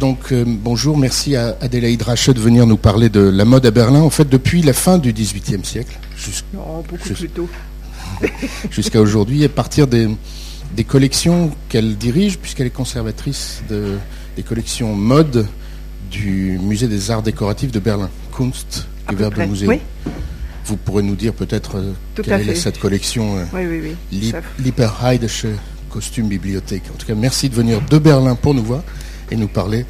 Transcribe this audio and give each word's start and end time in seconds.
Donc 0.00 0.30
euh, 0.30 0.44
bonjour, 0.46 0.98
merci 0.98 1.36
à 1.36 1.56
Adélaïde 1.62 2.02
Rachet 2.02 2.34
de 2.34 2.40
venir 2.40 2.66
nous 2.66 2.76
parler 2.76 3.08
de 3.08 3.20
la 3.20 3.46
mode 3.46 3.64
à 3.64 3.70
Berlin. 3.70 4.00
En 4.00 4.10
fait, 4.10 4.28
depuis 4.28 4.60
la 4.60 4.74
fin 4.74 4.98
du 4.98 5.12
XVIIIe 5.12 5.64
siècle, 5.64 5.98
jusqu'à 8.70 9.00
aujourd'hui, 9.00 9.44
à 9.44 9.48
partir 9.48 9.86
des, 9.86 10.08
collections 10.86 11.50
qu'elle 11.70 11.96
dirige, 11.96 12.38
puisqu'elle 12.38 12.66
est 12.66 12.70
conservatrice 12.70 13.62
de, 13.70 13.96
des 14.36 14.42
collections 14.42 14.94
mode 14.94 15.46
du 16.10 16.58
Musée 16.60 16.88
des 16.88 17.10
Arts 17.10 17.22
Décoratifs 17.22 17.72
de 17.72 17.80
Berlin, 17.80 18.10
Kunst 18.36 18.86
Gewerbemuseum. 19.10 19.70
Oui. 19.70 19.80
Vous 20.66 20.76
pourrez 20.76 21.04
nous 21.04 21.16
dire 21.16 21.32
peut-être 21.32 21.78
euh, 21.78 21.92
quelle 22.22 22.50
est 22.50 22.54
cette 22.54 22.78
collection 22.78 23.38
euh, 23.38 23.44
oui, 23.54 23.66
oui, 23.66 23.96
oui. 24.12 24.32
Lieberheidische 24.58 25.46
Costume 25.88 26.28
Bibliothèque. 26.28 26.82
En 26.92 26.98
tout 26.98 27.06
cas, 27.06 27.14
merci 27.14 27.48
de 27.48 27.54
venir 27.54 27.80
de 27.88 27.98
Berlin 27.98 28.34
pour 28.34 28.52
nous 28.52 28.64
voir 28.64 28.82
et 29.30 29.36
nous 29.36 29.48
parler 29.48 29.84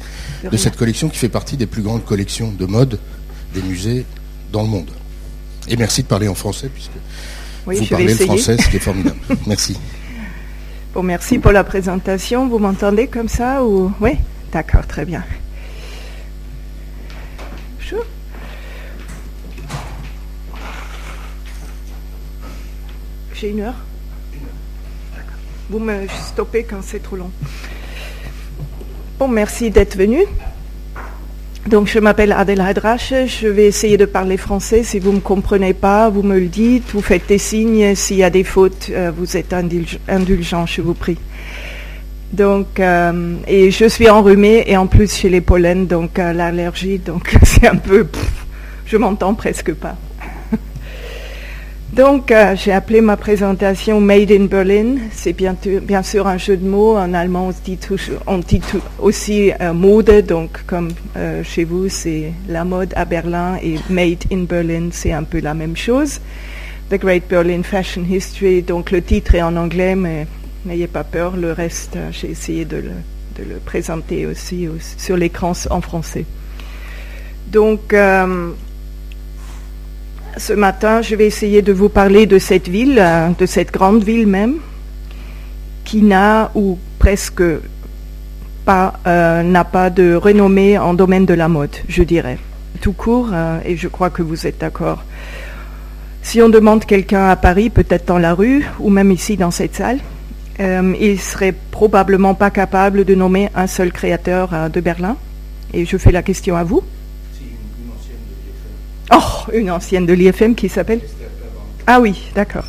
de, 0.49 0.57
cette 0.57 0.75
collection 0.75 1.09
qui 1.09 1.17
fait 1.17 1.29
partie 1.29 1.57
des 1.57 1.67
plus 1.67 1.81
grandes 1.81 2.05
collections 2.05 2.51
de 2.51 2.65
mode 2.65 2.99
des 3.53 3.61
musées 3.61 4.05
dans 4.51 4.61
le 4.61 4.67
monde. 4.67 4.89
Et 5.67 5.75
merci 5.75 6.03
de 6.03 6.07
parler 6.07 6.27
en 6.27 6.35
français, 6.35 6.69
puisque 6.69 6.91
vous 7.65 7.85
parlez 7.85 8.13
le 8.13 8.25
français, 8.25 8.57
ce 8.57 8.69
qui 8.69 8.77
est 8.77 8.79
formidable. 8.79 9.17
merci. 9.47 9.77
Bon, 10.93 11.03
merci 11.03 11.39
pour 11.39 11.51
la 11.51 11.63
présentation. 11.63 12.47
Vous 12.47 12.59
m'entendez 12.59 13.07
comme 13.07 13.29
ça 13.29 13.63
ou? 13.63 13.91
Oui? 13.99 14.11
D'accord, 14.51 14.87
très 14.87 15.05
bien. 15.05 15.23
J'ai 23.39 23.51
une 23.51 23.59
heure? 23.59 23.75
Vous 25.69 25.77
me 25.77 26.07
stoppez 26.07 26.63
quand 26.63 26.81
c'est 26.81 27.03
trop 27.03 27.17
long. 27.17 27.29
Bon, 29.19 29.27
merci 29.27 29.71
d'être 29.71 29.97
venu. 29.97 30.19
Donc, 31.67 31.87
je 31.87 31.97
m'appelle 31.97 32.31
Adèle 32.31 32.61
Hadrache. 32.61 33.13
Je 33.25 33.47
vais 33.47 33.65
essayer 33.65 33.97
de 33.97 34.05
parler 34.05 34.37
français. 34.37 34.83
Si 34.83 34.99
vous 34.99 35.09
ne 35.09 35.15
me 35.15 35.21
comprenez 35.21 35.73
pas, 35.73 36.09
vous 36.09 36.21
me 36.21 36.39
le 36.39 36.45
dites. 36.45 36.83
Vous 36.93 37.01
faites 37.01 37.27
des 37.27 37.39
signes. 37.39 37.95
S'il 37.95 38.17
y 38.17 38.23
a 38.23 38.29
des 38.29 38.43
fautes, 38.43 38.91
euh, 38.91 39.11
vous 39.15 39.35
êtes 39.35 39.53
indulgent, 39.53 40.65
je 40.67 40.81
vous 40.81 40.93
prie. 40.93 41.17
Donc, 42.31 42.79
euh, 42.79 43.37
et 43.47 43.71
je 43.71 43.85
suis 43.85 44.07
enrhumée 44.07 44.65
et 44.67 44.77
en 44.77 44.85
plus 44.85 45.11
chez 45.11 45.29
les 45.29 45.41
pollens, 45.41 45.87
donc 45.87 46.19
euh, 46.19 46.33
l'allergie, 46.33 46.99
donc 46.99 47.35
c'est 47.43 47.67
un 47.67 47.77
peu, 47.77 48.05
je 48.85 48.97
m'entends 48.97 49.33
presque 49.33 49.73
pas. 49.73 49.95
Donc, 51.93 52.31
euh, 52.31 52.53
j'ai 52.55 52.73
appelé 52.73 52.99
ma 52.99 53.15
présentation 53.15 54.01
Made 54.01 54.31
in 54.31 54.45
Berlin. 54.45 54.97
C'est 55.13 55.31
bien, 55.31 55.55
sûr 56.03 56.27
un 56.27 56.37
jeu 56.37 56.57
de 56.57 56.67
mots. 56.67 56.97
En 56.97 57.13
allemand, 57.13 57.49
on 58.27 58.37
dit, 58.39 58.59
aussi 58.99 59.51
euh, 59.61 59.73
mode. 59.73 60.25
Donc, 60.27 60.65
comme 60.67 60.89
euh, 61.15 61.43
chez 61.43 61.63
vous, 61.63 61.87
c'est 61.87 62.33
la 62.49 62.65
mode 62.65 62.93
à 62.95 63.05
Berlin 63.05 63.57
et 63.63 63.75
Made 63.89 64.25
in 64.31 64.43
Berlin, 64.43 64.89
c'est 64.91 65.13
un 65.13 65.23
peu 65.23 65.39
la 65.39 65.53
même 65.53 65.77
chose. 65.77 66.19
The 66.89 66.95
Great 66.95 67.23
Berlin 67.29 67.63
Fashion 67.63 68.03
History. 68.03 68.61
Donc, 68.63 68.91
le 68.91 69.01
titre 69.01 69.35
est 69.35 69.41
en 69.41 69.55
anglais, 69.55 69.95
mais 69.95 70.27
n'ayez 70.65 70.87
pas 70.87 71.05
peur. 71.05 71.37
Le 71.37 71.53
reste, 71.53 71.97
j'ai 72.11 72.31
essayé 72.31 72.65
de 72.65 72.77
le, 72.77 72.91
de 73.37 73.49
le, 73.49 73.55
présenter 73.63 74.25
aussi 74.25 74.67
sur 74.97 75.15
l'écran 75.15 75.53
en 75.69 75.81
français. 75.81 76.25
Donc, 77.49 77.93
ce 80.37 80.53
matin, 80.53 81.01
je 81.01 81.15
vais 81.15 81.25
essayer 81.25 81.61
de 81.61 81.73
vous 81.73 81.89
parler 81.89 82.25
de 82.25 82.39
cette 82.39 82.67
ville, 82.67 82.99
euh, 82.99 83.29
de 83.37 83.45
cette 83.45 83.71
grande 83.71 84.03
ville 84.03 84.27
même, 84.27 84.55
qui 85.83 86.01
n'a 86.01 86.51
ou 86.55 86.77
presque 86.99 87.43
pas, 88.65 88.93
euh, 89.07 89.43
n'a 89.43 89.63
pas 89.63 89.89
de 89.89 90.15
renommée 90.15 90.77
en 90.77 90.93
domaine 90.93 91.25
de 91.25 91.33
la 91.33 91.47
mode, 91.47 91.75
je 91.87 92.03
dirais. 92.03 92.37
Tout 92.81 92.93
court, 92.93 93.29
euh, 93.33 93.59
et 93.65 93.77
je 93.77 93.87
crois 93.87 94.09
que 94.09 94.21
vous 94.21 94.45
êtes 94.45 94.59
d'accord. 94.59 95.03
Si 96.21 96.41
on 96.41 96.49
demande 96.49 96.85
quelqu'un 96.85 97.29
à 97.29 97.35
Paris, 97.35 97.69
peut-être 97.69 98.05
dans 98.05 98.17
la 98.17 98.33
rue, 98.33 98.65
ou 98.79 98.89
même 98.89 99.11
ici 99.11 99.37
dans 99.37 99.51
cette 99.51 99.75
salle, 99.75 99.99
il 100.59 101.19
serait 101.19 101.53
probablement 101.71 102.33
pas 102.33 102.49
capable 102.49 103.05
de 103.05 103.13
nommer 103.13 103.49
un 103.55 103.67
seul 103.67 103.91
créateur 103.91 104.49
de 104.73 104.81
Berlin. 104.81 105.15
Et 105.71 105.85
je 105.85 105.97
fais 105.97 106.11
la 106.11 106.23
question 106.23 106.57
à 106.57 106.63
vous. 106.63 106.81
Oh, 109.11 109.51
une 109.53 109.71
ancienne 109.71 110.05
de 110.05 110.13
l'IFM 110.13 110.55
qui 110.55 110.69
s'appelle 110.69 111.01
Ah 111.85 111.99
oui, 111.99 112.23
d'accord. 112.35 112.65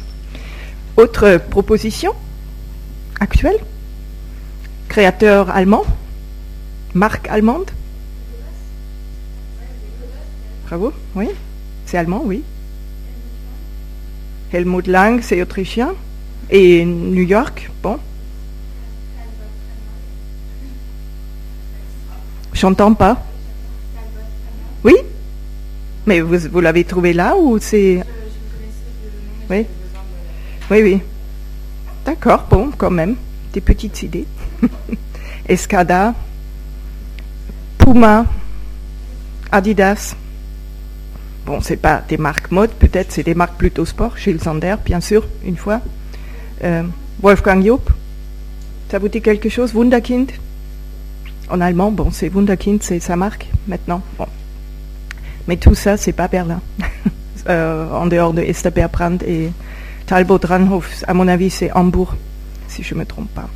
Autre 0.96 1.40
proposition 1.50 2.12
actuelle? 3.20 3.58
Créateur 4.88 5.50
allemand? 5.50 5.84
Marque 6.94 7.28
allemande? 7.28 7.70
Bravo, 10.66 10.92
oui. 11.14 11.28
C'est 11.86 11.96
allemand, 11.96 12.22
oui. 12.24 12.42
Helmut 14.52 14.86
Lang, 14.86 15.20
c'est 15.22 15.40
autrichien. 15.42 15.94
Et 16.50 16.84
New 16.84 17.22
York, 17.22 17.70
bon. 17.82 17.98
J'entends 22.52 22.94
pas. 22.94 23.22
Oui? 24.84 24.94
Mais 26.08 26.22
vous, 26.22 26.60
l'avez 26.60 26.84
trouvé 26.84 27.12
là 27.12 27.36
ou 27.36 27.58
c'est... 27.58 28.02
Oui. 29.50 29.66
Oui, 30.70 30.82
oui. 30.82 31.00
D'accord, 32.04 32.46
bon, 32.48 32.70
quand 32.76 32.90
même. 32.90 33.14
Des 33.52 33.60
petites 33.60 34.02
idées. 34.02 34.26
Escada, 35.48 36.14
Puma, 37.76 38.24
Adidas. 39.52 40.16
Bon, 41.44 41.60
c'est 41.60 41.76
pas 41.76 42.02
des 42.08 42.16
marques 42.16 42.50
mode, 42.50 42.70
peut-être, 42.70 43.12
c'est 43.12 43.22
des 43.22 43.34
marques 43.34 43.56
plutôt 43.58 43.84
sport. 43.84 44.16
Chez 44.16 44.36
Zander, 44.38 44.76
bien 44.84 45.00
sûr, 45.00 45.26
une 45.44 45.56
fois. 45.56 45.80
Euh, 46.64 46.84
Wolfgang 47.22 47.62
Job. 47.64 47.80
Ça 48.90 48.98
vous 48.98 49.08
dit 49.08 49.20
quelque 49.20 49.50
chose 49.50 49.74
Wunderkind? 49.74 50.32
En 51.50 51.60
allemand, 51.60 51.90
bon, 51.90 52.10
c'est 52.10 52.30
Wunderkind, 52.30 52.82
c'est 52.82 53.00
sa 53.00 53.16
marque 53.16 53.46
maintenant. 53.66 54.02
Bon. 54.16 54.26
Mais 55.48 55.56
tout 55.56 55.74
ça, 55.74 55.96
c'est 55.96 56.12
pas 56.12 56.28
Berlin. 56.28 56.60
Euh, 57.48 57.90
en 57.92 58.06
dehors 58.06 58.34
de 58.34 58.42
Estaperbrand 58.42 59.16
et 59.26 59.48
Talbot-Ranhof, 60.04 61.04
à 61.08 61.14
mon 61.14 61.26
avis, 61.28 61.48
c'est 61.48 61.72
Hambourg, 61.72 62.14
si 62.66 62.82
je 62.82 62.92
ne 62.94 62.98
me 62.98 63.06
trompe 63.06 63.30
pas. 63.30 63.48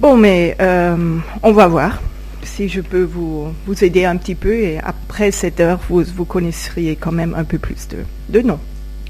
Bon, 0.00 0.16
mais 0.16 0.56
euh, 0.60 1.18
on 1.44 1.52
va 1.52 1.68
voir 1.68 2.02
si 2.42 2.68
je 2.68 2.80
peux 2.80 3.04
vous, 3.04 3.54
vous 3.66 3.84
aider 3.84 4.04
un 4.04 4.16
petit 4.16 4.34
peu 4.34 4.52
et 4.52 4.80
après 4.80 5.30
cette 5.30 5.60
heure, 5.60 5.78
vous, 5.88 6.02
vous 6.16 6.24
quand 6.24 7.12
même 7.12 7.36
un 7.36 7.44
peu 7.44 7.58
plus 7.58 7.86
de, 7.86 7.98
de 8.30 8.40
noms. 8.44 8.58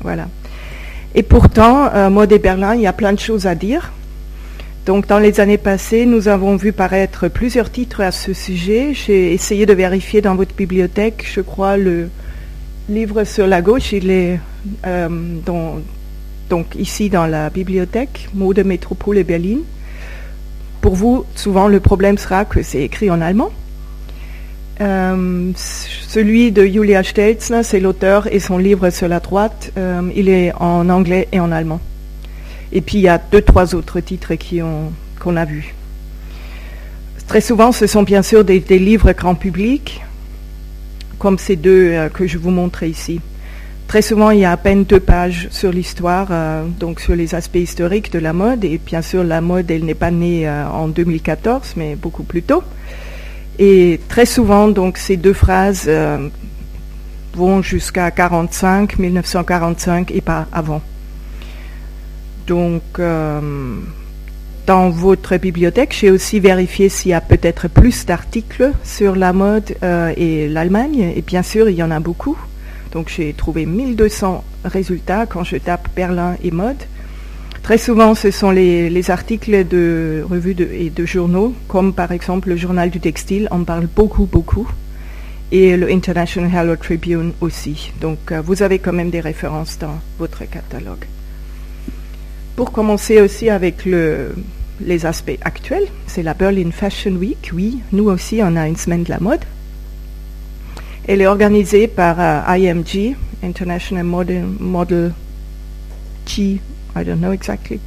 Voilà. 0.02 0.28
Et 1.14 1.22
pourtant, 1.22 1.88
euh, 1.94 2.10
moi, 2.10 2.26
des 2.26 2.40
Berlin, 2.40 2.74
il 2.74 2.82
y 2.82 2.86
a 2.86 2.92
plein 2.92 3.14
de 3.14 3.20
choses 3.20 3.46
à 3.46 3.54
dire. 3.54 3.90
Donc, 4.86 5.06
dans 5.06 5.18
les 5.18 5.40
années 5.40 5.58
passées, 5.58 6.06
nous 6.06 6.28
avons 6.28 6.56
vu 6.56 6.72
paraître 6.72 7.28
plusieurs 7.28 7.70
titres 7.70 8.00
à 8.00 8.10
ce 8.10 8.32
sujet. 8.32 8.92
J'ai 8.94 9.32
essayé 9.32 9.66
de 9.66 9.74
vérifier 9.74 10.20
dans 10.20 10.34
votre 10.34 10.54
bibliothèque, 10.54 11.26
je 11.32 11.40
crois, 11.40 11.76
le 11.76 12.08
livre 12.88 13.24
sur 13.24 13.46
la 13.46 13.62
gauche, 13.62 13.92
il 13.92 14.10
est 14.10 14.40
euh, 14.86 15.08
donc 16.48 16.74
ici 16.74 17.08
dans 17.08 17.26
la 17.26 17.48
bibliothèque, 17.50 18.28
Mode 18.34 18.64
Métropole 18.64 19.18
et 19.18 19.24
Berlin. 19.24 19.58
Pour 20.80 20.96
vous, 20.96 21.24
souvent, 21.36 21.68
le 21.68 21.78
problème 21.78 22.18
sera 22.18 22.44
que 22.44 22.62
c'est 22.62 22.82
écrit 22.82 23.10
en 23.10 23.20
allemand. 23.20 23.50
Euh, 24.80 25.52
celui 25.54 26.52
de 26.52 26.64
Julia 26.64 27.02
Stelzner, 27.02 27.62
c'est 27.62 27.80
l'auteur, 27.80 28.32
et 28.32 28.40
son 28.40 28.56
livre 28.56 28.90
sur 28.90 29.08
la 29.08 29.20
droite, 29.20 29.72
euh, 29.76 30.10
il 30.16 30.28
est 30.28 30.52
en 30.58 30.88
anglais 30.88 31.28
et 31.32 31.38
en 31.38 31.52
allemand. 31.52 31.80
Et 32.72 32.80
puis 32.80 32.98
il 32.98 33.02
y 33.02 33.08
a 33.08 33.18
deux, 33.18 33.42
trois 33.42 33.74
autres 33.74 34.00
titres 34.00 34.32
qu'on 35.18 35.36
a 35.36 35.44
vus. 35.44 35.74
Très 37.30 37.40
souvent, 37.40 37.70
ce 37.70 37.86
sont 37.86 38.02
bien 38.02 38.22
sûr 38.22 38.44
des, 38.44 38.58
livres 38.58 39.12
grand 39.12 39.36
public, 39.36 40.02
comme 41.18 41.38
ces 41.38 41.54
deux 41.54 41.92
euh, 41.92 42.08
que 42.08 42.26
je 42.26 42.38
vous 42.38 42.50
montre 42.50 42.82
ici. 42.82 43.20
Très 43.86 44.02
souvent, 44.02 44.30
il 44.30 44.40
y 44.40 44.44
a 44.44 44.50
à 44.50 44.56
peine 44.56 44.82
deux 44.82 44.98
pages 44.98 45.46
sur 45.52 45.70
l'histoire, 45.70 46.26
euh, 46.32 46.64
donc 46.80 46.98
sur 46.98 47.14
les 47.14 47.36
aspects 47.36 47.54
historiques 47.54 48.12
de 48.12 48.18
la 48.18 48.32
mode. 48.32 48.64
Et 48.64 48.80
bien 48.84 49.00
sûr, 49.00 49.22
la 49.22 49.40
mode, 49.40 49.70
elle 49.70 49.84
n'est 49.84 49.94
pas 49.94 50.10
née 50.10 50.48
euh, 50.48 50.68
en 50.68 50.88
2014, 50.88 51.74
mais 51.76 51.94
beaucoup 51.94 52.24
plus 52.24 52.42
tôt. 52.42 52.64
Et 53.60 54.00
très 54.08 54.26
souvent, 54.26 54.66
donc, 54.66 54.98
ces 54.98 55.16
deux 55.16 55.32
phrases 55.32 55.88
vont 57.34 57.62
jusqu'à 57.62 58.10
45, 58.10 58.98
1945 58.98 60.10
et 60.10 60.20
pas 60.20 60.48
avant. 60.52 60.82
Donc, 62.50 62.82
euh, 62.98 63.40
dans 64.66 64.90
votre 64.90 65.36
bibliothèque, 65.36 65.96
j'ai 65.96 66.10
aussi 66.10 66.40
vérifié 66.40 66.88
s'il 66.88 67.12
y 67.12 67.14
a 67.14 67.20
peut-être 67.20 67.68
plus 67.68 68.06
d'articles 68.06 68.72
sur 68.82 69.14
la 69.14 69.32
mode 69.32 69.76
euh, 69.84 70.12
et 70.16 70.48
l'Allemagne. 70.48 71.12
Et 71.14 71.22
bien 71.22 71.44
sûr, 71.44 71.68
il 71.68 71.76
y 71.76 71.82
en 71.84 71.92
a 71.92 72.00
beaucoup. 72.00 72.36
Donc, 72.90 73.08
j'ai 73.08 73.34
trouvé 73.34 73.66
1200 73.66 74.42
résultats 74.64 75.26
quand 75.26 75.44
je 75.44 75.58
tape 75.58 75.90
Berlin 75.94 76.34
et 76.42 76.50
mode. 76.50 76.82
Très 77.62 77.78
souvent, 77.78 78.16
ce 78.16 78.32
sont 78.32 78.50
les, 78.50 79.10
articles 79.12 79.68
de 79.68 80.24
revues 80.28 80.56
et 80.72 80.90
de 80.90 81.06
journaux, 81.06 81.54
comme 81.68 81.94
par 81.94 82.10
exemple 82.10 82.48
le 82.48 82.56
journal 82.56 82.90
du 82.90 82.98
textile, 82.98 83.46
en 83.52 83.62
parle 83.62 83.86
beaucoup, 83.86 84.26
beaucoup, 84.26 84.68
et 85.52 85.76
le 85.76 85.88
International 85.88 86.50
Herald 86.52 86.80
Tribune 86.80 87.32
aussi. 87.40 87.92
Donc, 88.00 88.32
euh, 88.32 88.40
vous 88.40 88.64
avez 88.64 88.80
quand 88.80 88.92
même 88.92 89.10
des 89.10 89.20
références 89.20 89.78
dans 89.78 90.00
votre 90.18 90.42
catalogue. 90.50 91.06
Pour 92.56 92.72
commencer 92.72 93.20
aussi 93.20 93.48
avec 93.48 93.84
les 93.84 95.06
aspects 95.06 95.38
actuels, 95.42 95.86
c'est 96.06 96.22
la 96.22 96.34
Berlin 96.34 96.70
Fashion 96.72 97.12
Week. 97.12 97.50
Oui, 97.52 97.78
nous 97.92 98.08
aussi, 98.10 98.40
on 98.42 98.56
a 98.56 98.68
une 98.68 98.76
semaine 98.76 99.04
de 99.04 99.10
la 99.10 99.20
mode. 99.20 99.40
Elle 101.06 101.22
est 101.22 101.26
organisée 101.26 101.88
par 101.88 102.16
euh, 102.20 102.56
IMG, 102.56 103.16
International 103.42 104.04
Model, 104.04 104.44
Model 104.58 105.12
G 106.26 106.60
I 106.96 107.04
don't 107.04 107.18
know 107.18 107.32
exactly. 107.32 107.80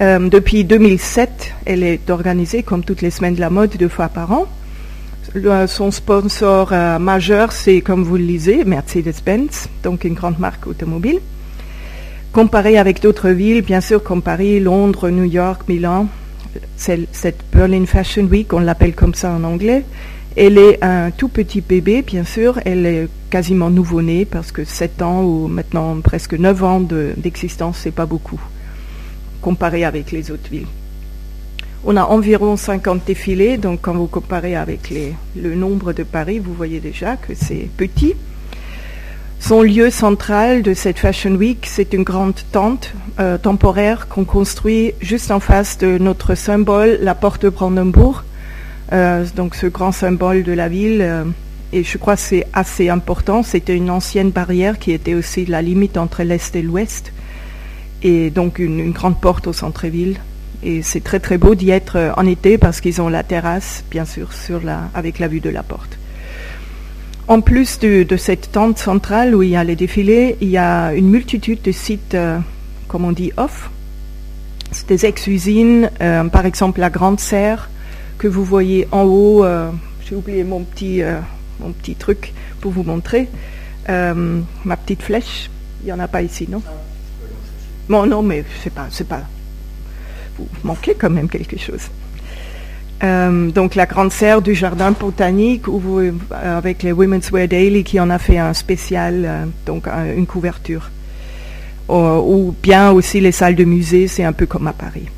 Euh, 0.00 0.28
depuis 0.28 0.64
2007, 0.64 1.54
elle 1.66 1.82
est 1.82 2.08
organisée 2.08 2.62
comme 2.62 2.84
toutes 2.84 3.02
les 3.02 3.10
semaines 3.10 3.34
de 3.34 3.40
la 3.40 3.50
mode 3.50 3.76
deux 3.76 3.88
fois 3.88 4.08
par 4.08 4.32
an. 4.32 4.46
son 5.66 5.90
sponsor 5.90 6.72
euh, 6.72 6.98
majeur, 6.98 7.52
c'est 7.52 7.80
comme 7.80 8.04
vous 8.04 8.16
le 8.16 8.24
lisez, 8.24 8.64
Mercedes-Benz, 8.64 9.68
donc 9.82 10.04
une 10.04 10.14
grande 10.14 10.38
marque 10.38 10.66
automobile. 10.66 11.20
Comparé 12.32 12.78
avec 12.78 13.00
d'autres 13.02 13.30
villes, 13.30 13.62
bien 13.62 13.80
sûr, 13.80 14.02
comme 14.02 14.22
Paris, 14.22 14.60
Londres, 14.60 15.08
New 15.10 15.24
York, 15.24 15.62
Milan, 15.68 16.06
cette 16.76 17.38
Berlin 17.52 17.86
Fashion 17.86 18.24
Week, 18.24 18.52
on 18.52 18.60
l'appelle 18.60 18.94
comme 18.94 19.14
ça 19.14 19.32
en 19.32 19.44
anglais, 19.44 19.84
elle 20.36 20.56
est 20.56 20.84
un 20.84 21.10
tout 21.10 21.28
petit 21.28 21.60
bébé, 21.60 22.02
bien 22.02 22.22
sûr. 22.22 22.60
Elle 22.64 22.86
est 22.86 23.08
quasiment 23.28 23.70
nouveau-née 23.70 24.24
parce 24.24 24.52
que 24.52 24.64
7 24.64 25.02
ans 25.02 25.24
ou 25.24 25.48
maintenant 25.48 26.00
presque 26.00 26.34
9 26.34 26.64
ans 26.64 26.80
d'existence, 26.80 27.78
c'est 27.82 27.90
pas 27.90 28.06
beaucoup 28.06 28.40
comparé 29.40 29.84
avec 29.84 30.12
les 30.12 30.30
autres 30.30 30.48
villes. 30.48 30.68
On 31.84 31.96
a 31.96 32.04
environ 32.04 32.56
50 32.56 33.02
défilés, 33.04 33.56
donc 33.56 33.80
quand 33.82 33.94
vous 33.94 34.06
comparez 34.06 34.54
avec 34.54 34.92
le 35.36 35.54
nombre 35.54 35.92
de 35.92 36.04
Paris, 36.04 36.38
vous 36.38 36.54
voyez 36.54 36.78
déjà 36.78 37.16
que 37.16 37.34
c'est 37.34 37.68
petit. 37.76 38.14
Son 39.40 39.62
lieu 39.62 39.90
central 39.90 40.62
de 40.62 40.74
cette 40.74 40.98
Fashion 40.98 41.30
Week, 41.30 41.64
c'est 41.66 41.94
une 41.94 42.02
grande 42.02 42.34
tente 42.52 42.92
euh, 43.20 43.38
temporaire 43.38 44.08
qu'on 44.08 44.24
construit 44.24 44.92
juste 45.00 45.30
en 45.30 45.40
face 45.40 45.78
de 45.78 45.96
notre 45.96 46.34
symbole, 46.34 46.98
la 47.00 47.14
porte 47.14 47.42
de 47.42 47.48
Brandenburg, 47.48 48.24
euh, 48.92 49.24
donc 49.36 49.54
ce 49.54 49.66
grand 49.66 49.92
symbole 49.92 50.42
de 50.42 50.52
la 50.52 50.68
ville. 50.68 51.00
Euh, 51.00 51.24
et 51.72 51.84
je 51.84 51.98
crois 51.98 52.16
que 52.16 52.22
c'est 52.22 52.46
assez 52.52 52.88
important. 52.88 53.42
C'était 53.42 53.76
une 53.76 53.90
ancienne 53.90 54.30
barrière 54.30 54.78
qui 54.78 54.92
était 54.92 55.14
aussi 55.14 55.44
la 55.44 55.62
limite 55.62 55.96
entre 55.96 56.22
l'Est 56.22 56.56
et 56.56 56.62
l'Ouest. 56.62 57.12
Et 58.02 58.30
donc 58.30 58.58
une, 58.58 58.92
grande 58.92 59.20
porte 59.20 59.46
au 59.46 59.52
centre-ville. 59.52 60.18
Et 60.62 60.82
c'est 60.82 61.04
très 61.04 61.20
très 61.20 61.38
beau 61.38 61.54
d'y 61.54 61.70
être 61.70 61.96
euh, 61.96 62.12
en 62.16 62.26
été 62.26 62.58
parce 62.58 62.80
qu'ils 62.80 63.00
ont 63.00 63.08
la 63.08 63.22
terrasse, 63.22 63.84
bien 63.90 64.04
sûr, 64.04 64.30
avec 64.94 65.18
la 65.18 65.28
vue 65.28 65.40
de 65.40 65.50
la 65.50 65.62
porte. 65.62 65.98
En 67.28 67.42
plus 67.42 67.78
de, 67.78 68.16
cette 68.16 68.52
tente 68.52 68.78
centrale 68.78 69.34
où 69.34 69.42
il 69.42 69.50
y 69.50 69.56
a 69.56 69.62
les 69.62 69.76
défilés, 69.76 70.36
il 70.40 70.48
y 70.48 70.56
a 70.56 70.94
une 70.94 71.08
multitude 71.08 71.60
de 71.62 71.72
sites, 71.72 72.16
comme 72.88 73.04
on 73.04 73.12
dit, 73.12 73.32
off. 73.36 73.70
C'est 74.72 74.88
des 74.88 75.04
ex-usines, 75.04 75.90
par 76.32 76.46
exemple 76.46 76.80
la 76.80 76.88
Grande 76.88 77.20
Serre, 77.20 77.68
que 78.18 78.28
vous 78.28 78.44
voyez 78.44 78.86
en 78.90 79.04
haut. 79.04 79.44
Euh, 79.44 79.70
j'ai 80.04 80.16
oublié 80.16 80.44
mon 80.44 80.64
petit, 80.64 81.02
euh, 81.02 81.20
mon 81.60 81.72
petit 81.72 81.94
truc 81.94 82.34
pour 82.60 82.72
vous 82.72 82.82
montrer. 82.82 83.28
Euh, 83.88 84.40
ma 84.64 84.76
petite 84.76 85.02
flèche. 85.02 85.48
Il 85.82 85.86
n'y 85.86 85.92
en 85.92 86.00
a 86.00 86.08
pas 86.08 86.22
ici, 86.22 86.46
non? 86.50 86.62
Bon, 87.88 88.04
non, 88.04 88.22
mais 88.22 88.44
c'est 88.62 88.72
pas, 88.72 88.88
c'est 88.90 89.06
pas. 89.06 89.22
Vous 90.36 90.48
manquez 90.64 90.94
quand 90.94 91.10
même 91.10 91.28
quelque 91.28 91.58
chose. 91.58 91.88
Donc 93.00 93.74
la 93.74 93.86
grande 93.86 94.12
serre 94.12 94.42
du 94.42 94.54
jardin 94.54 94.90
botanique, 94.92 95.68
vous, 95.68 96.00
avec 96.32 96.82
les 96.82 96.92
Women's 96.92 97.30
Wear 97.30 97.46
Daily 97.46 97.84
qui 97.84 98.00
en 98.00 98.10
a 98.10 98.18
fait 98.18 98.38
un 98.38 98.54
spécial, 98.54 99.48
donc 99.66 99.86
une 100.16 100.26
couverture. 100.26 100.90
ou 101.88 102.54
bien 102.62 102.90
aussi 102.90 103.20
les 103.20 103.32
salles 103.32 103.54
de 103.54 103.64
musée, 103.64 104.08
c'est 104.08 104.24
un 104.24 104.32
peu 104.32 104.46
comme 104.46 104.66
à 104.66 104.72
Paris. 104.72 105.08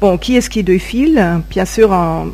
Bon, 0.00 0.18
qui 0.18 0.36
est-ce 0.36 0.50
qui 0.50 0.62
défile? 0.62 1.42
Bien 1.50 1.64
sûr, 1.64 1.92
en, 1.92 2.28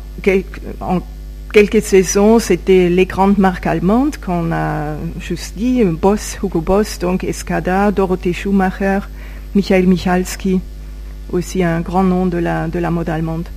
quelques 1.53 1.81
saisons, 1.81 2.39
c'était 2.39 2.89
les 2.89 3.05
grandes 3.05 3.37
marques 3.37 3.67
allemandes 3.67 4.17
qu'on 4.17 4.51
a 4.51 4.95
juste 5.19 5.57
dit, 5.57 5.83
Boss, 5.83 6.37
Hugo 6.43 6.61
Boss, 6.61 6.99
donc 6.99 7.23
Escada, 7.23 7.91
Dorothée 7.91 8.33
Schumacher, 8.33 8.99
Michael 9.55 9.87
Michalski, 9.87 10.59
aussi 11.31 11.63
un 11.63 11.81
grand 11.81 12.03
nom 12.03 12.25
de 12.25 12.37
la 12.37 12.91
mode 12.91 13.09
allemande. 13.09 13.47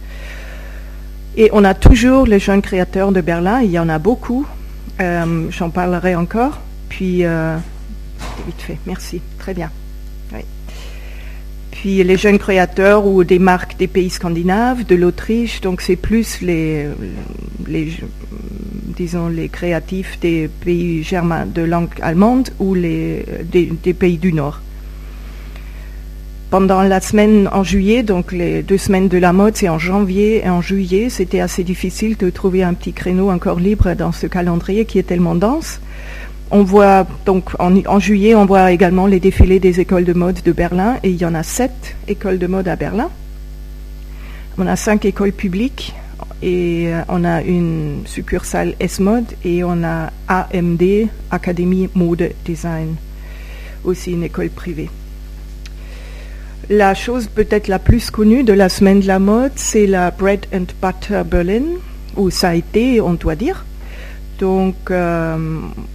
Et 1.36 1.50
on 1.52 1.64
a 1.64 1.74
toujours 1.74 2.26
les 2.26 2.38
jeunes 2.38 2.62
créateurs 2.62 3.10
de 3.10 3.20
Berlin, 3.20 3.60
il 3.60 3.70
y 3.70 3.78
en 3.78 3.88
a 3.88 3.98
beaucoup, 3.98 4.46
euh, 5.00 5.50
j'en 5.50 5.70
parlerai 5.70 6.14
encore, 6.14 6.60
puis 6.88 7.24
euh, 7.24 7.56
vite 8.46 8.60
fait, 8.60 8.78
merci, 8.86 9.20
très 9.38 9.54
bien. 9.54 9.70
Puis 11.84 12.02
les 12.02 12.16
jeunes 12.16 12.38
créateurs 12.38 13.04
ou 13.04 13.24
des 13.24 13.38
marques 13.38 13.76
des 13.76 13.88
pays 13.88 14.08
scandinaves, 14.08 14.86
de 14.86 14.94
l'Autriche, 14.94 15.60
donc 15.60 15.82
c'est 15.82 15.96
plus 15.96 16.40
les, 16.40 16.86
disons, 18.96 19.28
les 19.28 19.50
créatifs 19.50 20.18
des 20.20 20.48
pays 20.48 21.02
germains 21.02 21.44
de 21.44 21.60
langue 21.60 21.90
allemande 22.00 22.48
ou 22.58 22.72
les, 22.74 23.26
des, 23.44 23.92
pays 23.92 24.16
du 24.16 24.32
Nord. 24.32 24.62
Pendant 26.54 26.82
la 26.82 27.00
semaine 27.00 27.48
en 27.52 27.64
juillet, 27.64 28.04
donc 28.04 28.30
les 28.30 28.62
deux 28.62 28.78
semaines 28.78 29.08
de 29.08 29.18
la 29.18 29.32
mode, 29.32 29.56
c'est 29.56 29.68
en 29.68 29.80
janvier 29.80 30.44
et 30.44 30.48
en 30.48 30.62
juillet, 30.62 31.10
c'était 31.10 31.40
assez 31.40 31.64
difficile 31.64 32.16
de 32.16 32.30
trouver 32.30 32.62
un 32.62 32.74
petit 32.74 32.92
créneau 32.92 33.28
encore 33.28 33.58
libre 33.58 33.92
dans 33.94 34.12
ce 34.12 34.28
calendrier 34.28 34.84
qui 34.84 35.00
est 35.00 35.02
tellement 35.02 35.34
dense. 35.34 35.80
On 36.52 36.62
voit 36.62 37.08
donc 37.26 37.50
en, 37.58 37.98
juillet, 37.98 38.36
on 38.36 38.46
voit 38.46 38.70
également 38.70 39.08
les 39.08 39.18
défilés 39.18 39.58
des 39.58 39.80
écoles 39.80 40.04
de 40.04 40.12
mode 40.12 40.44
de 40.44 40.52
Berlin 40.52 40.98
et 41.02 41.10
il 41.10 41.16
y 41.16 41.24
en 41.24 41.34
a 41.34 41.42
sept 41.42 41.96
écoles 42.06 42.38
de 42.38 42.46
mode 42.46 42.68
à 42.68 42.76
Berlin. 42.76 43.10
On 44.56 44.68
a 44.68 44.76
cinq 44.76 45.06
écoles 45.06 45.32
publiques 45.32 45.92
et 46.40 46.84
euh, 46.86 47.02
on 47.08 47.24
a 47.24 47.42
une 47.42 48.02
succursale 48.06 48.76
S-Mode 48.78 49.26
et 49.44 49.64
on 49.64 49.82
a 49.82 50.12
AMD, 50.28 51.08
Académie 51.32 51.88
Mode 51.96 52.30
Design, 52.44 52.94
aussi 53.82 54.12
une 54.12 54.22
école 54.22 54.50
privée. 54.50 54.88
La 56.70 56.94
chose 56.94 57.26
peut-être 57.26 57.68
la 57.68 57.78
plus 57.78 58.10
connue 58.10 58.42
de 58.42 58.54
la 58.54 58.70
semaine 58.70 59.00
de 59.00 59.06
la 59.06 59.18
mode, 59.18 59.52
c'est 59.56 59.86
la 59.86 60.10
Bread 60.10 60.46
and 60.54 60.66
Butter 60.80 61.22
Berlin, 61.26 61.64
où 62.16 62.30
ça 62.30 62.50
a 62.50 62.54
été, 62.54 63.02
on 63.02 63.14
doit 63.14 63.34
dire, 63.34 63.66
donc, 64.38 64.74
euh, 64.90 65.36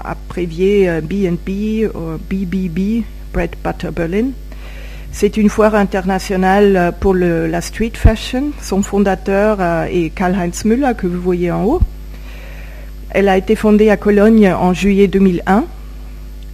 abrévié 0.03 1.01
BNB, 1.01 1.89
BBB, 2.29 3.03
Bread 3.33 3.51
Butter 3.63 3.89
Berlin. 3.91 4.27
C'est 5.11 5.37
une 5.37 5.49
foire 5.49 5.73
internationale 5.75 6.93
pour 6.99 7.15
la 7.15 7.61
street 7.61 7.93
fashion. 7.95 8.51
Son 8.61 8.83
fondateur 8.83 9.57
euh, 9.59 9.85
est 9.85 10.11
Karl-Heinz 10.11 10.65
Müller, 10.65 10.91
que 10.95 11.07
vous 11.07 11.19
voyez 11.19 11.51
en 11.51 11.63
haut. 11.65 11.81
Elle 13.09 13.27
a 13.27 13.37
été 13.37 13.55
fondée 13.55 13.89
à 13.89 13.97
Cologne 13.97 14.53
en 14.53 14.73
juillet 14.73 15.07
2001. 15.07 15.65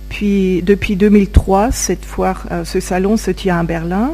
Puis, 0.10 0.62
depuis 0.62 0.96
2003, 0.96 1.72
cette 1.72 2.06
foire, 2.06 2.46
euh, 2.52 2.64
ce 2.64 2.80
salon 2.80 3.18
se 3.18 3.32
tient 3.32 3.60
à 3.60 3.64
Berlin, 3.64 4.12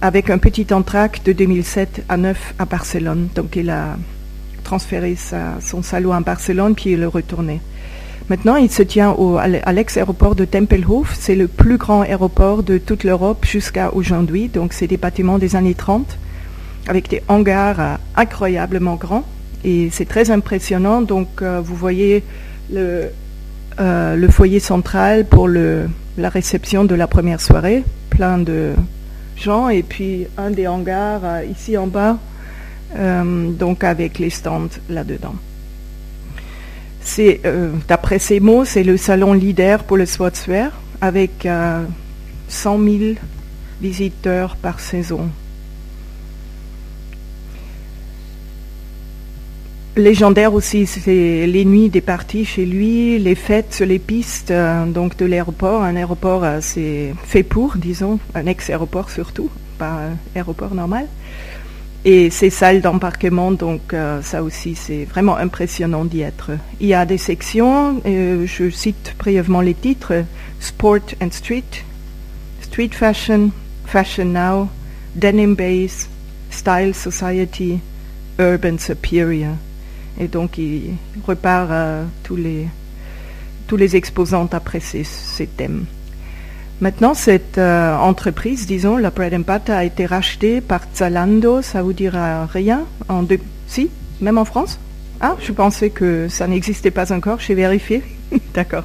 avec 0.00 0.30
un 0.30 0.38
petit 0.38 0.72
entracte 0.72 1.26
de 1.26 1.32
2007 1.32 2.04
à 2.08 2.16
9 2.16 2.54
à 2.58 2.64
Barcelone. 2.64 3.28
Donc, 3.34 3.56
il 3.56 3.70
a 3.70 3.96
transféré 4.64 5.16
son 5.60 5.82
salon 5.82 6.12
à 6.12 6.20
Barcelone, 6.20 6.74
puis 6.74 6.92
il 6.92 7.02
est 7.02 7.06
retourné. 7.06 7.60
Maintenant, 8.30 8.56
il 8.56 8.70
se 8.70 8.82
tient 8.82 9.10
au, 9.10 9.36
à 9.36 9.72
l'ex-aéroport 9.72 10.34
de 10.34 10.44
Tempelhof. 10.44 11.14
C'est 11.18 11.34
le 11.34 11.48
plus 11.48 11.76
grand 11.76 12.02
aéroport 12.02 12.62
de 12.62 12.78
toute 12.78 13.04
l'Europe 13.04 13.44
jusqu'à 13.44 13.92
aujourd'hui. 13.92 14.48
Donc, 14.48 14.72
c'est 14.72 14.86
des 14.86 14.96
bâtiments 14.96 15.38
des 15.38 15.56
années 15.56 15.74
30 15.74 16.18
avec 16.88 17.08
des 17.08 17.22
hangars 17.28 17.80
euh, 17.80 17.94
incroyablement 18.16 18.94
grands. 18.94 19.24
Et 19.64 19.88
c'est 19.90 20.06
très 20.06 20.30
impressionnant. 20.30 21.02
Donc, 21.02 21.42
euh, 21.42 21.60
vous 21.62 21.76
voyez 21.76 22.22
le, 22.72 23.10
euh, 23.82 24.16
le, 24.16 24.28
foyer 24.28 24.60
central 24.60 25.26
pour 25.26 25.48
la 25.48 26.28
réception 26.28 26.84
de 26.84 26.94
la 26.94 27.06
première 27.06 27.40
soirée. 27.40 27.84
Plein 28.10 28.38
de 28.38 28.72
gens. 29.36 29.68
Et 29.68 29.82
puis, 29.82 30.26
un 30.38 30.50
des 30.50 30.66
hangars 30.66 31.42
ici 31.50 31.76
en 31.76 31.86
bas 31.86 32.18
euh, 32.96 33.50
donc 33.52 33.84
avec 33.84 34.18
les 34.18 34.30
stands 34.30 34.68
là-dedans. 34.88 35.34
Euh, 37.18 37.72
d'après 37.88 38.18
ces 38.18 38.38
mots, 38.40 38.64
c'est 38.64 38.84
le 38.84 38.96
salon 38.96 39.32
leader 39.32 39.84
pour 39.84 39.96
le 39.96 40.06
sportswear 40.06 40.70
avec 41.00 41.48
100 42.48 42.78
euh, 42.78 42.98
000 42.98 43.14
visiteurs 43.80 44.56
par 44.56 44.78
saison. 44.80 45.28
Légendaire 49.96 50.54
aussi, 50.54 50.86
c'est 50.86 51.46
les 51.46 51.64
nuits 51.64 51.90
des 51.90 52.00
parties 52.00 52.44
chez 52.44 52.64
lui, 52.64 53.18
les 53.18 53.34
fêtes 53.34 53.74
sur 53.74 53.86
les 53.86 53.98
pistes 53.98 54.50
euh, 54.50 54.86
donc 54.86 55.16
de 55.16 55.26
l'aéroport. 55.26 55.82
Un 55.82 55.96
aéroport, 55.96 56.44
euh, 56.44 56.58
c'est 56.60 57.14
fait 57.24 57.42
pour, 57.42 57.76
disons, 57.76 58.18
un 58.34 58.46
ex-aéroport 58.46 59.10
surtout, 59.10 59.50
pas 59.78 60.08
un 60.10 60.16
aéroport 60.36 60.74
normal. 60.74 61.06
Et 62.04 62.30
ces 62.30 62.50
salles 62.50 62.80
d'embarquement, 62.80 63.52
donc 63.52 63.94
euh, 63.94 64.22
ça 64.22 64.42
aussi, 64.42 64.74
c'est 64.74 65.04
vraiment 65.04 65.36
impressionnant 65.36 66.04
d'y 66.04 66.22
être. 66.22 66.50
Il 66.80 66.88
y 66.88 66.94
a 66.94 67.06
des 67.06 67.18
sections, 67.18 68.00
je 68.04 68.70
cite 68.70 69.14
brièvement 69.18 69.60
les 69.60 69.74
titres, 69.74 70.24
Sport 70.58 71.14
and 71.22 71.30
Street, 71.30 71.84
Street 72.62 72.90
Fashion, 72.92 73.50
Fashion 73.86 74.24
Now, 74.24 74.68
Denim 75.14 75.54
Base, 75.54 76.08
Style 76.50 76.92
Society, 76.92 77.78
Urban 78.40 78.78
Superior. 78.78 79.54
Et 80.20 80.28
donc, 80.28 80.58
il 80.58 80.94
repart 81.26 81.70
à 81.70 82.00
tous 82.22 82.36
les, 82.36 82.66
tous 83.66 83.76
les 83.76 83.96
exposants 83.96 84.48
après 84.52 84.80
ces, 84.80 85.04
ces 85.04 85.46
thèmes. 85.46 85.84
Maintenant, 86.80 87.14
cette 87.14 87.58
euh, 87.58 87.96
entreprise, 87.96 88.66
disons, 88.66 88.96
la 88.96 89.10
Bread 89.10 89.32
and 89.34 89.44
Butter, 89.46 89.72
a 89.72 89.84
été 89.84 90.04
rachetée 90.04 90.60
par 90.60 90.80
Zalando. 90.94 91.62
Ça 91.62 91.82
vous 91.82 91.92
dira 91.92 92.46
rien 92.46 92.82
en 93.08 93.22
deux... 93.22 93.38
Si, 93.68 93.88
même 94.20 94.36
en 94.36 94.44
France? 94.44 94.80
Ah, 95.20 95.36
je 95.40 95.52
pensais 95.52 95.90
que 95.90 96.26
ça 96.28 96.48
n'existait 96.48 96.90
pas 96.90 97.12
encore. 97.12 97.38
J'ai 97.38 97.54
vérifié. 97.54 98.02
D'accord. 98.54 98.82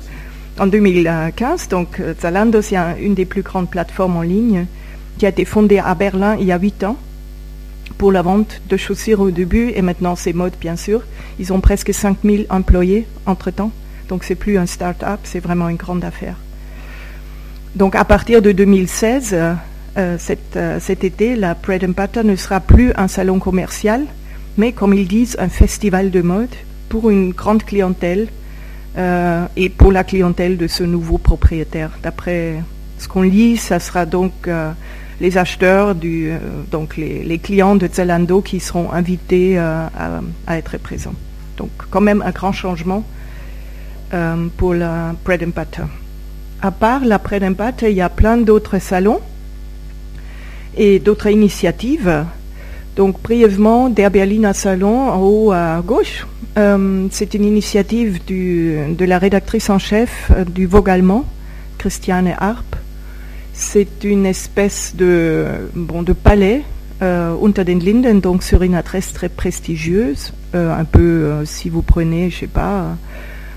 En 0.60 0.68
2015, 0.68 1.70
donc 1.70 2.00
euh, 2.00 2.14
Zalando, 2.22 2.62
c'est 2.62 2.78
une 3.02 3.16
des 3.16 3.26
plus 3.26 3.42
grandes 3.42 3.70
plateformes 3.70 4.18
en 4.18 4.22
ligne 4.22 4.66
qui 5.18 5.26
a 5.26 5.30
été 5.30 5.46
fondée 5.46 5.80
à 5.80 5.96
Berlin 5.96 6.36
il 6.40 6.46
y 6.46 6.52
a 6.52 6.60
huit 6.60 6.84
ans 6.84 6.98
pour 7.98 8.12
la 8.12 8.22
vente 8.22 8.62
de 8.70 8.78
chaussures 8.78 9.20
au 9.20 9.32
début 9.32 9.72
et 9.76 9.82
maintenant 9.82 10.16
c'est 10.16 10.34
mode 10.34 10.54
bien 10.60 10.76
sûr. 10.76 11.02
Ils 11.40 11.54
ont 11.54 11.62
presque 11.62 11.94
5000 11.94 12.46
employés 12.50 13.08
entre-temps. 13.26 13.72
Donc 14.10 14.24
c'est 14.24 14.36
plus 14.36 14.58
un 14.58 14.66
start-up, 14.66 15.20
c'est 15.24 15.40
vraiment 15.40 15.70
une 15.70 15.78
grande 15.78 16.04
affaire. 16.04 16.36
Donc 17.76 17.96
à 17.96 18.06
partir 18.06 18.42
de 18.42 18.52
2016, 18.52 19.34
euh, 19.34 19.54
euh, 19.98 20.18
euh, 20.56 20.80
cet 20.80 21.04
été, 21.04 21.36
la 21.36 21.54
Bread 21.54 21.84
and 21.84 21.94
Butter 21.96 22.24
ne 22.24 22.36
sera 22.36 22.60
plus 22.60 22.92
un 22.96 23.08
salon 23.08 23.40
commercial, 23.40 24.06
mais 24.58 24.72
comme 24.72 24.94
ils 24.94 25.08
disent, 25.08 25.36
un 25.40 25.50
festival 25.50 26.10
de 26.10 26.22
mode 26.22 26.56
pour 26.90 27.10
une 27.10 27.32
grande 27.32 27.64
clientèle 27.64 28.28
et 29.56 29.70
pour 29.70 29.92
la 29.92 30.04
clientèle 30.04 30.58
de 30.58 30.66
ce 30.66 30.84
nouveau 30.84 31.20
propriétaire. 31.20 31.92
D'après 32.02 32.64
ce 32.98 33.08
qu'on 33.08 33.22
lit, 33.22 33.56
ça 33.56 33.80
sera 33.80 34.08
donc 34.08 34.50
les 35.20 35.38
acheteurs, 35.38 35.96
euh, 36.04 36.38
donc 36.72 36.98
les, 36.98 37.40
clients 37.40 37.76
de 37.76 37.88
Zalando 37.92 38.42
qui 38.42 38.60
seront 38.60 38.92
invités 38.92 39.58
euh, 39.58 39.88
à, 40.48 40.58
être 40.58 40.78
présents. 40.78 41.16
Donc 41.58 41.70
quand 41.90 42.02
même 42.02 42.22
un 42.26 42.32
grand 42.32 42.52
changement 42.52 43.04
euh, 44.14 44.48
pour 44.58 44.74
la 44.74 45.16
Bread 45.26 45.44
and 45.44 45.54
Butter. 45.56 45.90
À 46.62 46.72
part 46.72 47.06
la 47.06 47.18
Bread 47.18 47.44
and 47.44 47.52
Butter, 47.52 47.90
il 47.90 47.98
y 47.98 48.02
a 48.02 48.10
plein 48.10 48.38
d'autres 48.38 48.80
salons 48.80 49.20
et 50.76 51.00
d'autres 51.00 51.28
initiatives. 51.28 52.26
Donc 52.96 53.22
brièvement, 53.22 53.90
Der 53.90 54.10
Berliner 54.10 54.54
Salon 54.54 55.10
en 55.10 55.20
haut 55.20 55.52
à 55.52 55.82
gauche, 55.86 56.26
c'est 57.12 57.36
une 57.36 57.44
initiative 57.44 58.20
de 58.26 59.06
la 59.06 59.20
rédactrice 59.20 59.70
en 59.70 59.78
chef 59.78 60.32
du 60.48 60.66
Vogue 60.66 60.90
allemand, 60.90 61.26
Christiane 61.78 62.34
Arp, 62.40 62.76
c'est 63.58 64.04
une 64.04 64.28
espèce 64.28 64.94
de, 64.96 65.46
bon, 65.76 66.04
de 66.04 66.14
palais 66.14 66.62
euh, 67.02 67.36
unter 67.44 67.64
den 67.64 67.80
Linden, 67.80 68.22
donc 68.22 68.44
sur 68.44 68.62
une 68.62 68.76
adresse 68.76 69.14
très 69.14 69.30
prestigieuse, 69.30 70.32
euh, 70.54 70.80
un 70.80 70.86
peu 70.86 71.00
euh, 71.00 71.46
si 71.46 71.70
vous 71.70 71.82
prenez, 71.82 72.30
je 72.30 72.42
sais 72.42 72.48
pas, 72.48 72.96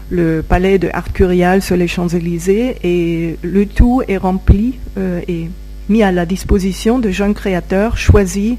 le 0.08 0.42
palais 0.42 0.78
de 0.78 0.88
Art 0.92 1.12
Curial 1.12 1.60
sur 1.60 1.76
les 1.76 1.86
Champs-Élysées, 1.86 2.76
et 2.82 3.36
le 3.42 3.66
tout 3.66 4.02
est 4.08 4.16
rempli 4.16 4.78
et 4.98 5.48
mis 5.88 6.02
à 6.02 6.10
la 6.10 6.26
disposition 6.26 6.98
de 6.98 7.10
jeunes 7.10 7.34
créateurs 7.34 7.96
choisis 7.96 8.56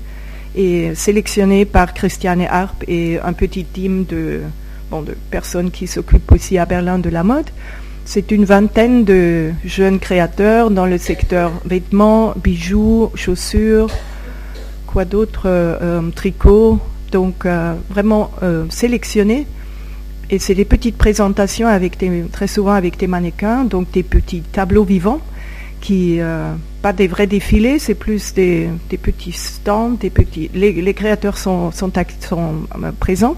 et 0.56 0.96
sélectionnés 0.96 1.66
par 1.66 1.94
Christiane 1.94 2.42
Harp 2.42 2.84
et 2.88 3.20
un 3.20 3.34
petit 3.34 3.66
team 3.66 4.06
de, 4.06 4.42
bon, 4.90 5.02
de 5.02 5.16
personnes 5.30 5.72
qui 5.72 5.88
s'occupent 5.88 6.32
aussi 6.32 6.58
à 6.58 6.66
Berlin 6.66 7.00
de 7.00 7.10
la 7.10 7.24
mode. 7.24 7.50
C'est 8.06 8.32
une 8.32 8.46
vingtaine 8.46 9.06
de 9.06 9.52
jeunes 9.64 10.00
créateurs 10.00 10.72
dans 10.72 10.86
le 10.86 10.98
secteur 10.98 11.52
vêtements, 11.66 12.34
bijoux, 12.36 13.12
chaussures, 13.16 13.90
quoi 14.88 15.06
d'autre, 15.06 15.44
euh, 15.46 15.78
euh, 15.82 16.12
tricots, 16.12 16.80
donc 17.12 17.46
euh, 17.46 17.74
vraiment 17.90 18.32
sélectionnés. 18.70 19.48
Et 20.30 20.40
c'est 20.40 20.56
des 20.56 20.66
petites 20.66 20.98
présentations 20.98 21.68
avec 21.68 21.98
très 22.32 22.48
souvent 22.48 22.72
avec 22.72 22.98
des 22.98 23.08
mannequins, 23.08 23.66
donc 23.66 23.92
des 23.92 24.04
petits 24.04 24.42
tableaux 24.42 24.86
vivants, 24.86 25.20
qui 25.82 26.20
pas 26.82 26.94
des 26.94 27.08
vrais 27.08 27.28
défilés, 27.28 27.80
c'est 27.80 27.96
plus 27.96 28.34
des, 28.34 28.70
petits 29.02 29.34
stands. 29.34 29.98
Les, 30.54 30.94
créateurs 30.94 31.38
sont 31.38 31.72
présents 33.02 33.36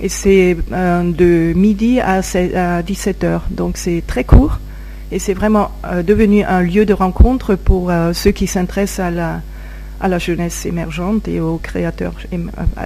et 0.00 0.08
c'est 0.08 0.56
euh, 0.72 1.02
de 1.10 1.52
midi 1.54 2.00
à, 2.00 2.20
17h. 2.20 3.40
Donc 3.50 3.76
c'est 3.76 4.02
très 4.06 4.24
court 4.24 4.58
et 5.12 5.18
c'est 5.18 5.34
vraiment 5.34 5.70
euh, 5.84 6.02
devenu 6.02 6.42
un 6.44 6.62
lieu 6.62 6.84
de 6.84 6.92
rencontre 6.92 7.54
pour 7.54 7.90
euh, 7.90 8.12
ceux 8.12 8.32
qui 8.32 8.46
s'intéressent 8.46 9.06
à 9.06 9.10
la, 9.10 9.40
à 10.00 10.08
la 10.08 10.18
jeunesse 10.18 10.66
émergente 10.66 11.28
et 11.28 11.40
aux 11.40 11.58
créateurs, 11.58 12.14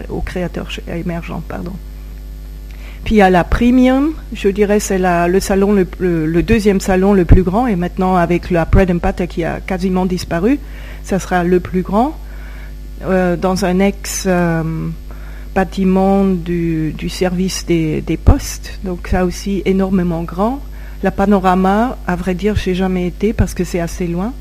aux 0.09 0.21
créateurs 0.21 0.69
émergents. 0.89 1.43
Pardon. 1.49 1.73
Puis 3.05 3.23
à 3.23 3.31
la 3.31 3.45
Premium, 3.45 4.13
je 4.35 4.49
dirais 4.49 4.81
c'est 4.81 4.99
le 4.99 5.87
le, 5.99 6.43
deuxième 6.43 6.81
salon 6.81 7.15
le 7.15 7.25
plus 7.25 7.43
grand, 7.43 7.67
et 7.67 7.77
maintenant 7.77 8.17
avec 8.17 8.51
la 8.51 8.65
Bread 8.65 8.91
and 8.91 8.97
Butter 9.03 9.29
qui 9.29 9.45
a 9.45 9.61
quasiment 9.61 10.05
disparu, 10.05 10.59
ça 11.05 11.19
sera 11.19 11.45
le 11.45 11.61
plus 11.61 11.83
grand, 11.83 12.19
dans 13.01 13.65
un 13.65 13.79
ex 13.79 14.27
bâtiment 15.59 16.25
du, 16.25 17.09
service 17.09 17.67
des, 17.67 18.19
postes, 18.25 18.79
donc 18.85 19.09
ça 19.09 19.25
aussi 19.25 19.61
énormément 19.65 20.23
grand. 20.23 20.61
La 21.03 21.11
panorama, 21.11 21.99
à 22.07 22.15
vrai 22.15 22.35
dire, 22.37 22.55
j'ai 22.55 22.77
jamais 22.77 23.09
été 23.09 23.33
parce 23.33 23.55
que 23.55 23.65
c'est 23.65 23.81
assez 23.81 24.07
loin. 24.07 24.33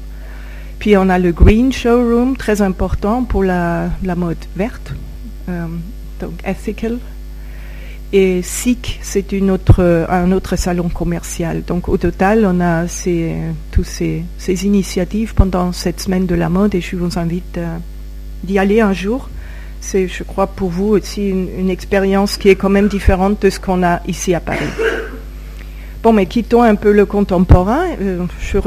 Puis 0.78 0.96
on 0.96 1.10
a 1.10 1.18
le 1.18 1.32
Green 1.32 1.74
Showroom, 1.74 2.38
très 2.38 2.62
important 2.62 3.24
pour 3.24 3.44
la, 3.44 3.90
mode 4.16 4.44
verte, 4.56 4.94
euh, 5.50 5.66
donc 6.20 6.34
ethical. 6.46 7.00
Et 8.14 8.44
SIC, 8.44 9.00
c'est 9.02 9.34
un 9.34 10.32
autre 10.32 10.56
salon 10.56 10.88
commercial. 10.88 11.64
Donc 11.66 11.90
au 11.90 11.98
total, 11.98 12.46
on 12.46 12.60
a 12.62 12.88
ces, 12.88 13.36
tous 13.72 13.86
ces, 13.86 14.24
ces 14.38 14.68
initiatives 14.68 15.34
pendant 15.34 15.72
cette 15.72 16.00
semaine 16.00 16.28
de 16.28 16.36
la 16.36 16.50
mode 16.50 16.76
et 16.76 16.82
je 16.82 16.96
vous 16.96 17.18
invite 17.18 17.58
euh, 17.58 17.76
d'y 18.44 18.60
aller 18.60 18.82
un 18.82 18.94
jour 18.94 19.30
c'est, 19.80 20.08
je 20.08 20.24
crois, 20.24 20.48
pour 20.48 20.70
vous 20.70 20.90
aussi 20.90 21.30
une, 21.30 21.70
expérience 21.70 22.38
qui 22.38 22.50
est 22.50 22.56
quand 22.56 22.70
même 22.70 22.88
différente 22.88 23.42
de 23.42 23.50
ce 23.50 23.60
qu'on 23.60 23.84
a 23.84 24.02
ici 24.08 24.34
à 24.34 24.40
Paris. 24.40 24.68
Bon, 26.04 26.14
mais 26.14 26.26
quittons 26.26 26.62
un 26.62 26.76
peu 26.76 26.92
le 26.92 27.06
contemporain. 27.06 27.84
Euh, 28.02 28.26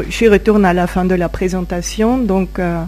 j'y 0.09 0.29
retourne 0.29 0.64
à 0.64 0.73
la 0.73 0.87
fin 0.87 1.05
de 1.05 1.14
la 1.14 1.29
présentation. 1.29 2.19
Donc, 2.19 2.59
euh, 2.59 2.83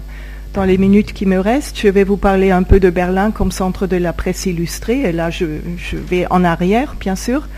dans 0.55 0.65
les 0.65 0.79
minutes 0.79 1.13
qui 1.13 1.27
me 1.27 1.39
restent, 1.39 1.79
je 1.79 1.89
vais 1.89 2.05
vous 2.05 2.17
parler 2.17 2.51
un 2.51 2.63
peu 2.63 2.81
de 2.81 2.91
Berlin 2.91 3.31
comme 3.31 3.53
centre 3.53 3.87
de 3.87 3.97
la 3.97 4.13
presse 4.13 4.47
illustrée. 4.47 5.03
Et 5.03 5.13
là, 5.13 5.31
je, 5.31 5.47
vais 5.95 6.27
en 6.31 6.45
arrière, 6.45 6.97
bien 6.99 7.17
sûr. 7.17 7.49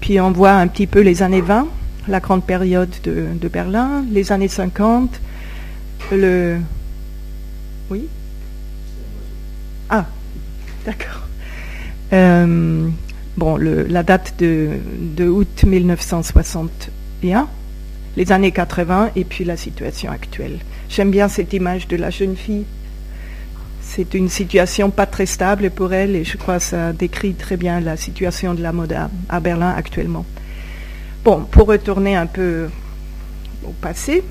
Puis 0.00 0.20
on 0.20 0.30
voit 0.30 0.52
un 0.52 0.68
petit 0.68 0.86
peu 0.86 1.00
les 1.00 1.22
années 1.22 1.40
20, 1.40 1.66
la 2.06 2.20
grande 2.20 2.44
période 2.44 2.94
de, 3.02 3.26
de 3.34 3.48
Berlin, 3.48 4.04
les 4.10 4.32
années 4.32 4.48
50, 4.48 5.20
le... 6.12 6.58
Oui? 7.90 8.06
Ah, 9.90 10.06
D'accord. 10.88 11.28
Euh, 12.14 12.88
bon, 13.36 13.56
la 13.56 14.02
date 14.02 14.34
de, 14.38 14.78
août 15.28 15.64
1961, 15.64 17.46
les 18.16 18.32
années 18.32 18.52
80 18.52 19.10
et 19.16 19.24
puis 19.24 19.44
la 19.44 19.58
situation 19.58 20.10
actuelle. 20.10 20.60
J'aime 20.88 21.10
bien 21.10 21.28
cette 21.28 21.52
image 21.52 21.88
de 21.88 21.96
la 21.96 22.08
jeune 22.08 22.36
fille. 22.36 22.64
C'est 23.82 24.14
une 24.14 24.30
situation 24.30 24.90
pas 24.90 25.04
très 25.04 25.26
stable 25.26 25.70
pour 25.70 25.92
elle 25.92 26.16
et 26.16 26.24
je 26.24 26.38
crois 26.38 26.56
que 26.56 26.64
ça 26.64 26.94
décrit 26.94 27.34
très 27.34 27.58
bien 27.58 27.80
la 27.80 27.98
situation 27.98 28.54
de 28.54 28.62
la 28.62 28.72
mode 28.72 28.96
à 29.28 29.40
Berlin 29.40 29.74
actuellement. 29.76 30.24
Bon, 31.24 31.40
pour 31.50 31.68
retourner 31.68 32.16
un 32.16 32.26
peu 32.26 32.68
au 33.64 33.72
passé, 33.72 34.22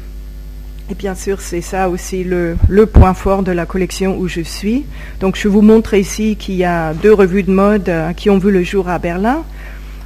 et 0.90 0.96
bien 0.96 1.16
sûr, 1.16 1.42
c'est 1.42 1.62
ça 1.62 1.90
aussi 1.90 2.24
le, 2.24 2.56
point 2.86 3.14
fort 3.14 3.44
de 3.44 3.52
la 3.52 3.66
collection 3.66 4.18
où 4.18 4.30
je 4.30 4.40
suis. 4.40 4.86
Donc, 5.20 5.36
je 5.36 5.50
vous 5.50 5.62
montre 5.62 5.94
ici 5.94 6.38
qu'il 6.38 6.56
y 6.56 6.64
a 6.64 6.94
deux 6.94 7.14
revues 7.14 7.44
de 7.44 7.52
mode 7.52 7.90
euh, 7.90 8.14
qui 8.14 8.30
ont 8.30 8.38
vu 8.38 8.52
le 8.52 8.64
jour 8.64 8.88
à 8.88 8.98
Berlin. 8.98 9.44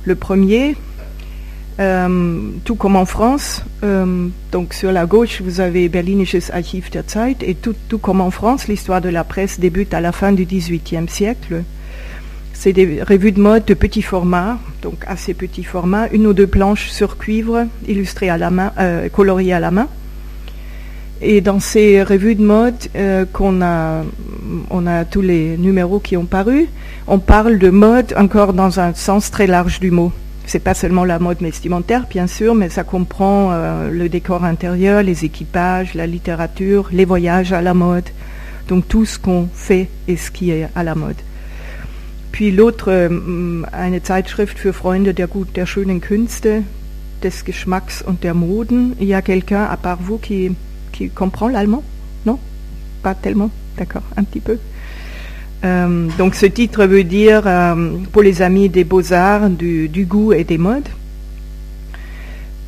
Le 0.06 0.16
premier, 0.16 0.76
euh, 1.80 2.50
tout 2.66 2.74
comme 2.74 2.96
en 2.96 3.06
France, 3.06 3.64
euh, 3.84 4.28
donc 4.52 4.74
sur 4.74 4.92
la 4.92 5.06
gauche, 5.06 5.42
vous 5.42 5.60
avez 5.60 5.88
Berlinisches 5.88 6.50
Archiv 6.52 6.90
der 6.90 7.04
Zeit, 7.06 7.44
et 7.44 7.54
tout, 7.54 7.76
tout 7.88 8.00
comme 8.00 8.20
en 8.20 8.32
France, 8.32 8.68
l'histoire 8.68 9.02
de 9.02 9.10
la 9.10 9.24
presse 9.24 9.60
débute 9.60 9.94
à 9.94 10.02
la 10.02 10.12
fin 10.12 10.32
du 10.32 10.46
XVIIIe 10.46 11.08
siècle. 11.08 11.62
C'est 12.54 12.74
des 12.74 13.04
revues 13.04 13.32
de 13.32 13.40
mode 13.40 13.66
de 13.66 13.76
petit 13.76 14.02
format, 14.02 14.58
donc 14.82 15.04
assez 15.06 15.36
petit 15.36 15.64
format, 15.64 16.08
une 16.10 16.26
ou 16.26 16.34
deux 16.34 16.48
planches 16.48 16.90
sur 16.90 17.20
cuivre 17.20 17.66
illustrées 17.88 18.30
à 18.30 18.38
la 18.38 18.50
main, 18.50 18.72
coloriées 19.12 19.54
à 19.54 19.60
la 19.60 19.72
main. 19.72 19.88
Et 21.22 21.42
dans 21.42 21.60
ces 21.60 22.02
revues 22.02 22.36
de 22.36 22.44
mode 22.44 22.76
euh, 22.96 23.26
qu'on 23.32 23.62
a, 23.62 24.04
on 24.72 24.88
a 24.88 25.06
tous 25.06 25.22
les 25.22 25.56
numéros 25.58 26.00
qui 26.00 26.18
ont 26.18 26.26
paru, 26.26 26.68
on 27.08 27.20
parle 27.20 27.60
de 27.60 27.70
mode 27.70 28.14
encore 28.18 28.54
dans 28.54 28.80
un 28.80 28.94
sens 28.96 29.30
très 29.30 29.46
large 29.46 29.80
du 29.80 29.92
mot. 29.92 30.12
C'est 30.48 30.60
pas 30.60 30.74
seulement 30.74 31.06
la 31.06 31.20
mode 31.20 31.40
vestimentaire, 31.40 32.08
bien 32.10 32.26
sûr, 32.26 32.56
mais 32.56 32.70
ça 32.70 32.84
comprend 32.84 33.52
euh, 33.52 33.92
le 33.92 34.10
décor 34.10 34.44
intérieur, 34.44 35.04
les 35.04 35.24
équipages, 35.24 35.94
la 35.94 36.08
littérature, 36.08 36.90
les 36.92 37.06
voyages 37.06 37.54
à 37.54 37.62
la 37.62 37.76
mode, 37.76 38.10
donc 38.68 38.88
tout 38.88 39.06
ce 39.06 39.20
qu'on 39.20 39.48
fait 39.54 39.90
et 40.08 40.18
ce 40.18 40.32
qui 40.32 40.50
est 40.50 40.68
à 40.76 40.84
la 40.84 40.96
mode. 40.96 41.22
Puis 42.32 42.52
l'autre, 42.52 42.90
ähm, 42.90 43.68
eine 43.72 44.02
Zeitschrift 44.02 44.58
für 44.58 44.74
Freunde 44.74 45.14
der, 45.14 45.28
gut, 45.28 45.56
der 45.56 45.68
schönen 45.68 46.02
Künste, 46.02 46.64
des 47.22 47.46
Geschmacks 47.46 48.02
und 48.02 48.24
der 48.24 48.34
Moden. 48.34 48.96
Il 49.00 49.08
y 49.08 49.14
a 49.14 49.22
quelqu'un, 49.22 49.66
à 49.66 49.78
part 49.78 50.00
vous, 50.02 50.18
qui, 50.18 50.56
qui 50.92 51.10
comprend 51.10 51.48
l'allemand 51.48 51.84
Non? 52.26 52.40
Pas 53.04 53.16
tellement 53.16 53.50
D'accord, 53.78 54.04
un 54.18 54.24
petit 54.24 54.40
peu. 54.40 54.58
Euh, 55.64 56.08
donc 56.18 56.36
ce 56.36 56.46
titre 56.46 56.86
veut 56.86 57.04
dire 57.04 57.44
euh, 57.46 57.92
pour 58.12 58.22
les 58.24 58.42
amis 58.42 58.70
des 58.70 58.84
beaux-arts, 58.84 59.50
du, 59.50 60.06
goût 60.08 60.34
et 60.34 60.44
des 60.44 60.58
modes. 60.58 60.90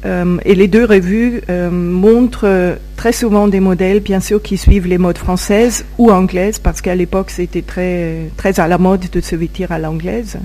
Euh, 0.06 0.38
et 0.44 0.54
les 0.54 0.68
deux 0.68 0.86
revues 0.86 1.42
montrent 1.72 2.78
très 2.98 3.14
souvent 3.14 3.48
des 3.48 3.60
modèles, 3.60 4.02
bien 4.02 4.20
sûr, 4.20 4.42
qui 4.42 4.58
suivent 4.58 4.88
les 4.88 4.98
modes 4.98 5.18
françaises 5.18 5.86
ou 5.98 6.12
anglaises, 6.12 6.60
parce 6.60 6.82
qu'à 6.82 6.96
l'époque, 6.96 7.30
c'était 7.30 7.62
très 7.62 8.60
à 8.60 8.68
la 8.68 8.78
mode 8.78 9.10
de 9.12 9.22
se 9.22 9.36
vêtir 9.36 9.72
à 9.72 9.80
l'anglaise. 9.80 10.38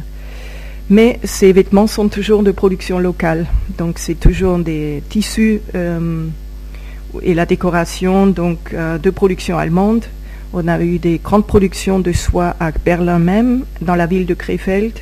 Mais 0.90 1.20
ces 1.22 1.52
vêtements 1.52 1.86
sont 1.86 2.08
toujours 2.08 2.42
de 2.42 2.50
production 2.50 2.98
locale. 2.98 3.46
Donc, 3.76 3.98
c'est 3.98 4.18
toujours 4.18 4.58
des 4.58 5.02
tissus 5.10 5.60
et 7.22 7.34
la 7.34 7.46
décoration 7.46 8.26
donc, 8.26 8.74
de 8.74 9.10
production 9.10 9.58
allemande. 9.58 10.04
On 10.52 10.66
a 10.66 10.80
eu 10.80 10.98
des 10.98 11.18
grandes 11.18 11.46
productions 11.46 11.98
de 11.98 12.12
soie 12.12 12.56
à 12.58 12.70
Berlin 12.72 13.18
même, 13.18 13.64
dans 13.80 13.94
la 13.94 14.06
ville 14.06 14.26
de 14.26 14.34
Krefeld 14.34 14.94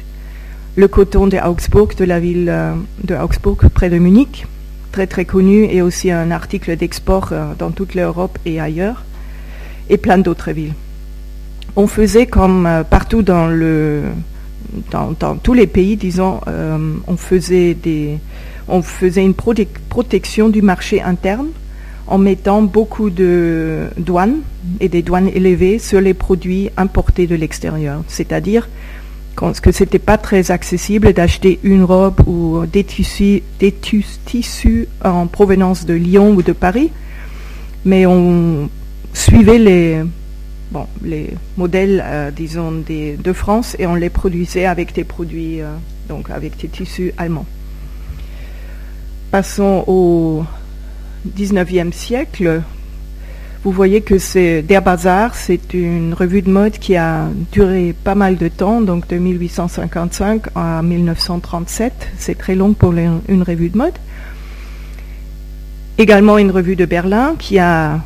le 0.77 0.89
coton 0.89 1.27
de 1.27 1.39
Augsbourg, 1.39 1.89
de 1.97 2.05
la 2.05 2.21
ville 2.21 2.49
euh, 2.49 2.75
de 3.03 3.15
Augsbourg, 3.15 3.57
près 3.73 3.89
de 3.89 3.99
Munich, 3.99 4.47
très 4.93 5.07
très 5.07 5.25
connu, 5.25 5.65
et 5.65 5.81
aussi 5.81 6.11
un 6.11 6.31
article 6.31 6.77
d'export 6.77 7.31
euh, 7.33 7.55
dans 7.59 7.71
toute 7.71 7.95
l'Europe 7.95 8.39
et 8.45 8.61
ailleurs, 8.61 9.05
et 9.89 9.97
plein 9.97 10.19
d'autres 10.19 10.53
villes. 10.53 10.75
On 11.77 11.87
faisait 11.87 12.27
comme 12.27 12.67
euh, 12.67 12.85
partout 12.85 13.23
dans 13.23 13.49
le 13.49 14.03
dans, 14.91 15.15
tous 15.43 15.55
les 15.55 15.69
pays, 15.69 15.97
disons, 15.97 16.41
on 17.07 17.17
faisait 17.17 17.73
des 17.73 18.19
on 18.67 18.83
faisait 18.83 19.25
une 19.25 19.33
protection 19.33 20.49
du 20.49 20.61
marché 20.61 21.01
interne 21.01 21.47
en 22.07 22.19
mettant 22.19 22.63
beaucoup 22.63 23.11
de 23.11 23.89
douanes 23.97 24.41
et 24.81 24.89
des 24.89 25.03
douanes 25.03 25.29
élevées 25.29 25.79
sur 25.79 26.01
les 26.01 26.15
produits 26.15 26.71
importés 26.77 27.27
de 27.27 27.35
l'extérieur. 27.35 28.03
C'est-à-dire 28.09 28.69
que 29.63 29.71
c'était 29.71 29.99
pas 29.99 30.17
très 30.17 30.51
accessible 30.51 31.13
d'acheter 31.13 31.61
une 31.63 31.85
robe 31.85 32.21
ou 32.27 32.65
des 32.67 32.85
tissus, 32.85 33.43
des 33.59 33.73
tissus 33.73 34.89
en 35.05 35.27
provenance 35.27 35.85
de 35.85 35.95
Lyon 35.95 36.31
ou 36.31 36.43
de 36.43 36.53
Paris, 36.53 36.91
mais 37.85 38.07
on 38.07 38.71
suivait 39.13 39.59
les, 39.59 40.03
modèles, 41.57 42.03
euh, 42.05 42.31
disons, 42.31 42.73
de 42.89 43.33
France 43.33 43.77
et 43.79 43.87
on 43.87 43.95
les 43.95 44.11
produisait 44.11 44.67
avec 44.67 44.95
des 44.95 45.05
produits, 45.05 45.61
euh, 45.61 45.67
donc 46.09 46.31
avec 46.31 46.57
des 46.59 46.69
tissus 46.69 47.13
allemands. 47.19 47.47
Passons 49.31 49.85
au 49.87 50.45
19e 51.37 51.93
siècle, 51.93 52.63
vous 53.65 53.73
voyez 53.73 54.01
que 54.01 54.19
c'est 54.19 54.63
Der 54.63 54.81
Bazar, 54.81 55.35
c'est 55.35 55.75
une 55.75 56.15
revue 56.15 56.41
de 56.41 56.51
mode 56.51 56.79
qui 56.79 56.95
a 56.95 57.29
duré 57.51 57.95
pas 58.05 58.15
mal 58.15 58.37
de 58.37 58.47
temps, 58.47 58.81
donc 58.81 59.09
de 59.09 59.17
1855 59.17 60.43
à 60.55 60.83
1937. 60.83 61.93
C'est 62.17 62.39
très 62.39 62.55
long 62.55 62.75
pour 62.75 62.93
une 62.93 63.43
revue 63.43 63.71
de 63.71 63.77
mode. 63.77 63.95
Également 65.99 66.39
une 66.39 66.53
revue 66.53 66.77
de 66.77 66.85
Berlin 66.85 67.35
qui 67.39 67.59
a 67.59 68.03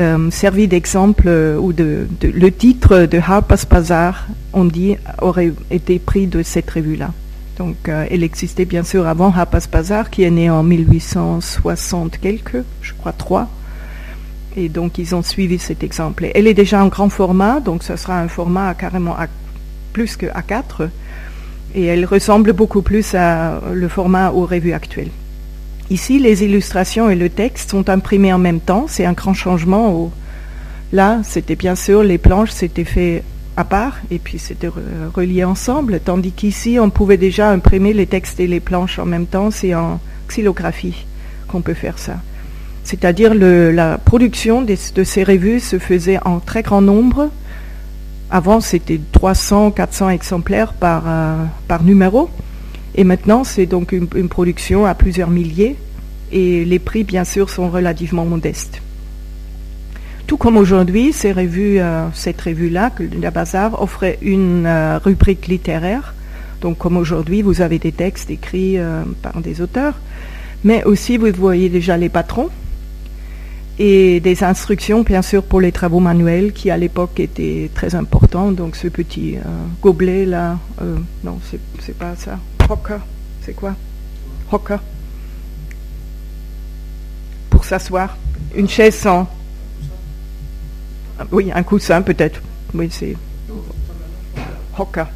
euh, 0.00 0.30
servi 0.30 0.68
d'exemple 0.68 1.28
euh, 1.28 1.56
ou 1.56 1.72
de, 1.72 2.06
le 2.22 2.50
titre 2.50 3.06
de 3.06 3.18
Harper's 3.18 3.66
Bazaar, 3.66 4.26
on 4.52 4.64
dit, 4.64 4.96
aurait 5.20 5.52
été 5.70 5.98
pris 5.98 6.26
de 6.26 6.42
cette 6.42 6.70
revue-là. 6.70 7.12
Donc, 7.56 7.88
euh, 7.88 8.06
elle 8.10 8.22
existait 8.22 8.66
bien 8.66 8.82
sûr 8.82 9.06
avant 9.06 9.32
Harper's 9.32 9.68
Bazaar, 9.68 10.10
qui 10.10 10.24
est 10.24 10.30
né 10.30 10.50
en 10.50 10.62
1860 10.62 12.18
quelques, 12.18 12.62
je 12.82 12.92
crois 12.92 13.12
trois. 13.12 13.48
Et 14.56 14.68
donc, 14.68 14.98
ils 14.98 15.14
ont 15.14 15.22
suivi 15.22 15.58
cet 15.58 15.82
exemple. 15.82 16.28
Elle 16.34 16.46
est 16.46 16.54
déjà 16.54 16.82
en 16.82 16.88
grand 16.88 17.08
format, 17.08 17.60
donc 17.60 17.82
ce 17.82 17.96
sera 17.96 18.20
un 18.20 18.28
format 18.28 18.74
carrément 18.74 19.16
plus 19.92 20.16
que 20.16 20.26
A4. 20.26 20.88
Et 21.74 21.84
elle 21.84 22.04
ressemble 22.04 22.52
beaucoup 22.52 22.82
plus 22.82 23.14
à 23.14 23.60
le 23.72 23.88
format 23.88 24.30
aux 24.30 24.46
revues 24.46 24.72
actuelles. 24.72 25.10
Ici, 25.90 26.18
les 26.18 26.42
illustrations 26.42 27.10
et 27.10 27.16
le 27.16 27.28
texte 27.28 27.70
sont 27.70 27.88
imprimés 27.88 28.32
en 28.32 28.38
même 28.38 28.60
temps. 28.60 28.86
C'est 28.88 29.04
un 29.04 29.12
grand 29.12 29.34
changement. 29.34 30.10
Là, 30.92 31.20
c'était 31.22 31.56
bien 31.56 31.74
sûr, 31.74 32.02
les 32.02 32.18
planches, 32.18 32.50
c'était 32.50 32.84
fait 32.84 33.22
à 33.56 33.64
part 33.64 33.98
et 34.10 34.18
puis 34.18 34.38
c'était 34.38 34.70
relié 35.14 35.44
ensemble. 35.44 36.00
Tandis 36.04 36.32
qu'ici, 36.32 36.78
on 36.80 36.90
pouvait 36.90 37.16
déjà 37.16 37.50
imprimer 37.50 37.92
les 37.92 38.06
textes 38.06 38.38
et 38.40 38.46
les 38.46 38.60
planches 38.60 38.98
en 38.98 39.06
même 39.06 39.26
temps. 39.26 39.50
C'est 39.50 39.74
en 39.74 40.00
xylographie 40.28 41.06
qu'on 41.48 41.62
peut 41.62 41.74
faire 41.74 41.98
ça. 41.98 42.16
C'est-à-dire 42.84 43.34
la 43.34 43.98
production 43.98 44.62
de 44.62 44.76
ces 44.76 45.24
revues 45.24 45.60
se 45.60 45.78
faisait 45.78 46.18
en 46.24 46.38
très 46.38 46.62
grand 46.62 46.82
nombre. 46.82 47.30
Avant, 48.30 48.60
c'était 48.60 49.00
300, 49.12 49.70
400 49.72 50.10
exemplaires 50.10 50.72
par, 50.72 51.04
euh, 51.06 51.44
par 51.68 51.82
numéro. 51.82 52.28
Et 52.94 53.04
maintenant, 53.04 53.44
c'est 53.44 53.66
donc 53.66 53.92
une, 53.92 54.28
production 54.28 54.86
à 54.86 54.94
plusieurs 54.94 55.30
milliers. 55.30 55.76
Et 56.32 56.64
les 56.64 56.78
prix, 56.78 57.04
bien 57.04 57.24
sûr, 57.24 57.50
sont 57.50 57.68
relativement 57.70 58.24
modestes. 58.24 58.80
Tout 60.26 60.36
comme 60.36 60.56
aujourd'hui, 60.56 61.14
euh, 61.24 62.08
cette 62.12 62.40
revue-là, 62.40 62.90
la 63.20 63.30
Bazar, 63.30 63.80
offrait 63.80 64.18
une 64.22 64.66
euh, 64.66 64.98
rubrique 64.98 65.46
littéraire. 65.46 66.14
Donc, 66.60 66.78
comme 66.78 66.96
aujourd'hui, 66.96 67.42
vous 67.42 67.60
avez 67.60 67.78
des 67.78 67.92
textes 67.92 68.30
écrits 68.30 68.78
par 69.22 69.40
des 69.40 69.60
auteurs. 69.60 69.94
Mais 70.64 70.82
aussi, 70.84 71.16
vous 71.18 71.30
voyez 71.36 71.68
déjà 71.68 71.96
les 71.96 72.08
patrons 72.08 72.48
et 73.78 74.20
des 74.20 74.42
instructions, 74.42 75.02
bien 75.02 75.22
sûr, 75.22 75.42
pour 75.42 75.60
les 75.60 75.72
travaux 75.72 76.00
manuels 76.00 76.52
qui, 76.52 76.70
à 76.70 76.78
l'époque, 76.78 77.20
étaient 77.20 77.70
très 77.74 77.94
importants. 77.94 78.52
Donc, 78.52 78.74
ce 78.76 78.88
petit 78.88 79.36
euh, 79.36 79.40
gobelet 79.82 80.24
là, 80.24 80.58
euh, 80.80 80.96
non, 81.24 81.38
c'est 81.80 81.98
pas 81.98 82.14
ça. 82.16 82.38
Hocker, 82.68 82.98
c'est 83.42 83.54
quoi? 83.54 83.74
Hocker. 84.50 84.78
Pour 87.50 87.64
s'asseoir. 87.64 88.16
Une 88.54 88.68
chaise 88.68 88.94
sans. 88.94 89.28
Oui, 91.32 91.50
un 91.54 91.62
coussin 91.62 92.02
peut-être. 92.02 92.40
Oui, 92.74 92.88
c'est. 92.90 93.16
Hocker. 94.78 95.06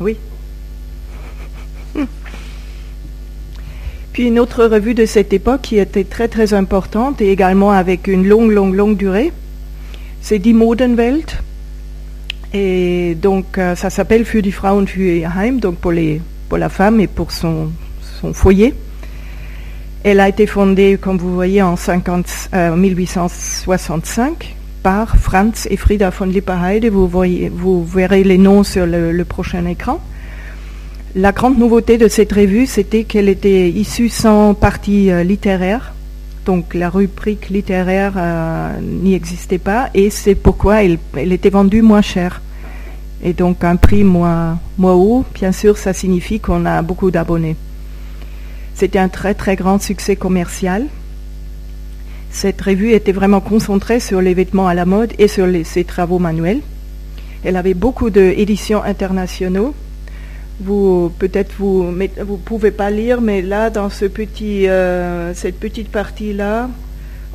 Oui. 0.00 0.16
Puis 4.12 4.28
une 4.28 4.38
autre 4.38 4.64
revue 4.64 4.94
de 4.94 5.04
cette 5.04 5.32
époque 5.34 5.60
qui 5.62 5.78
était 5.78 6.04
très 6.04 6.28
très 6.28 6.54
importante 6.54 7.20
et 7.20 7.30
également 7.30 7.72
avec 7.72 8.08
une 8.08 8.26
longue 8.26 8.50
longue 8.50 8.74
longue 8.74 8.96
durée, 8.96 9.30
c'est 10.22 10.38
Die 10.38 10.54
Modenwelt. 10.54 11.42
Et 12.54 13.14
donc 13.14 13.58
euh, 13.58 13.74
ça 13.74 13.90
s'appelle 13.90 14.24
Für 14.24 14.40
die 14.40 14.52
Frau 14.52 14.86
für 14.86 15.00
ihr 15.00 15.30
Heim, 15.36 15.60
donc 15.60 15.76
pour, 15.76 15.92
la 15.92 16.68
femme 16.70 17.00
et 17.00 17.06
pour 17.06 17.30
son, 17.30 17.70
foyer. 18.32 18.72
Elle 20.02 20.20
a 20.20 20.28
été 20.30 20.46
fondée, 20.46 20.98
comme 20.98 21.18
vous 21.18 21.34
voyez, 21.34 21.60
en 21.60 21.76
50, 21.76 22.50
1865 22.76 24.32
euh, 24.32 24.55
par 24.86 25.16
Franz 25.16 25.66
et 25.68 25.76
Frieda 25.76 26.10
von 26.10 26.26
Lipperheide. 26.26 26.86
Vous, 26.86 27.08
voyez, 27.08 27.48
vous 27.48 27.84
verrez 27.84 28.22
les 28.22 28.38
noms 28.38 28.62
sur 28.62 28.86
le 28.86 29.24
prochain 29.24 29.66
écran. 29.66 29.98
La 31.16 31.32
grande 31.32 31.58
nouveauté 31.58 31.98
de 31.98 32.06
cette 32.06 32.32
revue, 32.32 32.66
c'était 32.66 33.02
qu'elle 33.02 33.28
était 33.28 33.68
issue 33.68 34.08
sans 34.08 34.54
partie 34.54 35.10
euh, 35.10 35.24
littéraire. 35.24 35.92
Donc 36.44 36.72
la 36.72 36.88
rubrique 36.88 37.48
littéraire 37.48 38.12
euh, 38.16 38.78
n'y 38.80 39.14
existait 39.14 39.58
pas 39.58 39.90
et 39.92 40.08
c'est 40.08 40.36
pourquoi 40.36 40.84
elle, 40.84 40.98
était 41.32 41.50
vendue 41.50 41.82
moins 41.82 42.00
cher. 42.02 42.40
Et 43.24 43.32
donc 43.32 43.64
un 43.64 43.74
prix 43.74 44.04
moins 44.04 44.60
haut, 44.78 45.24
bien 45.34 45.50
sûr, 45.50 45.78
ça 45.78 45.94
signifie 45.94 46.38
qu'on 46.38 46.64
a 46.64 46.80
beaucoup 46.82 47.10
d'abonnés. 47.10 47.56
C'était 48.74 49.00
un 49.00 49.08
très 49.08 49.34
très 49.34 49.56
grand 49.56 49.82
succès 49.82 50.14
commercial. 50.14 50.86
Cette 52.36 52.60
revue 52.60 52.92
était 52.92 53.12
vraiment 53.12 53.40
concentrée 53.40 53.98
sur 53.98 54.20
les 54.20 54.34
vêtements 54.34 54.68
à 54.68 54.74
la 54.74 54.84
mode 54.84 55.14
et 55.18 55.26
sur 55.26 55.46
ses 55.64 55.84
travaux 55.84 56.18
manuels. 56.18 56.60
Elle 57.42 57.56
avait 57.56 57.72
beaucoup 57.72 58.10
d'éditions 58.10 58.82
internationaux. 58.82 59.74
Vous 60.60 61.10
peut-être 61.18 61.54
vous 61.58 61.90
vous 62.26 62.36
pouvez 62.36 62.72
pas 62.72 62.90
lire, 62.90 63.22
mais 63.22 63.40
là 63.40 63.70
dans 63.70 63.88
euh, 63.88 65.32
cette 65.34 65.58
petite 65.58 65.88
partie 65.88 66.34
là, 66.34 66.68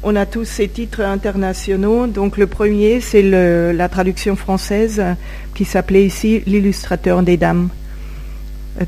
on 0.04 0.16
a 0.16 0.28
tous 0.28 0.46
ces 0.46 0.68
titres 0.68 1.02
internationaux. 1.02 2.06
Donc 2.06 2.38
le 2.38 2.46
premier 2.46 3.02
c'est 3.02 3.24
la 3.24 3.90
traduction 3.90 4.36
française 4.36 5.02
qui 5.56 5.66
s'appelait 5.66 6.06
ici 6.06 6.44
l'illustrateur 6.46 7.24
des 7.24 7.38
dames. 7.38 7.70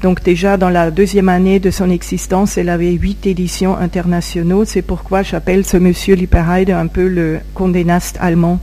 Donc 0.01 0.23
déjà 0.23 0.55
dans 0.55 0.69
la 0.69 0.91
deuxième 0.91 1.27
année 1.27 1.59
de 1.59 1.69
son 1.69 1.89
existence, 1.89 2.57
elle 2.57 2.69
avait 2.69 2.93
huit 2.93 3.27
éditions 3.27 3.75
internationaux. 3.75 4.63
C'est 4.65 4.81
pourquoi 4.81 5.23
j'appelle 5.23 5.65
ce 5.65 5.77
monsieur 5.77 6.15
Lipperheide 6.15 6.71
un 6.71 6.87
peu 6.87 7.07
le 7.07 7.39
Condé 7.53 7.83
Nast 7.83 8.17
allemand. 8.21 8.59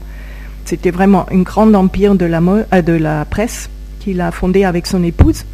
C'était 0.65 0.91
vraiment 0.91 1.25
un 1.31 1.41
grand 1.41 1.73
empire 1.73 2.15
de 2.15 2.25
la, 2.25 2.41
euh, 2.41 2.81
de 2.81 2.93
la 2.93 3.25
presse 3.25 3.69
qu'il 3.99 4.19
a 4.19 4.31
fondé 4.31 4.63
avec 4.63 4.87
son 4.87 5.03
épouse. 5.03 5.45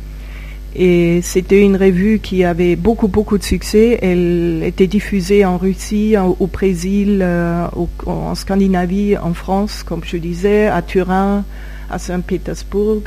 Et 0.75 1.21
c'était 1.21 1.61
une 1.61 1.75
revue 1.75 2.19
qui 2.19 2.43
avait 2.43 2.75
beaucoup, 2.75 3.07
beaucoup 3.07 3.37
de 3.37 3.43
succès. 3.43 3.97
Elle 4.01 4.61
était 4.63 4.87
diffusée 4.87 5.43
en 5.43 5.57
Russie, 5.57 6.15
au 6.17 6.47
Brésil, 6.47 7.19
euh, 7.21 7.65
en 8.05 8.35
Scandinavie, 8.35 9.17
en 9.17 9.33
France, 9.33 9.83
comme 9.83 10.01
je 10.05 10.17
disais, 10.17 10.67
à 10.67 10.81
Turin, 10.81 11.43
à 11.89 11.97
Saint-Pétersbourg. 11.97 13.03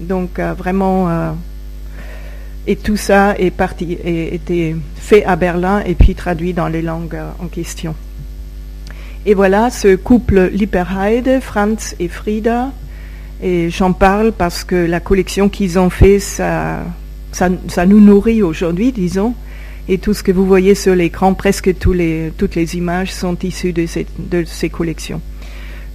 Donc 0.00 0.38
euh, 0.38 0.52
vraiment, 0.52 1.34
et 2.68 2.76
tout 2.76 2.98
ça 2.98 3.34
est 3.38 3.50
parti, 3.50 3.94
et 4.04 4.34
était 4.34 4.76
fait 4.94 5.24
à 5.24 5.36
Berlin 5.36 5.82
et 5.86 5.94
puis 5.94 6.14
traduit 6.14 6.52
dans 6.52 6.68
les 6.68 6.82
langues 6.82 7.18
en 7.40 7.46
question. 7.46 7.94
Et 9.24 9.32
voilà 9.32 9.70
ce 9.70 9.96
couple 9.96 10.50
Lipperheide, 10.52 11.40
Franz 11.40 11.96
et 11.98 12.08
Frida. 12.08 12.70
Et 13.42 13.70
j'en 13.70 13.94
parle 13.94 14.32
parce 14.32 14.64
que 14.64 14.76
la 14.76 15.00
collection 15.00 15.48
qu'ils 15.48 15.78
ont 15.78 15.88
fait, 15.88 16.18
ça, 16.18 16.84
nous 17.86 18.00
nourrit 18.00 18.42
aujourd'hui, 18.42 18.92
disons. 18.92 19.34
Et 19.88 19.96
tout 19.96 20.12
ce 20.12 20.22
que 20.22 20.32
vous 20.32 20.44
voyez 20.44 20.74
sur 20.74 20.94
l'écran, 20.94 21.32
presque 21.32 21.74
toutes 21.78 21.96
les 21.96 22.76
images 22.76 23.12
sont 23.14 23.38
issues 23.42 23.72
de, 23.72 23.86
ces 24.44 24.68
collections. 24.68 25.22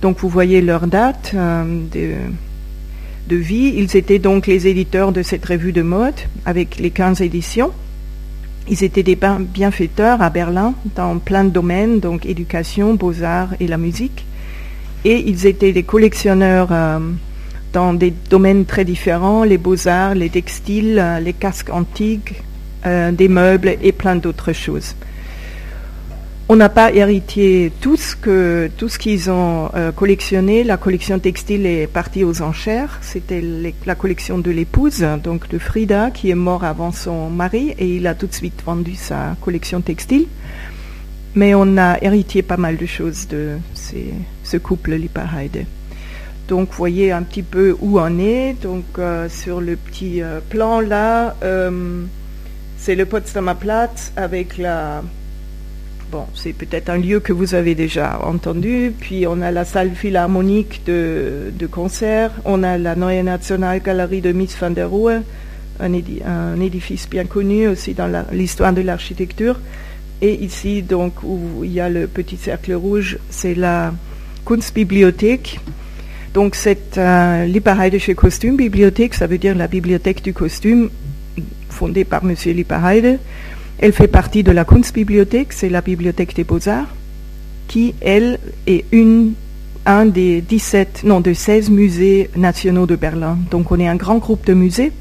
Donc 0.02 0.18
vous 0.20 0.30
voyez 0.30 0.62
leur 0.62 0.88
date 0.88 1.34
euh, 1.36 1.80
de, 3.28 3.36
vie. 3.36 3.74
Ils 3.76 3.96
étaient 3.96 4.20
donc 4.20 4.48
les 4.48 4.68
éditeurs 4.68 5.12
de 5.12 5.24
cette 5.24 5.46
revue 5.46 5.72
de 5.72 5.82
mode 5.82 6.16
avec 6.46 6.78
les 6.78 6.92
15 6.92 7.22
éditions. 7.22 7.72
Ils 8.70 8.84
étaient 8.84 9.04
des 9.04 9.18
bienfaiteurs 9.40 10.22
à 10.22 10.30
Berlin 10.30 10.74
dans 10.96 11.18
plein 11.20 11.44
de 11.44 11.50
domaines, 11.50 12.00
donc 12.00 12.26
éducation, 12.26 12.94
beaux-arts 12.94 13.56
et 13.60 13.68
la 13.68 13.78
musique. 13.78 14.26
Et 15.04 15.22
ils 15.28 15.46
étaient 15.46 15.74
des 15.74 15.84
collectionneurs 15.84 16.70
euh, 16.72 17.00
dans 17.74 17.94
des 17.94 18.14
domaines 18.30 18.66
très 18.66 18.86
différents, 18.86 19.44
les 19.44 19.58
beaux-arts, 19.58 20.16
les 20.16 20.30
textiles, 20.30 20.98
euh, 20.98 21.20
les 21.20 21.34
casques 21.34 21.72
antiques, 21.72 22.36
euh, 22.86 23.12
des 23.12 23.28
meubles 23.28 23.76
et 23.82 23.92
plein 23.92 24.16
d'autres 24.16 24.54
choses. 24.54 24.96
On 26.54 26.58
n'a 26.58 26.70
pas 26.70 26.92
hérité 26.92 27.72
tout 27.82 27.98
ce 27.98 28.16
que 28.16 28.70
tout 28.78 28.88
ce 28.88 29.00
qu'ils 29.00 29.32
ont 29.32 29.72
euh, 29.74 29.92
collectionné. 29.92 30.64
La 30.64 30.78
collection 30.78 31.18
textile 31.18 31.66
est 31.66 31.88
partie 31.88 32.24
aux 32.24 32.44
enchères. 32.44 33.00
C'était 33.02 33.44
la 33.88 33.96
collection 33.96 34.38
de 34.38 34.52
l'épouse, 34.52 35.04
donc 35.24 35.50
de 35.50 35.58
Frida, 35.58 36.12
qui 36.12 36.30
est 36.30 36.36
mort 36.36 36.64
avant 36.64 36.92
son 36.92 37.32
mari, 37.32 37.74
et 37.80 37.96
il 37.96 38.06
a 38.06 38.14
tout 38.14 38.28
de 38.28 38.36
suite 38.36 38.62
vendu 38.64 38.94
sa 38.94 39.36
collection 39.42 39.82
textile. 39.82 40.28
Mais 41.34 41.56
on 41.56 41.76
a 41.76 41.98
hérité 42.04 42.44
pas 42.44 42.58
mal 42.58 42.78
de 42.78 42.86
choses 42.86 43.28
de 43.30 43.58
ce 44.44 44.58
couple 44.58 44.94
Lipperheide. 44.94 45.66
Donc, 46.48 46.70
voyez 46.74 47.12
un 47.12 47.24
petit 47.24 47.42
peu 47.42 47.76
où 47.82 48.00
on 48.00 48.20
est. 48.20 48.62
Donc, 48.62 48.86
euh, 49.00 49.28
sur 49.28 49.60
le 49.60 49.76
petit 49.76 50.22
euh, 50.22 50.40
plan 50.52 50.82
là, 50.82 51.36
c'est 52.78 52.94
le 52.94 53.08
Potsdamer 53.08 53.56
Platz 53.60 54.12
avec 54.16 54.60
la. 54.60 55.02
Bon, 56.12 56.26
c'est 56.36 56.54
peut-être 56.54 56.90
un 56.90 56.98
lieu 56.98 57.20
que 57.20 57.34
vous 57.34 57.56
avez 57.56 57.76
déjà 57.76 58.20
entendu. 58.24 58.94
Puis, 59.00 59.26
on 59.28 59.42
a 59.42 59.52
la 59.52 59.66
salle 59.66 59.92
philharmonique 59.92 60.82
de, 60.86 61.52
concert. 61.72 62.32
On 62.46 62.62
a 62.64 62.78
la 62.78 62.96
Neue 62.96 63.24
Nationalgalerie 63.24 64.22
de 64.22 64.32
Miss 64.32 64.56
van 64.60 64.70
der 64.70 64.90
Rohe, 64.90 65.22
un, 65.80 66.62
édifice 66.62 67.10
bien 67.10 67.26
connu 67.26 67.68
aussi 67.68 67.94
dans 67.94 68.26
l'histoire 68.32 68.74
de 68.74 68.82
l'architecture. 68.82 69.60
Et 70.22 70.36
ici, 70.44 70.84
donc, 70.84 71.24
où 71.24 71.64
il 71.64 71.74
y 71.74 71.80
a 71.80 71.90
le 71.90 72.08
petit 72.08 72.38
cercle 72.38 72.74
rouge, 72.74 73.18
c'est 73.30 73.56
la 73.56 73.94
Kunstbibliothek 74.46 75.60
donc 76.34 76.56
cette 76.56 76.98
euh, 76.98 77.46
Lipperheidische 77.46 78.16
Kostümbibliothek, 78.16 79.14
ça 79.14 79.28
veut 79.28 79.38
dire 79.38 79.56
la 79.56 79.68
bibliothèque 79.68 80.24
du 80.24 80.34
costume, 80.34 80.90
fondée 81.70 82.06
par 82.06 82.24
M. 82.24 82.34
Lipperheide. 82.46 83.20
Elle 83.84 83.92
fait 83.92 84.08
partie 84.08 84.44
de 84.44 84.52
la 84.54 84.64
Kunstbibliothek, 84.64 85.52
c'est 85.52 85.68
la 85.68 85.82
bibliothèque 85.82 86.34
des 86.38 86.46
beaux-arts, 86.46 86.88
qui, 87.68 87.94
elle, 88.00 88.40
est 88.66 88.86
un 89.86 90.06
des 90.06 90.40
17, 90.40 91.02
non, 91.04 91.20
de 91.20 91.34
16 91.34 91.70
musées 91.70 92.30
nationaux 92.38 92.86
de 92.86 92.96
Berlin. 92.96 93.38
Donc 93.52 93.74
on 93.74 93.80
est 93.82 93.88
un 93.90 93.98
grand 93.98 94.20
groupe 94.20 94.46
de 94.46 94.54
musées. 94.54 94.94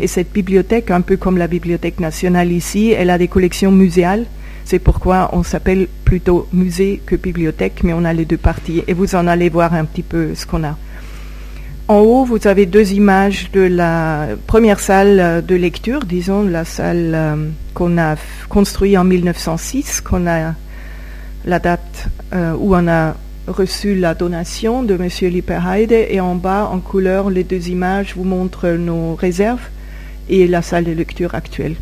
Et 0.00 0.06
cette 0.06 0.34
bibliothèque, 0.34 0.90
un 0.90 1.00
peu 1.00 1.16
comme 1.16 1.38
la 1.38 1.46
Bibliothèque 1.46 1.98
nationale 1.98 2.52
ici, 2.52 2.90
elle 2.90 3.08
a 3.08 3.16
des 3.16 3.28
collections 3.28 3.72
muséales 3.72 4.26
c'est 4.66 4.80
pourquoi 4.80 5.30
on 5.32 5.44
s'appelle 5.44 5.86
plutôt 6.04 6.48
musée 6.52 7.00
que 7.06 7.14
bibliothèque, 7.14 7.82
mais 7.84 7.92
on 7.92 8.04
a 8.04 8.12
les 8.12 8.24
deux 8.24 8.36
parties. 8.36 8.82
Et 8.88 8.94
vous 8.94 9.14
en 9.14 9.28
allez 9.28 9.48
voir 9.48 9.72
un 9.74 9.84
petit 9.84 10.02
peu 10.02 10.34
ce 10.34 10.44
qu'on 10.44 10.64
a. 10.64 10.76
En 11.88 12.00
haut, 12.00 12.24
vous 12.24 12.48
avez 12.48 12.66
deux 12.66 12.94
images 12.94 13.52
de 13.52 13.60
la 13.60 14.30
première 14.48 14.80
salle 14.80 15.44
de 15.46 15.54
lecture, 15.54 16.04
disons, 16.04 16.42
la 16.42 16.64
salle 16.64 17.12
euh, 17.14 17.36
qu'on 17.74 17.96
a 17.96 18.16
construite 18.48 18.98
en 18.98 19.04
1906, 19.04 20.00
qu'on 20.00 20.26
a 20.26 20.54
la 21.44 21.58
date 21.60 22.08
euh, 22.32 22.54
où 22.58 22.74
on 22.74 22.88
a 22.88 23.14
reçu 23.46 23.94
la 23.94 24.14
donation 24.14 24.82
de 24.82 24.94
M. 24.94 25.30
Lipperheide. 25.30 25.92
Et 25.92 26.18
en 26.18 26.34
bas, 26.34 26.68
en 26.72 26.80
couleur, 26.80 27.30
les 27.30 27.44
deux 27.44 27.68
images 27.68 28.14
vous 28.16 28.24
montrent 28.24 28.70
nos 28.70 29.14
réserves 29.14 29.68
et 30.28 30.48
la 30.48 30.62
salle 30.62 30.86
de 30.86 30.92
lecture 30.92 31.36
actuelle, 31.36 31.76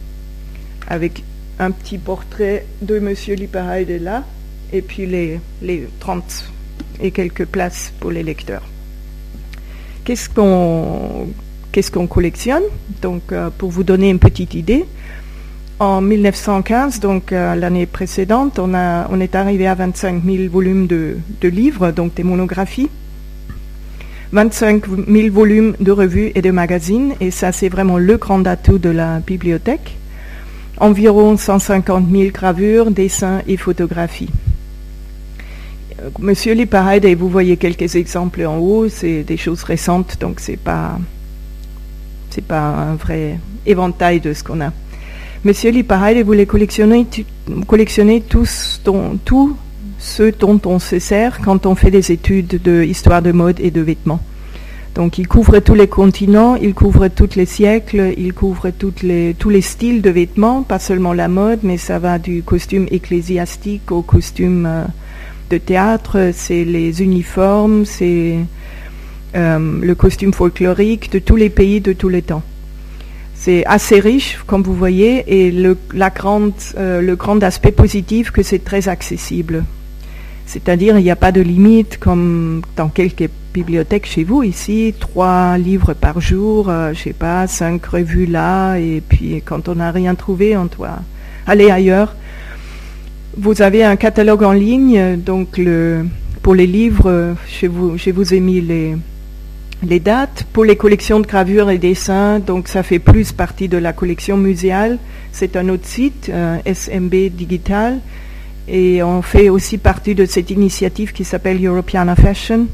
avec 0.87 1.25
un 1.59 1.71
petit 1.71 1.97
portrait 1.97 2.67
de 2.83 2.97
M. 2.97 3.15
Lipperheide 3.39 4.03
là, 4.03 4.23
et 4.71 4.83
puis 4.83 5.07
les, 5.07 5.41
les 5.63 5.89
30 6.01 6.53
et 7.01 7.11
quelques 7.11 7.47
places 7.47 7.91
pour 8.01 8.11
les 8.11 8.23
lecteurs. 8.23 8.74
Qu'est-ce 10.05 10.29
qu'on 11.91 12.07
collectionne? 12.07 12.63
Donc, 13.01 13.33
euh, 13.33 13.49
pour 13.57 13.71
vous 13.71 13.85
donner 13.85 14.11
une 14.11 14.19
petite 14.19 14.55
idée, 14.55 14.85
en 15.81 16.01
1915, 16.01 17.01
donc 17.01 17.33
euh, 17.33 17.55
l'année 17.55 17.87
précédente, 17.87 18.59
on 18.59 19.21
est 19.21 19.35
arrivé 19.35 19.67
à 19.67 19.75
25 19.75 20.23
000 20.25 20.49
volumes 20.51 20.87
de, 20.87 21.17
de 21.41 21.49
livres, 21.49 21.91
donc 21.91 22.15
des 22.15 22.23
monographies, 22.23 22.89
25 24.33 24.85
000 25.09 25.33
volumes 25.33 25.75
de 25.81 25.91
revues 25.91 26.33
et 26.35 26.43
de 26.43 26.51
magazines, 26.51 27.15
et 27.21 27.31
ça 27.31 27.53
c'est 27.53 27.69
vraiment 27.69 27.99
le 27.99 28.17
grand 28.17 28.47
atout 28.47 28.79
de 28.79 28.91
la 28.91 29.21
bibliothèque. 29.21 29.97
Environ 30.79 31.37
150 31.37 32.11
000 32.11 32.31
gravures, 32.31 32.91
dessins 32.91 33.43
et 33.47 33.57
photographies. 33.57 34.31
Euh, 36.01 36.11
Monsieur 36.19 36.55
et 36.55 37.15
vous 37.15 37.29
voyez 37.29 37.57
quelques 37.57 37.95
exemples 37.97 38.45
en 38.47 38.59
haut, 38.59 38.89
c'est 38.89 39.23
des 39.23 39.37
choses 39.37 39.63
récentes, 39.63 40.17
donc 40.21 40.41
c'est 40.41 40.57
pas 40.57 40.99
c'est 42.31 42.45
pas 42.45 42.63
un 42.63 42.95
vrai 42.97 43.39
éventail 43.65 44.21
de 44.21 44.33
ce 44.33 44.43
qu'on 44.43 44.61
a. 44.61 44.73
Monsieur 45.45 45.71
Lipperheide 45.71 46.25
voulait 46.25 46.47
collectionner, 46.47 47.07
collectionner 47.69 48.23
tous, 48.23 48.81
tout 49.25 49.57
ce 49.99 50.31
dont 50.31 50.61
on 50.65 50.79
se 50.79 50.99
sert 50.99 51.41
quand 51.41 51.67
on 51.67 51.75
fait 51.75 51.91
des 51.91 52.11
études 52.11 52.61
de 52.63 52.83
histoire 52.83 53.23
de 53.23 53.31
mode 53.31 53.61
et 53.61 53.71
de 53.71 53.81
vêtements. 53.81 54.21
Donc 54.95 55.19
il 55.19 55.29
couvre 55.29 55.59
tous 55.59 55.75
les 55.75 55.89
continents, 55.89 56.57
il 56.57 56.73
couvre 56.75 57.09
tous 57.09 57.37
les 57.37 57.47
siècles, 57.47 58.15
il 58.17 58.33
couvre 58.33 58.71
les, 59.03 59.35
tous 59.39 59.51
les 59.51 59.61
styles 59.61 60.03
de 60.03 60.11
vêtements, 60.11 60.63
pas 60.63 60.79
seulement 60.79 61.13
la 61.13 61.29
mode, 61.29 61.61
mais 61.63 61.79
ça 61.79 61.99
va 61.99 62.19
du 62.19 62.43
costume 62.43 62.87
ecclésiastique 62.91 63.93
au 63.93 64.03
costume 64.03 64.67
euh, 64.67 64.85
théâtre, 65.59 66.31
c'est 66.35 66.65
les 66.65 67.03
uniformes, 67.03 67.85
c'est 67.85 68.39
euh, 69.35 69.81
le 69.81 69.95
costume 69.95 70.33
folklorique 70.33 71.11
de 71.13 71.19
tous 71.19 71.37
les 71.37 71.51
pays 71.51 71.81
de 71.81 71.93
tous 71.93 72.09
les 72.09 72.23
temps. 72.23 72.43
C'est 73.35 73.67
assez 73.67 74.01
riche, 74.01 74.39
comme 74.47 74.63
vous 74.63 74.75
voyez, 74.75 75.25
et 75.27 75.51
le, 75.51 75.77
la 75.93 76.11
grande, 76.11 76.53
euh, 76.79 77.01
le 77.01 77.17
grand 77.17 77.43
aspect 77.43 77.73
positif 77.73 78.31
que 78.31 78.43
c'est 78.43 78.65
très 78.65 78.89
accessible. 78.89 79.65
C'est-à-dire, 80.47 80.99
il 80.99 81.03
n'y 81.03 81.11
a 81.11 81.17
pas 81.17 81.33
de 81.33 81.41
limite 81.41 81.99
comme 81.99 82.63
dans 82.77 82.89
quelques 82.89 83.29
bibliothèques 83.53 84.07
chez 84.07 84.25
vous 84.25 84.43
ici, 84.43 84.95
trois 84.99 85.59
livres 85.59 85.95
par 85.95 86.21
jour, 86.21 86.69
euh, 86.69 86.93
je 86.93 87.03
sais 87.03 87.13
pas, 87.13 87.47
cinq 87.47 87.87
revues 87.87 88.27
là, 88.27 88.77
et 88.77 89.03
puis 89.07 89.43
quand 89.45 89.69
on 89.69 89.77
n'a 89.77 89.91
rien 89.91 90.15
trouvé, 90.15 90.57
on 90.57 90.67
doit 90.67 90.99
aller 91.47 91.71
ailleurs. 91.71 92.15
Vous 93.37 93.63
avez 93.63 93.83
un 93.83 93.97
catalogue 93.97 94.45
en 94.45 94.53
ligne, 94.53 95.17
donc 95.17 95.59
le, 95.59 96.07
pour 96.43 96.55
les 96.55 96.69
livres, 96.69 97.35
je 97.49 97.67
vous, 97.67 98.35
ai 98.35 98.39
mis 98.39 98.61
les, 98.61 98.95
les 99.83 99.99
dates. 99.99 100.47
Pour 100.53 100.65
les 100.65 100.77
collections 100.77 101.19
de 101.19 101.27
gravures 101.27 101.69
et 101.69 101.79
dessins, 101.79 102.39
donc 102.39 102.69
ça 102.69 102.85
fait 102.85 103.01
plus 103.01 103.33
partie 103.33 103.67
de 103.67 103.77
la 103.77 103.93
collection 103.93 104.37
muséale. 104.37 104.99
C'est 105.33 105.57
un 105.57 105.69
autre 105.69 105.87
site, 105.87 106.31
euh, 106.33 106.59
SMB 106.65 107.31
Digital. 107.33 107.99
Et 108.69 109.03
on 109.03 109.21
fait 109.21 109.49
aussi 109.49 109.79
partie 109.79 110.15
de 110.15 110.27
cette 110.27 110.51
initiative 110.51 111.13
qui 111.13 111.25
s'appelle 111.25 111.65
Europeana 111.65 112.15
Fashion. 112.15 112.67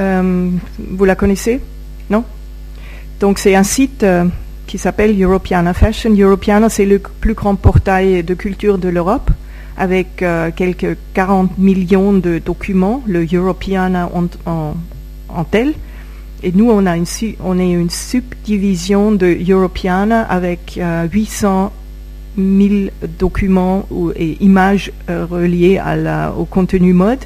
Euh, 0.00 0.50
vous 0.78 1.04
la 1.04 1.14
connaissez? 1.14 1.60
Non? 2.10 2.24
Donc 3.20 3.38
c'est 3.38 3.54
un 3.54 3.62
site 3.62 4.02
euh, 4.02 4.24
qui 4.66 4.78
s'appelle 4.78 5.22
Europeana 5.22 5.74
Fashion. 5.74 6.12
Europeana, 6.12 6.68
c'est 6.68 6.86
le 6.86 6.98
plus 6.98 7.34
grand 7.34 7.54
portail 7.54 8.24
de 8.24 8.34
culture 8.34 8.78
de 8.78 8.88
l'Europe 8.88 9.30
avec 9.76 10.24
quelques 10.56 10.96
40 11.14 11.58
millions 11.58 12.12
de 12.12 12.38
documents, 12.38 13.02
le 13.06 13.26
Europeana 13.32 14.10
en, 14.14 14.74
en 15.28 15.44
tel. 15.44 15.74
Et 16.44 16.52
nous, 16.52 16.70
on, 16.70 16.84
une, 16.86 17.06
est 17.58 17.72
une 17.72 17.88
subdivision 17.88 19.12
de 19.12 19.34
Europeana 19.50 20.20
avec 20.20 20.78
800 21.10 21.72
euh, 22.38 22.68
000 22.68 22.90
documents 23.18 23.88
et 24.14 24.36
images 24.44 24.92
euh, 25.08 25.24
reliées 25.24 25.80
au 26.36 26.44
contenu 26.44 26.92
mode. 26.92 27.20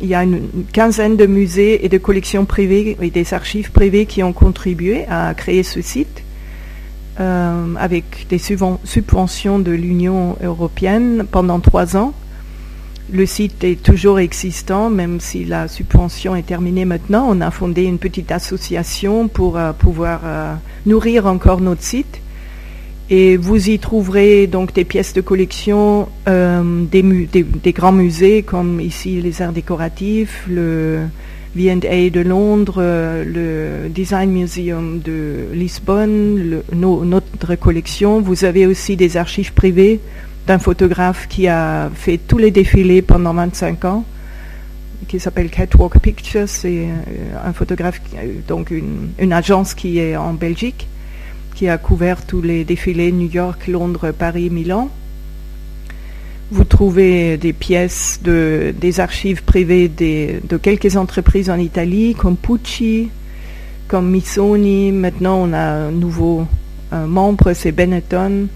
Il 0.00 0.08
y 0.08 0.14
a 0.14 0.22
une, 0.22 0.48
quinzaine 0.72 1.16
de 1.16 1.26
musées 1.26 1.84
et 1.84 1.88
de 1.88 1.98
collections 1.98 2.44
privées 2.44 2.96
et 3.00 3.10
des 3.10 3.34
archives 3.34 3.72
privées 3.72 4.06
qui 4.06 4.22
ont 4.22 4.32
contribué 4.32 5.04
à 5.08 5.34
créer 5.34 5.64
ce 5.64 5.80
site 5.80 6.21
euh, 7.20 7.74
avec 7.78 8.26
des 8.28 8.38
subventions 8.38 9.58
de 9.58 9.72
l'Union 9.72 10.36
européenne 10.42 11.26
pendant 11.30 11.60
trois 11.60 11.96
ans. 11.96 12.14
Le 13.12 13.26
site 13.26 13.62
est 13.64 13.82
toujours 13.82 14.20
existant, 14.20 14.88
même 14.88 15.20
si 15.20 15.44
la 15.44 15.68
subvention 15.68 16.34
est 16.34 16.44
terminée 16.46 16.86
maintenant. 16.86 17.26
On 17.28 17.42
a 17.42 17.50
fondé 17.50 17.82
une 17.82 17.98
petite 17.98 18.32
association 18.32 19.28
pour 19.28 19.58
euh, 19.58 19.72
pouvoir 19.72 20.20
euh, 20.24 20.54
nourrir 20.86 21.26
encore 21.26 21.60
notre 21.60 21.82
site. 21.82 22.20
Et 23.10 23.36
vous 23.36 23.68
y 23.68 23.78
trouverez 23.78 24.46
donc 24.46 24.72
des 24.72 24.84
pièces 24.84 25.12
de 25.12 25.20
collection 25.20 26.08
euh, 26.26 26.84
des, 26.84 27.72
grands 27.74 27.92
musées, 27.92 28.42
comme 28.42 28.80
ici 28.80 29.20
les 29.20 29.42
arts 29.42 29.52
décoratifs, 29.52 30.46
le 30.48 31.00
V&A 31.54 32.10
de 32.10 32.20
Londres, 32.20 32.82
le 32.82 33.88
Design 33.88 34.30
Museum 34.30 35.00
de 35.00 35.48
Lisbonne, 35.52 36.62
notre 36.72 37.54
collection. 37.56 38.20
Vous 38.20 38.44
avez 38.44 38.66
aussi 38.66 38.96
des 38.96 39.16
archives 39.16 39.52
privées 39.52 40.00
d'un 40.46 40.58
photographe 40.58 41.26
qui 41.28 41.48
a 41.48 41.90
fait 41.94 42.18
tous 42.18 42.38
les 42.38 42.50
défilés 42.50 43.02
pendant 43.02 43.34
25 43.34 43.84
ans, 43.84 44.04
qui 45.08 45.20
s'appelle 45.20 45.50
Catwalk 45.50 45.98
Pictures. 46.00 46.48
C'est 46.48 46.86
euh, 46.86 47.44
un 47.44 47.52
photographe, 47.52 48.00
euh, 48.16 48.34
donc 48.48 48.70
une, 48.70 49.32
agence 49.32 49.74
qui 49.74 49.98
est 49.98 50.16
en 50.16 50.34
Belgique, 50.34 50.88
qui 51.54 51.68
a 51.68 51.78
couvert 51.78 52.24
tous 52.26 52.42
les 52.42 52.64
défilés 52.64 53.12
New 53.12 53.30
York, 53.30 53.68
Londres, 53.68 54.12
Paris, 54.12 54.50
Milan. 54.50 54.90
Vous 56.52 56.64
trouvez 56.64 57.38
des 57.38 57.54
pièces 57.54 58.20
de, 58.22 58.74
des 58.78 59.00
archives 59.00 59.42
privées 59.42 59.88
de 59.88 60.56
quelques 60.58 60.96
entreprises 60.96 61.48
en 61.48 61.58
Italie, 61.58 62.14
comme 62.14 62.36
Pucci, 62.36 63.08
comme 63.88 64.10
Missoni. 64.10 64.92
Maintenant, 64.92 65.38
on 65.48 65.52
a 65.54 65.62
un 65.62 65.90
nouveau 65.90 66.46
membre, 66.92 67.54
c'est 67.54 67.72
Benetton. 67.72 68.48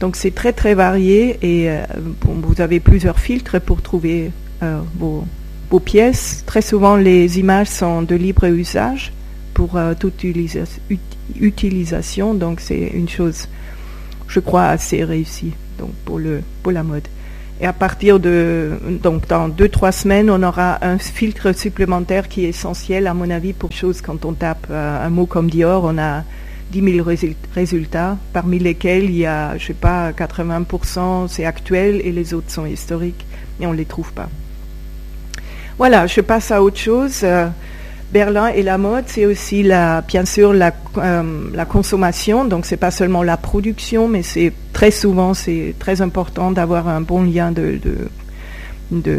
Donc 0.00 0.16
c'est 0.16 0.34
très 0.34 0.52
très 0.54 0.74
varié 0.74 1.38
et 1.42 1.70
euh, 1.70 1.82
vous 2.24 2.60
avez 2.62 2.80
plusieurs 2.80 3.20
filtres 3.20 3.60
pour 3.60 3.82
trouver 3.82 4.32
euh, 4.62 4.80
vos, 4.98 5.24
pièces. 5.78 6.42
Très 6.46 6.62
souvent 6.62 6.96
les 6.96 7.38
images 7.38 7.68
sont 7.68 8.02
de 8.02 8.14
libre 8.16 8.46
usage 8.46 9.12
pour 9.54 9.76
euh, 9.76 9.92
toute 9.94 10.24
utilisation, 11.38 12.34
donc 12.34 12.60
c'est 12.60 12.88
une 12.94 13.08
chose, 13.08 13.46
je 14.26 14.40
crois, 14.40 14.66
assez 14.68 15.04
réussie 15.04 15.52
donc 15.78 15.90
pour, 16.04 16.18
le, 16.18 16.40
pour 16.62 16.72
la 16.72 16.82
mode. 16.82 17.06
Et 17.60 17.66
à 17.66 17.72
partir 17.74 18.20
de, 18.20 18.78
donc 19.02 19.28
dans 19.28 19.48
deux, 19.48 19.68
trois 19.68 19.92
semaines, 19.92 20.30
on 20.30 20.42
aura 20.42 20.78
un 20.82 20.98
filtre 20.98 21.52
supplémentaire 21.52 22.28
qui 22.28 22.46
est 22.46 22.48
essentiel, 22.48 23.06
à 23.06 23.12
mon 23.12 23.28
avis, 23.28 23.52
pour 23.52 23.72
choses 23.72 24.00
quand 24.00 24.24
on 24.24 24.32
tape 24.32 24.70
un 24.70 25.10
mot 25.10 25.26
comme 25.26 25.50
Dior, 25.50 25.84
on 25.84 25.98
a 25.98 26.24
10 26.70 27.04
000 27.04 27.08
résultats, 27.54 28.16
parmi 28.32 28.58
lesquels 28.58 29.04
il 29.04 29.16
y 29.16 29.26
a, 29.26 29.58
je 29.58 29.66
sais 29.66 29.74
pas, 29.74 30.12
80% 30.12 31.28
c'est 31.28 31.44
actuel 31.44 32.00
et 32.04 32.12
les 32.12 32.32
autres 32.32 32.50
sont 32.50 32.66
historiques 32.66 33.26
et 33.60 33.66
on 33.66 33.72
ne 33.72 33.76
les 33.76 33.84
trouve 33.84 34.12
pas. 34.12 34.28
Voilà, 35.78 36.06
je 36.06 36.20
passe 36.20 36.50
à 36.50 36.62
autre 36.62 36.78
chose. 36.78 37.20
Euh, 37.24 37.48
Berlin 38.12 38.48
et 38.48 38.62
la 38.62 38.76
mode, 38.76 39.04
c'est 39.06 39.24
aussi 39.24 39.62
bien 39.62 40.24
sûr 40.24 40.52
la, 40.52 40.72
euh, 40.98 41.22
la 41.54 41.64
consommation. 41.64 42.44
Donc 42.44 42.66
c'est 42.66 42.76
pas 42.76 42.90
seulement 42.90 43.22
la 43.22 43.36
production, 43.36 44.08
mais 44.08 44.22
c'est 44.22 44.52
très 44.72 44.90
souvent 44.90 45.34
c'est 45.34 45.74
très 45.78 46.00
important 46.00 46.50
d'avoir 46.50 46.88
un 46.88 47.00
bon 47.00 47.22
lien 47.22 47.52
de, 47.52 47.78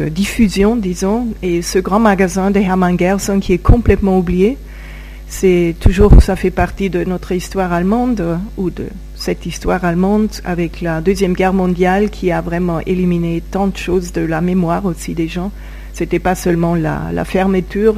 diffusion, 0.10 0.76
disons. 0.76 1.28
Et 1.42 1.62
ce 1.62 1.80
grand 1.80 2.00
magasin 2.00 2.52
de 2.52 2.60
Hermann 2.60 3.00
Gerson 3.00 3.40
qui 3.40 3.54
est 3.54 3.64
complètement 3.64 4.18
oublié, 4.18 4.58
c'est 5.28 5.76
toujours, 5.80 6.22
ça 6.22 6.36
fait 6.36 6.52
partie 6.52 6.90
de 6.90 7.06
notre 7.06 7.32
histoire 7.32 7.72
allemande 7.72 8.40
ou 8.58 8.70
de 8.70 8.88
cette 9.16 9.46
histoire 9.46 9.86
allemande 9.86 10.30
avec 10.44 10.82
la 10.82 11.00
Deuxième 11.00 11.34
Guerre 11.34 11.54
mondiale 11.54 12.10
qui 12.10 12.32
a 12.32 12.42
vraiment 12.42 12.82
éliminé 12.82 13.42
tant 13.52 13.68
de 13.68 13.78
choses 13.78 14.12
de 14.12 14.22
la 14.22 14.42
mémoire 14.42 14.84
aussi 14.86 15.14
des 15.14 15.30
gens. 15.30 15.52
C'était 15.94 16.20
pas 16.20 16.36
seulement 16.36 16.76
la, 16.76 17.24
fermeture 17.24 17.96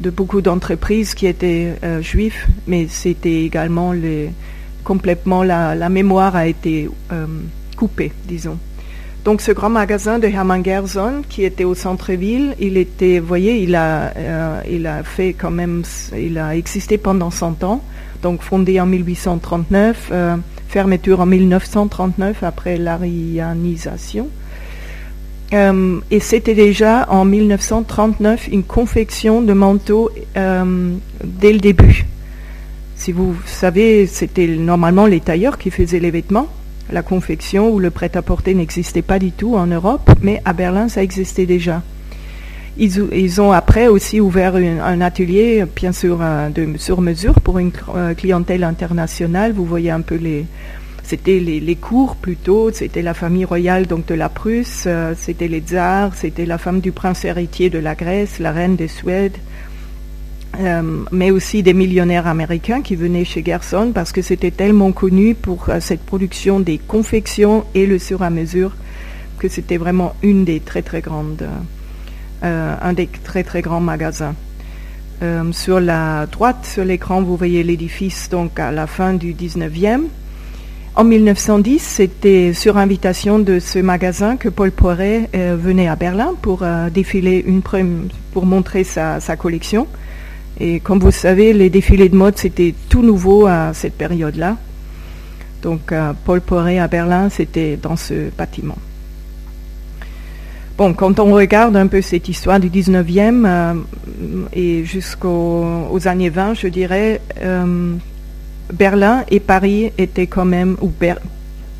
de 0.00 0.10
beaucoup 0.10 0.40
d'entreprises 0.40 1.14
qui 1.14 1.26
étaient 1.26 1.74
euh, 1.82 2.02
juives, 2.02 2.46
mais 2.66 2.86
c'était 2.88 3.44
également 3.44 3.94
complètement 4.84 5.42
la, 5.42 5.88
mémoire 5.88 6.36
a 6.36 6.46
été 6.46 6.88
euh, 7.12 7.26
coupée, 7.76 8.12
disons. 8.26 8.58
Donc 9.26 9.40
ce 9.40 9.50
grand 9.50 9.70
magasin 9.70 10.20
de 10.20 10.28
Hermann 10.28 10.64
Gerson 10.64 11.22
qui 11.28 11.42
était 11.42 11.64
au 11.64 11.74
centre-ville, 11.74 12.54
il 12.60 12.76
était, 12.76 13.18
voyez, 13.18 13.60
il 13.60 13.74
a, 13.74 14.12
euh, 14.16 14.60
il 14.70 14.86
a 14.86 15.02
fait 15.02 15.32
quand 15.32 15.50
même, 15.50 15.82
il 16.16 16.38
a 16.38 16.54
existé 16.54 16.96
pendant 16.96 17.32
100 17.32 17.64
ans, 17.64 17.82
donc 18.22 18.42
fondé 18.42 18.80
en 18.80 18.86
1839, 18.86 20.10
euh, 20.12 20.36
fermeture 20.68 21.18
en 21.18 21.26
1939 21.26 22.44
après 22.44 22.76
l'arianisation. 22.76 24.28
Euh, 25.52 26.00
et 26.10 26.20
c'était 26.20 26.54
déjà 26.54 27.06
en 27.08 27.24
1939 27.24 28.48
une 28.50 28.64
confection 28.64 29.42
de 29.42 29.52
manteaux 29.52 30.10
dès 30.34 31.52
le 31.52 31.58
début. 31.58 32.06
Si 32.96 33.12
vous 33.12 33.36
savez, 33.44 34.06
c'était 34.06 34.46
normalement 34.46 35.06
les 35.06 35.20
tailleurs 35.20 35.58
qui 35.58 35.70
faisaient 35.70 36.00
les 36.00 36.10
vêtements 36.10 36.48
la 36.90 37.02
confection 37.02 37.70
ou 37.70 37.78
le 37.78 37.90
prêt-à-porter 37.90 38.54
n'existait 38.54 39.02
pas 39.02 39.18
du 39.18 39.32
tout 39.32 39.56
en 39.56 39.66
Europe, 39.66 40.10
mais 40.22 40.40
à 40.44 40.52
Berlin, 40.52 40.88
ça 40.88 41.02
existait 41.02 41.46
déjà. 41.46 41.82
Ils, 42.78 43.40
ont 43.40 43.52
après 43.52 43.88
aussi 43.88 44.20
ouvert 44.20 44.54
un 44.56 45.00
atelier, 45.00 45.64
bien 45.74 45.92
sûr, 45.92 46.18
euh, 46.20 46.50
de, 46.50 46.76
sur 46.76 47.00
mesure 47.00 47.40
pour 47.40 47.58
une 47.58 47.72
euh, 47.94 48.12
clientèle 48.12 48.64
internationale. 48.64 49.52
Vous 49.52 49.64
voyez 49.64 49.90
un 49.90 50.02
peu 50.02 50.16
les, 50.16 50.44
c'était 51.06 51.38
les, 51.38 51.76
cours 51.76 52.16
plutôt, 52.16 52.72
c'était 52.72 53.00
la 53.00 53.14
famille 53.14 53.44
royale 53.44 53.86
donc 53.86 54.06
de 54.06 54.14
la 54.14 54.28
Prusse, 54.28 54.84
euh, 54.88 55.14
c'était 55.16 55.46
les 55.46 55.60
tsars, 55.60 56.16
c'était 56.16 56.46
la 56.46 56.58
femme 56.58 56.80
du 56.80 56.90
prince 56.90 57.24
héritier 57.24 57.70
de 57.70 57.78
la 57.78 57.94
Grèce, 57.94 58.40
la 58.40 58.50
reine 58.50 58.74
de 58.74 58.88
Suède, 58.88 59.36
euh, 60.58 61.04
mais 61.12 61.30
aussi 61.30 61.62
des 61.62 61.74
millionnaires 61.74 62.26
américains 62.26 62.82
qui 62.82 62.96
venaient 62.96 63.24
chez 63.24 63.44
Gerson 63.44 63.92
parce 63.94 64.10
que 64.10 64.20
c'était 64.20 64.50
tellement 64.50 64.90
connu 64.90 65.36
pour 65.36 65.66
euh, 65.68 65.78
cette 65.78 66.04
production 66.04 66.58
des 66.58 66.78
confections 66.78 67.64
et 67.76 67.86
le 67.86 68.00
sur 68.00 68.24
à 68.24 68.30
mesure 68.30 68.72
que 69.38 69.46
c'était 69.46 69.76
vraiment 69.76 70.16
une 70.24 70.44
des 70.44 70.58
très 70.58 70.82
très 70.82 71.02
grandes, 71.02 71.46
un 72.42 72.92
des 72.94 73.06
très 73.06 73.44
très 73.44 73.60
grands 73.60 73.82
magasins. 73.82 74.34
sur 75.52 75.78
la 75.78 76.26
droite, 76.26 76.64
sur 76.64 76.84
l'écran, 76.84 77.22
vous 77.22 77.36
voyez 77.36 77.62
l'édifice 77.62 78.30
donc 78.30 78.58
à 78.58 78.72
la 78.72 78.86
fin 78.86 79.12
du 79.12 79.34
19e. 79.34 80.04
En 80.96 81.04
1910, 81.04 81.78
c'était 81.78 82.52
sur 82.54 82.78
invitation 82.78 83.38
de 83.38 83.58
ce 83.58 83.78
magasin 83.78 84.36
que 84.36 84.48
Paul 84.48 84.70
Poiret 84.70 85.28
venait 85.34 85.88
à 85.88 85.96
Berlin 85.96 86.34
pour 86.40 86.64
défiler 86.90 87.44
une 87.46 87.60
pour 88.32 88.46
montrer 88.46 88.82
sa, 88.82 89.20
collection. 89.36 89.86
Et 90.58 90.80
comme 90.80 90.98
vous 90.98 91.10
savez, 91.10 91.52
les 91.52 91.68
défilés 91.68 92.08
de 92.08 92.16
mode, 92.16 92.38
c'était 92.38 92.74
tout 92.88 93.02
nouveau 93.02 93.46
à 93.46 93.74
cette 93.74 93.94
période-là. 93.94 94.56
Donc, 95.62 95.92
euh, 95.92 96.12
Paul 96.24 96.40
Poiret 96.40 96.78
à 96.78 96.88
Berlin, 96.88 97.28
c'était 97.28 97.76
dans 97.76 97.96
ce 97.96 98.30
bâtiment. 98.36 98.78
Bon, 100.78 100.92
quand 100.92 101.18
on 101.18 101.32
regarde 101.34 101.76
un 101.76 101.86
peu 101.86 102.02
cette 102.02 102.28
histoire 102.28 102.60
du 102.60 102.68
19e 102.68 103.44
euh, 103.46 103.74
et 104.52 104.84
jusqu'aux 104.84 105.98
années 106.04 106.30
20, 106.30 106.54
je 106.54 106.68
dirais, 106.68 107.20
euh, 107.42 107.94
Berlin 108.72 109.24
et 109.30 109.40
Paris 109.40 109.92
étaient 109.98 110.26
quand 110.26 110.44
même, 110.44 110.76
ou 110.80 110.92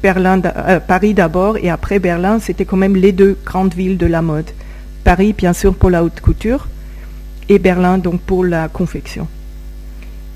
Berlin, 0.02 0.40
Paris 0.86 1.14
d'abord 1.14 1.56
et 1.56 1.68
après 1.68 1.98
Berlin, 1.98 2.38
c'était 2.38 2.64
quand 2.64 2.76
même 2.76 2.96
les 2.96 3.12
deux 3.12 3.36
grandes 3.44 3.74
villes 3.74 3.98
de 3.98 4.06
la 4.06 4.22
mode. 4.22 4.50
Paris, 5.04 5.32
bien 5.32 5.52
sûr, 5.52 5.74
pour 5.74 5.90
la 5.90 6.04
haute 6.04 6.20
couture, 6.20 6.68
et 7.48 7.58
Berlin 7.58 7.98
donc 7.98 8.20
pour 8.20 8.44
la 8.44 8.68
confection. 8.68 9.28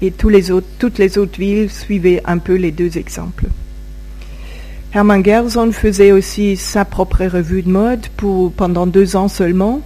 Et 0.03 0.11
tous 0.11 0.29
les 0.29 0.51
autres, 0.51 0.67
toutes 0.79 0.99
les 0.99 1.19
autres 1.19 1.39
villes 1.39 1.71
suivaient 1.71 2.23
un 2.25 2.39
peu 2.39 2.55
les 2.55 2.71
deux 2.71 2.97
exemples. 2.97 3.47
Hermann 4.93 5.25
Gerson 5.25 5.71
faisait 5.73 6.11
aussi 6.11 6.57
sa 6.57 6.85
propre 6.85 7.25
revue 7.25 7.63
de 7.63 7.71
mode 7.71 8.09
pour, 8.17 8.53
pendant 8.53 8.87
deux 8.87 9.15
ans 9.15 9.29
seulement, 9.29 9.83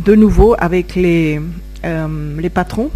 de 0.00 0.14
nouveau 0.14 0.54
avec 0.58 0.94
les, 0.94 1.40
euh, 1.84 2.40
les 2.40 2.50
patrons. 2.50 2.90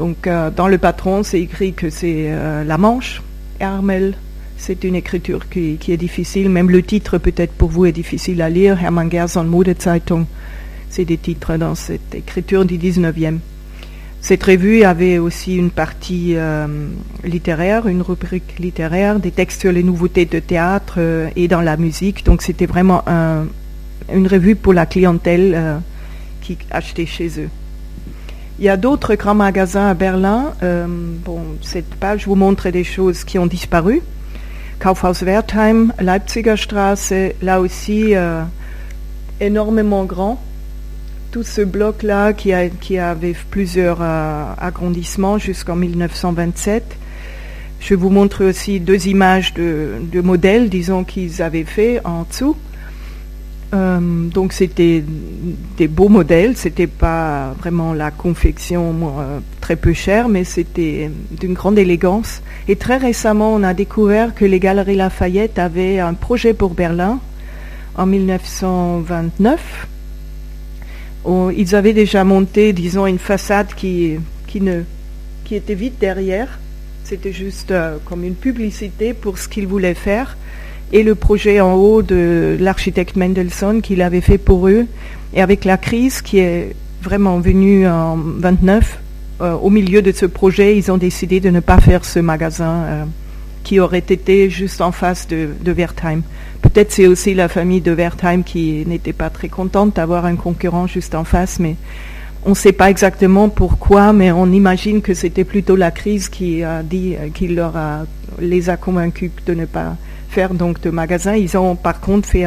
Donc 0.00 0.26
euh, 0.26 0.50
dans 0.50 0.66
le 0.66 0.78
patron, 0.78 1.22
c'est 1.22 1.42
écrit 1.42 1.74
que 1.74 1.90
c'est 1.90 2.28
euh, 2.28 2.64
la 2.64 2.78
Manche, 2.78 3.20
Hermel. 3.60 4.14
C'est 4.56 4.82
une 4.84 4.94
écriture 4.94 5.46
qui, 5.50 5.78
est 5.88 5.96
difficile. 5.98 6.48
Même 6.48 6.70
le 6.70 6.82
titre 6.82 7.18
peut-être 7.18 7.52
pour 7.52 7.68
vous 7.68 7.84
est 7.84 7.92
difficile 7.92 8.40
à 8.40 8.48
lire. 8.48 8.82
Hermann 8.82 9.10
Gerson 9.10 9.44
Modezeitung. 9.44 10.24
C'est 10.88 11.04
des 11.04 11.18
titres 11.18 11.58
dans 11.58 11.74
cette 11.74 12.14
écriture 12.14 12.64
du 12.64 12.78
19e. 12.78 13.40
Cette 14.22 14.42
revue 14.42 14.84
avait 14.84 15.18
aussi 15.18 15.56
une 15.56 15.70
partie 15.70 16.32
euh, 16.34 16.66
littéraire, 17.22 17.86
une 17.86 18.00
rubrique 18.00 18.58
littéraire, 18.58 19.20
des 19.20 19.32
textes 19.32 19.60
sur 19.60 19.70
les 19.70 19.82
nouveautés 19.82 20.24
de 20.24 20.38
théâtre 20.38 20.98
et 21.36 21.46
dans 21.46 21.60
la 21.60 21.76
musique. 21.76 22.24
Donc 22.24 22.40
c'était 22.40 22.64
vraiment 22.64 23.02
un, 23.06 23.44
une 24.10 24.26
revue 24.26 24.56
pour 24.56 24.72
la 24.72 24.86
clientèle 24.86 25.78
qui 26.40 26.56
achetait 26.70 27.04
chez 27.04 27.28
eux. 27.38 27.50
Il 28.60 28.66
y 28.66 28.68
a 28.68 28.76
d'autres 28.76 29.14
grands 29.14 29.34
magasins 29.34 29.88
à 29.88 29.94
Berlin. 29.94 30.52
bon, 30.60 31.40
cette 31.62 31.94
page 31.94 32.26
vous 32.26 32.36
montre 32.36 32.68
des 32.70 32.84
choses 32.84 33.24
qui 33.24 33.38
ont 33.38 33.46
disparu. 33.46 34.02
Kaufhaus 34.78 35.24
Wertheim, 35.24 35.92
Leipziger 35.98 36.56
Straße, 36.56 37.12
là 37.42 37.60
aussi 37.60 38.14
énormément 39.40 40.04
grand 40.04 40.38
tout 41.30 41.42
ce 41.42 41.62
bloc-là 41.62 42.32
qui, 42.32 42.52
avait 42.52 43.34
plusieurs 43.50 43.98
euh, 44.00 44.44
agrandissements 44.58 45.38
jusqu'en 45.38 45.76
1927. 45.76 46.96
Je 47.78 47.94
vous 47.94 48.10
montre 48.10 48.44
aussi 48.44 48.80
deux 48.80 49.06
images 49.06 49.54
de, 49.54 50.20
modèles, 50.22 50.68
disons, 50.68 51.04
qu'ils 51.04 51.40
avaient 51.40 51.64
fait 51.64 52.00
en 52.04 52.24
dessous. 52.24 52.56
Euh, 53.72 54.00
donc 54.00 54.52
c'était 54.52 55.04
des 55.76 55.86
beaux 55.86 56.08
modèles, 56.08 56.56
c'était 56.56 56.88
pas 56.88 57.54
vraiment 57.58 57.94
la 57.94 58.10
confection 58.10 59.12
euh, 59.18 59.38
très 59.60 59.76
peu 59.76 59.92
chère, 59.92 60.28
mais 60.28 60.42
c'était 60.44 61.10
d'une 61.30 61.54
grande 61.54 61.78
élégance. 61.78 62.42
Et 62.66 62.76
très 62.76 62.96
récemment, 62.96 63.54
on 63.54 63.62
a 63.62 63.74
découvert 63.74 64.34
que 64.34 64.44
les 64.44 64.58
Galeries 64.58 64.96
Lafayette 64.96 65.58
avaient 65.58 66.00
un 66.00 66.14
projet 66.14 66.52
pour 66.52 66.70
Berlin 66.74 67.20
en 67.96 68.06
1929 68.06 69.86
ils 71.54 71.74
avaient 71.74 71.92
déjà 71.92 72.24
monté, 72.24 72.72
disons, 72.72 73.06
une 73.06 73.18
façade 73.18 73.74
qui, 73.74 74.18
qui, 74.46 74.62
était 75.54 75.74
vide 75.74 75.94
derrière. 76.00 76.58
C'était 77.04 77.32
juste 77.32 77.72
euh, 77.72 77.98
comme 78.04 78.24
une 78.24 78.34
publicité 78.34 79.14
pour 79.14 79.38
ce 79.38 79.48
qu'ils 79.48 79.66
voulaient 79.66 79.94
faire. 79.94 80.36
Et 80.92 81.02
le 81.02 81.14
projet 81.14 81.60
en 81.60 81.74
haut 81.74 82.02
de 82.02 82.56
l'architecte 82.58 83.16
Mendelssohn 83.16 83.80
qu'il 83.80 84.02
avait 84.02 84.20
fait 84.20 84.38
pour 84.38 84.68
eux. 84.68 84.86
Et 85.34 85.40
avec 85.40 85.64
la 85.64 85.76
crise 85.76 86.20
qui 86.20 86.38
est 86.38 86.74
vraiment 87.02 87.38
venue 87.38 87.86
en 87.86 88.16
29, 88.16 88.98
euh, 89.40 89.54
au 89.54 89.70
milieu 89.70 90.02
de 90.02 90.12
ce 90.12 90.26
projet, 90.26 90.76
ils 90.76 90.90
ont 90.90 90.98
décidé 90.98 91.40
de 91.40 91.48
ne 91.50 91.60
pas 91.60 91.78
faire 91.78 92.04
ce 92.04 92.18
magasin 92.18 92.82
euh, 92.84 93.04
qui 93.62 93.80
aurait 93.80 93.98
été 93.98 94.50
juste 94.50 94.80
en 94.80 94.92
face 94.92 95.28
de, 95.28 95.48
Wertheim. 95.64 96.22
Peut-être 96.60 96.92
c'est 96.92 97.06
aussi 97.06 97.34
la 97.34 97.48
famille 97.48 97.80
de 97.80 97.92
Wertheim 97.92 98.42
qui 98.42 98.84
n'était 98.86 99.14
pas 99.14 99.30
très 99.30 99.48
contente 99.48 99.96
d'avoir 99.96 100.26
un 100.26 100.36
concurrent 100.36 100.86
juste 100.86 101.14
en 101.14 101.24
face, 101.24 101.58
mais 101.58 101.76
on 102.44 102.50
ne 102.50 102.54
sait 102.54 102.72
pas 102.72 102.90
exactement 102.90 103.48
pourquoi, 103.48 104.12
mais 104.12 104.30
on 104.30 104.46
imagine 104.52 105.00
que 105.00 105.14
c'était 105.14 105.44
plutôt 105.44 105.76
la 105.76 105.90
crise 105.90 106.28
qui 106.28 106.62
a 106.62 106.82
dit, 106.82 107.14
euh, 107.14 107.28
qui 107.32 107.48
leur 107.48 107.76
a, 107.76 108.04
les 108.40 108.68
a 108.68 108.76
convaincus 108.76 109.30
de 109.46 109.54
ne 109.54 109.64
pas 109.64 109.96
faire 110.30 110.54
donc 110.54 110.80
de 110.80 110.90
magasin. 110.90 111.34
Ils 111.34 111.56
ont 111.56 111.76
par 111.76 112.00
contre 112.00 112.28
fait 112.28 112.46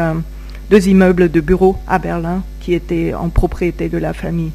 deux 0.69 0.87
immeubles 0.87 1.29
de 1.29 1.41
bureaux 1.41 1.77
à 1.87 1.99
Berlin 1.99 2.43
qui 2.61 2.73
étaient 2.73 3.13
en 3.13 3.29
propriété 3.29 3.89
de 3.89 3.97
la 3.97 4.13
famille, 4.13 4.51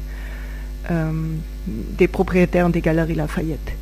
euh, 0.91 1.11
des 1.67 2.07
propriétaires 2.07 2.69
des 2.69 2.81
Galeries 2.81 3.15
Lafayette 3.15 3.73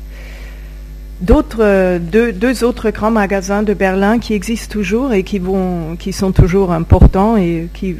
d'autres 1.20 1.62
euh, 1.62 1.98
deux, 1.98 2.64
autres 2.64 2.90
grands 2.90 3.10
magasins 3.10 3.62
de 3.62 3.74
Berlin 3.74 4.18
qui 4.18 4.34
existent 4.34 4.72
toujours 4.72 5.12
et 5.12 5.22
qui 5.22 5.38
vont 5.38 5.96
qui 5.96 6.12
sont 6.12 6.32
toujours 6.32 6.72
importants 6.72 7.36
et 7.36 7.68
qui 7.74 7.96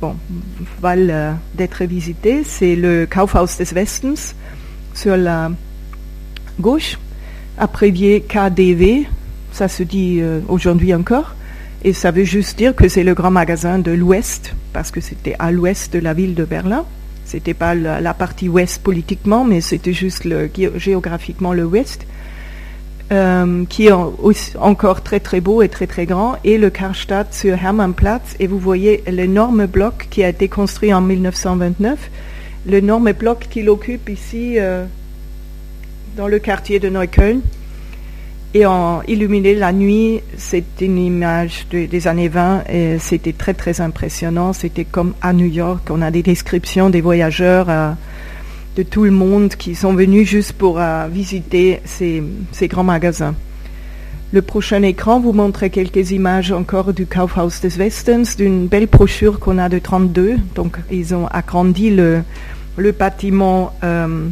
bon, 0.00 0.16
valent 0.80 1.12
euh, 1.12 1.32
d'être 1.54 1.84
visités 1.84 2.42
c'est 2.44 2.74
le 2.74 3.06
Kaufhaus 3.06 3.58
des 3.58 3.72
Westens 3.74 4.34
sur 4.94 5.16
la 5.16 5.50
gauche 6.58 6.98
abrévié 7.58 8.22
KDW 8.22 9.06
ça 9.52 9.68
se 9.68 9.82
dit 9.82 10.18
euh, 10.20 10.40
aujourd'hui 10.48 10.94
encore 10.94 11.34
et 11.84 11.92
ça 11.92 12.10
veut 12.10 12.24
juste 12.24 12.58
dire 12.58 12.74
que 12.74 12.88
c'est 12.88 13.04
le 13.04 13.14
grand 13.14 13.30
magasin 13.30 13.78
de 13.78 13.92
l'ouest 13.92 14.54
parce 14.72 14.90
que 14.90 15.00
c'était 15.00 15.36
à 15.38 15.50
l'ouest 15.50 15.92
de 15.92 15.98
la 15.98 16.14
ville 16.14 16.34
de 16.34 16.44
Berlin 16.44 16.84
c'était 17.24 17.54
pas 17.54 17.74
la, 17.74 18.14
partie 18.14 18.48
ouest 18.48 18.82
politiquement 18.82 19.44
mais 19.44 19.60
c'était 19.60 19.92
juste 19.92 20.26
géographiquement 20.76 21.52
le 21.52 21.64
ouest 21.64 22.06
euh, 23.12 23.66
qui 23.68 23.88
est 23.88 23.92
encore 24.58 25.02
très 25.02 25.20
très 25.20 25.42
beau 25.42 25.60
et 25.60 25.68
très 25.68 25.86
très 25.86 26.06
grand, 26.06 26.36
et 26.44 26.56
le 26.56 26.70
Karstadt 26.70 27.34
sur 27.34 27.62
Hermannplatz. 27.62 28.36
Et 28.40 28.46
vous 28.46 28.58
voyez 28.58 29.04
l'énorme 29.06 29.66
bloc 29.66 30.06
qui 30.08 30.24
a 30.24 30.30
été 30.30 30.48
construit 30.48 30.94
en 30.94 31.02
1929, 31.02 32.10
l'énorme 32.64 33.12
bloc 33.12 33.48
qu'il 33.50 33.68
occupe 33.68 34.08
ici 34.08 34.54
euh, 34.58 34.86
dans 36.16 36.26
le 36.26 36.38
quartier 36.38 36.78
de 36.78 36.88
Neukölln. 36.88 37.42
Et 38.54 38.66
en 38.66 39.02
illuminé 39.08 39.54
la 39.54 39.72
nuit, 39.72 40.20
c'est 40.36 40.80
une 40.82 40.98
image 40.98 41.66
des 41.70 42.06
années 42.06 42.28
20 42.28 42.64
et 42.68 42.98
c'était 42.98 43.32
très 43.32 43.54
très 43.54 43.80
impressionnant. 43.80 44.52
C'était 44.52 44.84
comme 44.84 45.14
à 45.22 45.32
New 45.32 45.46
York, 45.46 45.88
on 45.90 46.02
a 46.02 46.10
des 46.10 46.22
descriptions 46.22 46.90
des 46.90 47.00
voyageurs. 47.00 47.70
Euh, 47.70 47.92
de 48.76 48.82
tout 48.82 49.04
le 49.04 49.10
monde 49.10 49.54
qui 49.54 49.74
sont 49.74 49.94
venus 49.94 50.28
juste 50.28 50.52
pour 50.52 50.80
euh, 50.80 51.06
visiter 51.10 51.80
ces, 51.84 52.22
grands 52.68 52.84
magasins. 52.84 53.34
Le 54.32 54.40
prochain 54.40 54.82
écran 54.82 55.20
vous 55.20 55.32
montre 55.32 55.66
quelques 55.66 56.10
images 56.10 56.52
encore 56.52 56.94
du 56.94 57.04
Kaufhaus 57.04 57.60
des 57.60 57.76
Westens, 57.76 58.36
d'une 58.38 58.66
belle 58.66 58.86
brochure 58.86 59.38
qu'on 59.38 59.58
a 59.58 59.68
de 59.68 59.78
32. 59.78 60.36
Donc, 60.54 60.78
ils 60.90 61.14
ont 61.14 61.26
agrandi 61.26 61.90
le, 61.90 62.22
bâtiment 62.98 63.74
euh, 63.84 64.28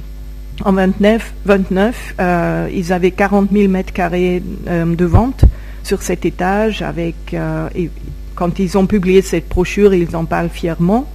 en 0.65 0.73
29. 0.73 1.33
29 1.45 2.15
euh, 2.21 2.69
ils 2.73 2.93
avaient 2.93 3.11
40 3.11 3.51
000 3.53 3.69
mètres 3.69 3.93
carrés 3.93 4.43
de 4.67 5.05
vente 5.05 5.45
sur 5.83 6.03
cet 6.03 6.25
étage. 6.25 6.83
Avec, 6.83 7.35
et 7.75 7.91
quand 8.35 8.59
ils 8.59 8.79
ont 8.79 8.87
publié 8.87 9.23
cette 9.23 9.49
brochure, 9.49 9.95
ils 9.95 10.17
en 10.17 10.25
parlent 10.25 10.51
fièrement 10.51 11.07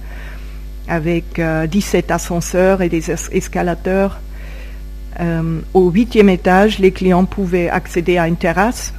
avec 0.88 1.40
17 1.40 2.10
euh, 2.10 2.14
ascenseurs 2.14 2.82
et 2.82 2.88
des 2.88 3.10
escalateurs. 3.10 4.18
Euh, 5.18 5.60
au 5.74 5.90
huitième 5.90 6.28
étage, 6.28 6.78
les 6.78 6.92
clients 6.92 7.24
pouvaient 7.24 7.70
accéder 7.70 8.18
à 8.18 8.28
une 8.28 8.36
terrasse 8.36 8.92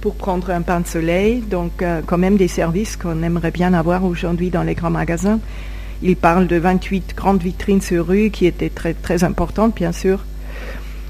pour 0.00 0.14
prendre 0.14 0.50
un 0.50 0.62
pain 0.62 0.80
de 0.80 0.86
soleil, 0.86 1.40
donc 1.40 1.82
euh, 1.82 2.00
quand 2.06 2.16
même 2.16 2.36
des 2.36 2.48
services 2.48 2.96
qu'on 2.96 3.22
aimerait 3.22 3.50
bien 3.50 3.74
avoir 3.74 4.04
aujourd'hui 4.04 4.48
dans 4.48 4.62
les 4.62 4.74
grands 4.74 4.90
magasins. 4.90 5.40
Il 6.02 6.16
parle 6.16 6.46
de 6.46 6.56
28 6.56 7.14
grandes 7.16 7.42
vitrines 7.42 7.80
sur 7.80 8.06
rue 8.06 8.30
qui 8.30 8.46
étaient 8.46 8.70
très, 8.70 8.94
très 8.94 9.24
importantes, 9.24 9.74
bien 9.74 9.92
sûr. 9.92 10.24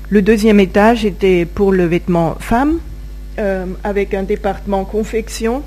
Le 0.09 0.23
deuxième 0.23 0.59
étage 0.59 1.05
était 1.05 1.45
pour 1.45 1.73
le 1.73 1.85
vêtement 1.85 2.37
femme, 2.41 2.79
avec 3.85 4.13
un 4.13 4.25
département 4.25 4.85
confection 4.85 5.63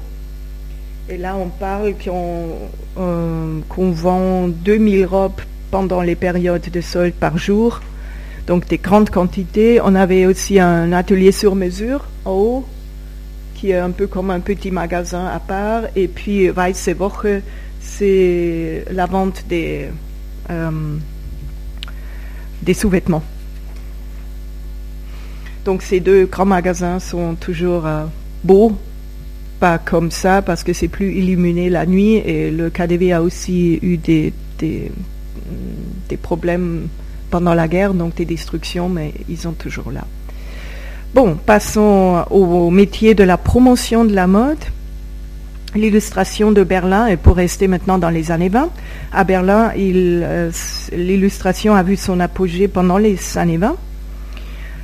et 1.10 1.18
là, 1.18 1.36
on 1.36 1.50
parle 1.50 1.94
euh, 2.08 3.60
qu'on 3.68 3.92
vend 3.92 4.48
2000 4.48 5.06
robes 5.06 5.42
pendant 5.70 6.02
les 6.02 6.16
périodes 6.16 6.70
de 6.72 6.82
solde 6.82 7.14
par 7.14 7.38
jour, 7.38 7.82
donc 8.48 8.70
des 8.70 8.78
grandes 8.78 9.10
quantités. 9.10 9.82
On 9.84 9.96
avait 9.96 10.26
aussi 10.26 10.62
un 10.62 10.94
atelier 10.94 11.34
sur 11.34 11.56
mesure 11.56 12.08
en 12.24 12.32
haut, 12.32 12.66
qui 13.56 13.72
est 13.72 13.78
un 13.78 13.92
peu 13.92 14.08
comme 14.08 14.30
un 14.30 14.40
petit 14.40 14.72
magasin 14.72 15.28
à 15.28 15.40
part. 15.40 15.84
Et 15.98 16.08
puis, 16.08 16.50
Weiße 16.50 16.92
Woche, 16.98 17.42
c'est 17.84 18.86
la 18.90 19.06
vente 19.06 19.44
des, 19.48 19.90
euh, 20.50 20.98
des 22.62 22.74
sous-vêtements. 22.74 23.24
Donc, 25.66 25.82
ces 25.82 26.00
deux 26.00 26.26
grands 26.26 26.46
magasins 26.46 27.00
sont 27.00 27.36
toujours 27.36 27.86
euh, 27.86 28.06
beaux 28.44 28.74
pas 29.60 29.78
comme 29.78 30.12
ça 30.12 30.42
parce 30.42 30.62
que 30.62 30.74
c'est 30.74 30.90
plus 30.90 31.14
illuminé 31.14 31.70
la 31.70 31.86
nuit 31.86 32.16
et 32.16 32.52
le 32.52 32.70
KDV 32.70 33.14
a 33.14 33.22
aussi 33.22 33.80
eu 33.82 33.96
des, 33.96 34.34
des, 34.60 34.92
problèmes 36.22 36.90
pendant 37.30 37.54
la 37.54 37.70
guerre, 37.70 37.94
donc 37.94 38.16
des 38.16 38.26
destructions, 38.26 38.90
mais 38.90 39.14
ils 39.30 39.38
sont 39.38 39.54
toujours 39.54 39.90
là. 39.92 40.06
Bon, 41.14 41.36
passons 41.36 42.26
au, 42.30 42.70
métier 42.72 43.16
de 43.16 43.24
la 43.24 43.38
promotion 43.38 44.04
de 44.04 44.14
la 44.14 44.28
mode. 44.28 44.58
L'illustration 45.76 46.52
de 46.52 46.64
Berlin, 46.64 47.08
et 47.08 47.18
pour 47.18 47.36
rester 47.36 47.68
maintenant 47.68 47.98
dans 47.98 48.10
les 48.10 48.32
années 48.32 48.50
20, 48.50 48.70
à 49.12 49.24
Berlin, 49.24 49.72
euh, 49.78 50.52
l'illustration 50.92 51.76
a 51.76 51.84
vu 51.84 51.96
son 51.96 52.20
apogée 52.20 52.68
pendant 52.68 52.98
les 52.98 53.38
années 53.38 53.58
20. 53.58 53.76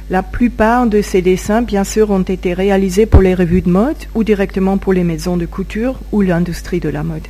La 0.10 0.24
plupart 0.24 0.88
de 0.88 1.04
ces 1.04 1.22
dessins, 1.22 1.62
bien 1.62 1.84
sûr, 1.84 2.10
ont 2.10 2.24
été 2.24 2.54
réalisés 2.54 3.06
pour 3.06 3.22
les 3.22 3.36
revues 3.36 3.62
de 3.62 3.70
mode 3.70 3.98
ou 4.16 4.24
directement 4.24 4.78
pour 4.78 4.94
les 4.94 5.04
maisons 5.04 5.38
de 5.38 5.46
couture 5.46 6.00
ou 6.12 6.22
l'industrie 6.22 6.80
de 6.80 6.90
la 6.90 7.04
mode. 7.04 7.28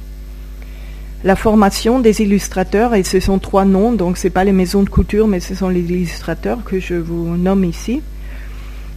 La 1.25 1.35
formation 1.35 1.99
des 1.99 2.21
illustrateurs, 2.21 2.95
et 2.95 3.03
ce 3.03 3.19
sont 3.19 3.39
trois 3.39 3.65
noms, 3.65 3.91
donc 3.91 4.17
ce 4.17 4.29
pas 4.29 4.45
les 4.45 4.53
maisons 4.53 4.83
de 4.83 4.89
couture, 4.89 5.27
mais 5.27 5.41
ce 5.41 5.53
sont 5.53 5.67
les 5.67 5.81
illustrateurs 5.81 6.63
que 6.63 6.79
je 6.79 6.95
vous 6.95 7.35
nomme 7.35 7.65
ici. 7.65 8.01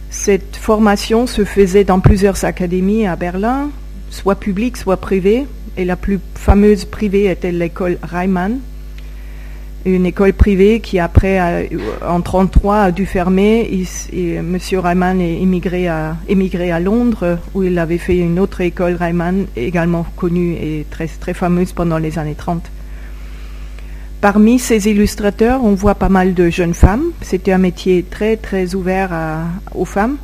Cette 0.09 0.55
formation 0.55 1.27
se 1.27 1.43
faisait 1.43 1.83
dans 1.83 1.99
plusieurs 1.99 2.45
académies 2.45 3.05
à 3.05 3.17
Berlin, 3.17 3.71
soit 4.13 4.35
publiques, 4.35 4.77
soit 4.77 4.97
privées, 4.97 5.45
et 5.75 5.85
la 5.85 5.95
plus 5.95 6.19
fameuse 6.35 6.85
privée 6.85 7.25
était 7.25 7.51
l'école 7.51 7.97
Reimann, 8.03 8.59
une 9.85 10.05
école 10.05 10.31
privée 10.31 10.79
qui 10.79 10.99
après, 10.99 11.41
en 11.41 12.19
1933, 12.19 12.77
a 12.77 12.91
dû 12.91 13.05
fermer. 13.05 13.69
et 14.13 14.35
M. 14.35 14.57
Reimann 14.77 15.19
est 15.19 15.41
émigré 15.41 15.87
à, 15.87 16.15
émigré 16.29 16.71
à 16.71 16.79
Londres, 16.79 17.39
où 17.53 17.63
il 17.63 17.77
avait 17.77 17.97
fait 17.97 18.17
une 18.17 18.39
autre 18.39 18.61
école 18.61 18.95
Reimann, 18.95 19.45
également 19.57 20.05
connue 20.15 20.53
et 20.53 20.85
très, 20.89 21.07
très 21.07 21.33
fameuse 21.33 21.73
pendant 21.73 21.97
les 21.97 22.17
années 22.17 22.35
30. 22.35 22.63
Parmi 24.21 24.57
ces 24.57 24.87
illustrateurs, 24.87 25.61
on 25.65 25.73
voit 25.73 25.95
pas 25.95 26.07
mal 26.07 26.33
de 26.33 26.49
jeunes 26.49 26.73
femmes. 26.73 27.11
C'était 27.21 27.51
un 27.51 27.57
métier 27.57 28.05
très, 28.09 28.37
très 28.37 28.75
ouvert 28.75 29.09
aux 29.75 29.83
femmes. 29.83 30.15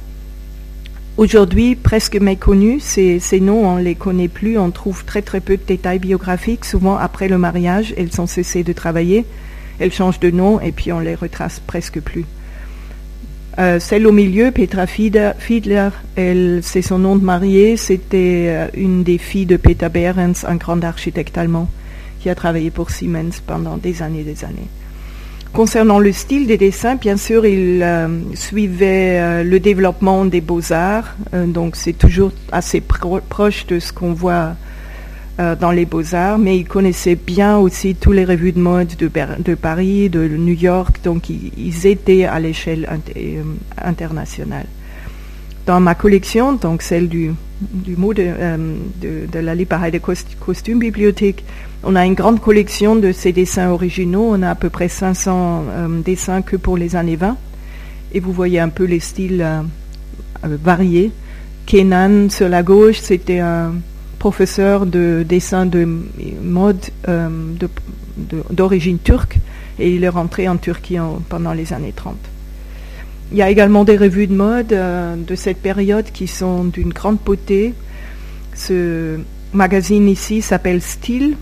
Aujourd'hui, 1.20 1.76
presque 1.76 2.16
méconnus, 2.16 2.82
ces, 2.82 3.40
noms, 3.42 3.68
on 3.68 3.76
ne 3.76 3.84
les 3.84 3.96
connaît 3.96 4.30
plus. 4.30 4.58
On 4.58 4.72
trouve 4.72 5.04
très, 5.04 5.22
très 5.22 5.42
peu 5.42 5.58
de 5.58 5.62
détails 5.68 6.00
biographiques. 6.00 6.64
Souvent, 6.64 6.96
après 6.96 7.28
le 7.28 7.38
mariage, 7.38 7.94
elles 7.98 8.22
ont 8.22 8.26
cessé 8.26 8.64
de 8.64 8.72
travailler. 8.72 9.26
Elles 9.80 9.92
changent 9.92 10.22
de 10.22 10.32
nom 10.32 10.62
et 10.62 10.72
puis 10.72 10.94
on 10.94 11.02
les 11.02 11.16
retrace 11.16 11.60
presque 11.60 12.00
plus. 12.00 12.24
Euh, 13.58 13.82
celle 13.82 14.08
au 14.08 14.14
milieu, 14.14 14.52
Petra 14.52 14.88
Fiedler, 14.88 15.90
c'est 16.16 16.82
son 16.82 17.00
nom 17.00 17.18
de 17.18 17.26
mariée, 17.26 17.76
c'était 17.76 18.46
euh, 18.48 18.68
une 18.74 19.04
des 19.04 19.18
filles 19.18 19.46
de 19.46 19.58
Peter 19.58 19.90
Behrens, 19.90 20.46
un 20.48 20.56
grand 20.56 20.82
architecte 20.86 21.38
allemand 21.38 21.70
qui 22.22 22.30
a 22.30 22.36
travaillé 22.36 22.72
pour 22.72 22.92
Siemens 22.92 23.42
pendant 23.46 23.76
des 23.76 24.02
années 24.02 24.22
et 24.22 24.24
des 24.24 24.46
années. 24.46 24.70
Concernant 25.54 26.00
le 26.00 26.12
style 26.12 26.48
des 26.48 26.58
dessins, 26.58 26.96
bien 26.96 27.18
sûr, 27.18 27.46
il 27.46 27.82
euh, 27.82 28.08
suivait 28.36 29.44
le 29.44 29.60
développement 29.60 30.26
des 30.26 30.42
beaux-arts, 30.42 31.16
donc 31.34 31.76
c'est 31.76 31.94
toujours 31.94 32.32
assez 32.52 32.82
proche 32.82 33.66
de 33.66 33.80
ce 33.80 33.92
qu'on 33.92 34.14
voit 34.14 34.56
euh, 35.40 35.56
dans 35.56 35.72
les 35.72 35.86
beaux-arts, 35.86 36.38
mais 36.38 36.58
il 36.58 36.66
connaissait 36.66 37.16
bien 37.16 37.58
aussi 37.58 37.96
tous 37.96 38.12
les 38.12 38.26
revues 38.26 38.52
de 38.52 38.60
mode 38.60 38.98
de, 38.98 39.10
de 39.40 39.56
Paris, 39.56 40.10
de 40.10 40.28
New 40.28 40.54
York, 40.54 41.00
donc 41.02 41.30
ils, 41.30 41.88
étaient 41.88 42.26
à 42.26 42.42
l'échelle 42.42 42.86
euh, 43.16 43.44
internationale. 43.82 44.66
Dans 45.66 45.80
ma 45.80 45.96
collection, 45.96 46.54
donc 46.54 46.82
celle 46.82 47.08
du, 47.08 47.32
du 47.62 47.96
de, 47.96 48.14
euh, 48.18 48.76
de, 49.02 49.40
la 49.40 49.56
Lipareide 49.56 50.02
Costume 50.02 50.80
Bibliothèque, 50.80 51.46
on 51.84 51.96
a 51.96 52.06
une 52.06 52.14
grande 52.14 52.42
collection 52.42 52.96
de 52.96 53.12
ces 53.12 53.32
dessins 53.32 53.70
originaux. 53.70 54.30
On 54.32 54.42
a 54.42 54.50
à 54.50 54.56
peu 54.56 54.70
près 54.70 54.90
500 54.90 55.64
dessins 56.04 56.42
que 56.42 56.56
pour 56.56 56.78
les 56.78 56.96
années 56.96 57.16
20. 57.16 57.38
Et 58.14 58.20
vous 58.20 58.34
voyez 58.34 58.60
un 58.60 58.70
peu 58.70 58.84
les 58.84 59.00
styles 59.00 59.46
variés. 60.44 61.12
Kenan 61.66 62.30
sur 62.30 62.50
la 62.50 62.64
gauche, 62.64 63.00
c'était 63.00 63.40
un 63.40 63.74
professeur 64.20 64.86
de 64.86 65.24
dessin 65.28 65.66
de 65.66 65.88
mode 66.44 66.86
euh, 67.08 67.30
d'origine 68.50 69.00
turque 69.00 69.38
et 69.80 69.94
il 69.96 70.04
est 70.04 70.10
rentré 70.10 70.48
en 70.50 70.58
Turquie 70.58 70.98
pendant 71.30 71.54
les 71.54 71.72
années 71.72 71.94
30. 71.96 72.16
Il 73.32 73.38
y 73.38 73.42
a 73.42 73.50
également 73.50 73.86
des 73.86 73.98
revues 73.98 74.28
de 74.28 74.36
mode 74.36 74.74
euh, 74.74 75.16
de 75.16 75.36
cette 75.36 75.62
période 75.62 76.06
qui 76.12 76.28
sont 76.28 76.66
d'une 76.66 76.90
grande 76.90 77.18
beauté. 77.24 77.74
Ce 78.56 79.20
magazine 79.54 80.10
ici 80.10 80.42
s'appelle 80.42 80.82
Style. 80.82 81.38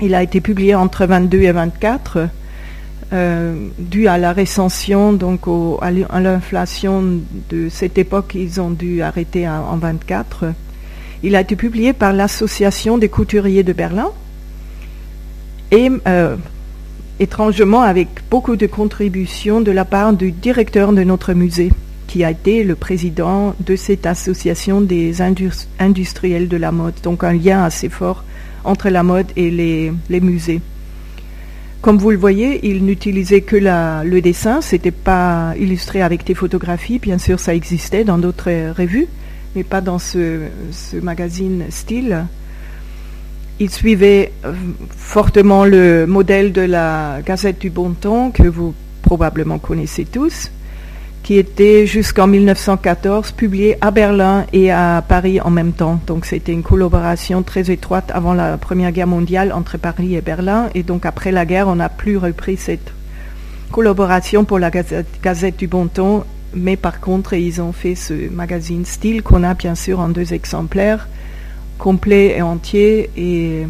Il 0.00 0.14
a 0.14 0.22
été 0.22 0.40
publié 0.40 0.74
entre 0.74 1.06
22 1.06 1.42
et 1.42 1.52
24. 1.52 2.28
Euh, 3.12 3.68
dû 3.78 4.08
à 4.08 4.18
la 4.18 4.32
récension, 4.32 5.12
donc 5.12 5.42
à 5.82 6.20
l'inflation 6.20 7.20
de 7.50 7.68
cette 7.68 7.98
époque, 7.98 8.32
ils 8.34 8.60
ont 8.60 8.70
dû 8.70 9.02
arrêter 9.02 9.48
en 9.48 9.76
24. 9.76 10.46
Il 11.22 11.36
a 11.36 11.40
été 11.40 11.54
publié 11.54 11.92
par 11.92 12.12
l'Association 12.12 12.98
des 12.98 13.08
couturiers 13.08 13.62
de 13.62 13.72
Berlin 13.72 14.10
et 15.70 15.90
euh, 16.08 16.36
étrangement 17.20 17.82
avec 17.82 18.08
beaucoup 18.30 18.56
de 18.56 18.66
contributions 18.66 19.60
de 19.60 19.70
la 19.70 19.84
part 19.84 20.12
du 20.12 20.32
directeur 20.32 20.92
de 20.92 21.04
notre 21.04 21.34
musée, 21.34 21.72
qui 22.08 22.24
a 22.24 22.30
été 22.30 22.64
le 22.64 22.74
président 22.74 23.54
de 23.60 23.76
cette 23.76 24.06
association 24.06 24.80
des 24.80 25.20
industriels 25.78 26.48
de 26.48 26.56
la 26.56 26.72
mode. 26.72 26.94
Donc 27.02 27.22
un 27.22 27.32
lien 27.32 27.62
assez 27.62 27.88
fort 27.88 28.24
entre 28.64 28.88
la 28.88 29.02
mode 29.02 29.26
et 29.36 29.50
les, 29.50 30.20
musées. 30.20 30.60
Comme 31.82 31.98
vous 31.98 32.10
le 32.10 32.16
voyez, 32.16 32.66
il 32.66 32.84
n'utilisait 32.84 33.42
que 33.42 33.56
le 33.56 34.20
dessin, 34.20 34.60
c'était 34.60 34.90
pas 34.90 35.54
illustré 35.58 36.00
avec 36.00 36.24
des 36.24 36.34
photographies, 36.34 36.98
bien 36.98 37.18
sûr 37.18 37.38
ça 37.38 37.54
existait 37.54 38.04
dans 38.04 38.18
d'autres 38.18 38.72
revues, 38.72 39.08
mais 39.54 39.64
pas 39.64 39.80
dans 39.80 39.98
ce, 39.98 40.48
magazine 41.02 41.64
style. 41.70 42.24
Il 43.60 43.70
suivait 43.70 44.32
euh, 44.44 44.52
fortement 44.96 45.64
le 45.64 46.06
modèle 46.06 46.50
de 46.52 46.62
la 46.62 47.20
Gazette 47.24 47.60
du 47.60 47.70
Bon 47.70 47.90
Temps, 47.90 48.32
que 48.32 48.48
vous 48.48 48.74
probablement 49.02 49.60
connaissez 49.60 50.04
tous, 50.04 50.50
qui 51.24 51.38
était 51.38 51.86
jusqu'en 51.86 52.26
1914 52.26 53.32
publié 53.32 53.78
à 53.80 53.90
Berlin 53.90 54.44
et 54.52 54.70
à 54.70 55.02
Paris 55.06 55.40
en 55.40 55.50
même 55.50 55.72
temps. 55.72 55.98
Donc 56.06 56.26
c'était 56.26 56.52
une 56.52 56.62
collaboration 56.62 57.42
très 57.42 57.70
étroite 57.70 58.12
avant 58.14 58.34
la 58.34 58.58
Première 58.58 58.92
Guerre 58.92 59.06
mondiale 59.06 59.50
entre 59.52 59.78
Paris 59.78 60.14
et 60.14 60.20
Berlin. 60.20 60.68
Et 60.74 60.82
donc 60.82 61.06
après 61.06 61.32
la 61.32 61.46
guerre, 61.46 61.66
on 61.66 61.76
n'a 61.76 61.88
plus 61.88 62.18
repris 62.18 62.58
cette 62.58 62.92
collaboration 63.72 64.44
pour 64.44 64.58
la 64.58 64.70
Gazette, 64.70 65.56
du 65.58 65.66
Bon 65.66 65.88
Temps 65.88 66.24
mais 66.56 66.76
par 66.76 67.00
contre, 67.00 67.34
ils 67.34 67.60
ont 67.60 67.72
fait 67.72 67.94
ce 67.94 68.30
magazine 68.30 68.84
style 68.84 69.22
qu'on 69.22 69.42
a 69.42 69.54
bien 69.54 69.74
sûr 69.74 70.00
en 70.00 70.08
deux 70.08 70.34
exemplaires, 70.34 71.08
complet 71.78 72.36
et 72.36 72.42
entier, 72.42 73.10
et 73.16 73.66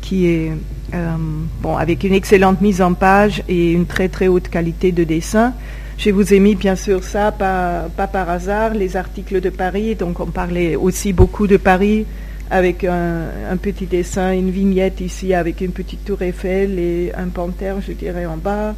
qui 0.00 0.26
est 0.26 0.52
euh, 0.94 1.16
bon, 1.60 1.76
avec 1.76 2.04
une 2.04 2.14
excellente 2.14 2.62
mise 2.62 2.80
en 2.80 2.94
page 2.94 3.42
et 3.48 3.72
une 3.72 3.84
très 3.84 4.08
très 4.08 4.28
haute 4.28 4.48
qualité 4.48 4.90
de 4.90 5.04
dessin. 5.04 5.52
Je 5.98 6.10
vous 6.10 6.32
ai 6.32 6.38
mis 6.38 6.54
bien 6.54 6.76
sûr 6.76 7.04
ça, 7.04 7.32
pas, 7.32 7.88
par 7.94 8.30
hasard, 8.30 8.74
les 8.74 8.96
articles 8.96 9.40
de 9.40 9.50
Paris. 9.50 9.94
Donc 9.96 10.20
on 10.20 10.26
parlait 10.26 10.76
aussi 10.76 11.12
beaucoup 11.12 11.46
de 11.46 11.56
Paris 11.56 12.06
avec 12.50 12.84
un, 12.84 13.24
un, 13.50 13.56
petit 13.56 13.84
dessin, 13.86 14.32
une 14.32 14.50
vignette 14.50 15.00
ici 15.00 15.34
avec 15.34 15.60
une 15.60 15.72
petite 15.72 16.04
tour 16.04 16.22
Eiffel 16.22 16.78
et 16.78 17.12
un 17.14 17.28
panthère, 17.28 17.80
je 17.86 17.92
dirais, 17.92 18.24
en 18.24 18.38
bas 18.38 18.74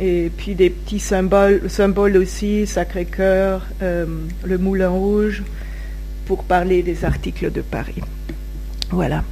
et 0.00 0.30
puis 0.36 0.54
des 0.54 0.70
petits 0.70 1.00
symboles, 1.00 1.62
symboles 1.68 2.16
aussi, 2.16 2.66
Sacré-Cœur, 2.66 3.62
euh, 3.82 4.06
le 4.44 4.58
Moulin 4.58 4.90
Rouge, 4.90 5.42
pour 6.26 6.44
parler 6.44 6.82
des 6.82 7.04
articles 7.04 7.50
de 7.50 7.62
Paris. 7.62 8.02
Voilà. 8.90 9.24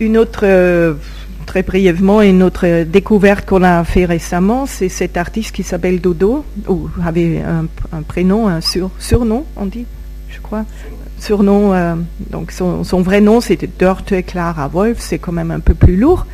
Une 0.00 0.16
autre, 0.16 0.40
euh, 0.44 0.94
très 1.42 1.62
brièvement, 1.62 2.22
une 2.22 2.42
autre 2.42 2.84
découverte 2.84 3.46
qu'on 3.46 3.62
a 3.62 3.84
fait 3.84 4.04
récemment, 4.04 4.66
c'est 4.66 4.88
cet 4.88 5.16
artiste 5.16 5.52
qui 5.52 5.62
s'appelle 5.62 6.00
Dodo, 6.00 6.44
ou 6.68 6.88
avait 7.04 7.42
un, 7.42 8.02
prénom, 8.02 8.48
un 8.48 8.60
surnom, 8.60 9.44
on 9.56 9.66
dit, 9.66 9.86
je 10.30 10.40
crois. 10.40 10.64
Surnom, 11.18 11.72
euh, 11.72 11.94
donc 12.30 12.50
son, 12.50 12.82
vrai 13.00 13.20
nom 13.20 13.40
c'était 13.40 13.68
Dörte 13.78 14.24
Clara 14.26 14.68
Wolf, 14.68 14.98
c'est 14.98 15.18
quand 15.18 15.32
même 15.32 15.50
un 15.50 15.60
peu 15.60 15.74
plus 15.74 15.96
lourd. 15.96 16.26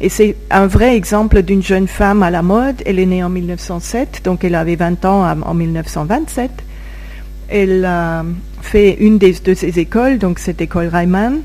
Et 0.00 0.08
c'est 0.08 0.36
un 0.50 0.66
vrai 0.66 0.96
exemple 0.96 1.42
d'une 1.42 1.62
jeune 1.62 1.88
femme 1.88 2.22
à 2.22 2.30
la 2.30 2.42
mode. 2.42 2.82
Elle 2.84 2.98
est 2.98 3.06
née 3.06 3.24
en 3.24 3.30
1907, 3.30 4.20
donc 4.24 4.44
elle 4.44 4.54
avait 4.54 4.76
20 4.76 5.04
ans 5.06 5.24
en 5.42 5.54
1927. 5.54 6.50
Elle 7.48 7.84
a 7.84 8.24
fait 8.60 8.96
une 9.00 9.18
des, 9.18 9.32
de 9.32 9.54
ses 9.54 9.78
écoles, 9.78 10.18
donc 10.18 10.38
cette 10.38 10.60
école 10.60 10.88
Reimann. 10.88 11.40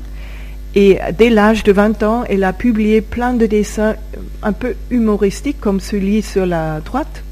Et 0.74 0.98
dès 1.18 1.28
l'âge 1.28 1.64
de 1.64 1.72
20 1.72 2.02
ans, 2.02 2.24
elle 2.28 2.44
a 2.44 2.52
publié 2.52 3.00
plein 3.02 3.34
de 3.34 3.46
dessins 3.46 3.94
un 4.42 4.52
peu 4.52 4.74
humoristiques, 4.90 5.60
comme 5.60 5.80
celui 5.80 6.22
sur 6.22 6.46
la 6.46 6.80
droite, 6.80 7.22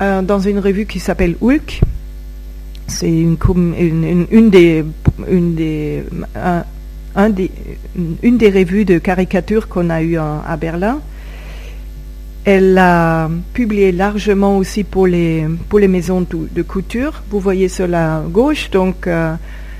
euh, 0.00 0.22
dans 0.22 0.40
une 0.40 0.58
revue 0.58 0.86
qui 0.86 0.98
s'appelle 0.98 1.36
Hulk. 1.40 1.80
C'est 2.86 3.10
une, 3.10 3.36
des, 4.50 4.84
une 5.28 5.54
des 5.54 6.04
une 8.22 8.38
des 8.38 8.50
revues 8.50 8.84
de 8.84 8.98
caricature 8.98 9.68
qu'on 9.68 9.90
a 9.90 10.02
eu 10.02 10.16
à 10.16 10.56
Berlin. 10.58 11.00
Elle 12.44 12.78
a 12.78 13.28
publié 13.54 13.90
largement 13.90 14.56
aussi 14.56 14.84
pour 14.84 15.06
les, 15.08 15.46
pour 15.68 15.78
les 15.80 15.88
maisons 15.88 16.24
de, 16.30 16.62
couture. 16.62 17.22
Vous 17.30 17.40
voyez 17.40 17.68
sur 17.68 17.88
la 17.88 18.22
gauche, 18.30 18.70
donc 18.70 19.06
euh, 19.06 19.34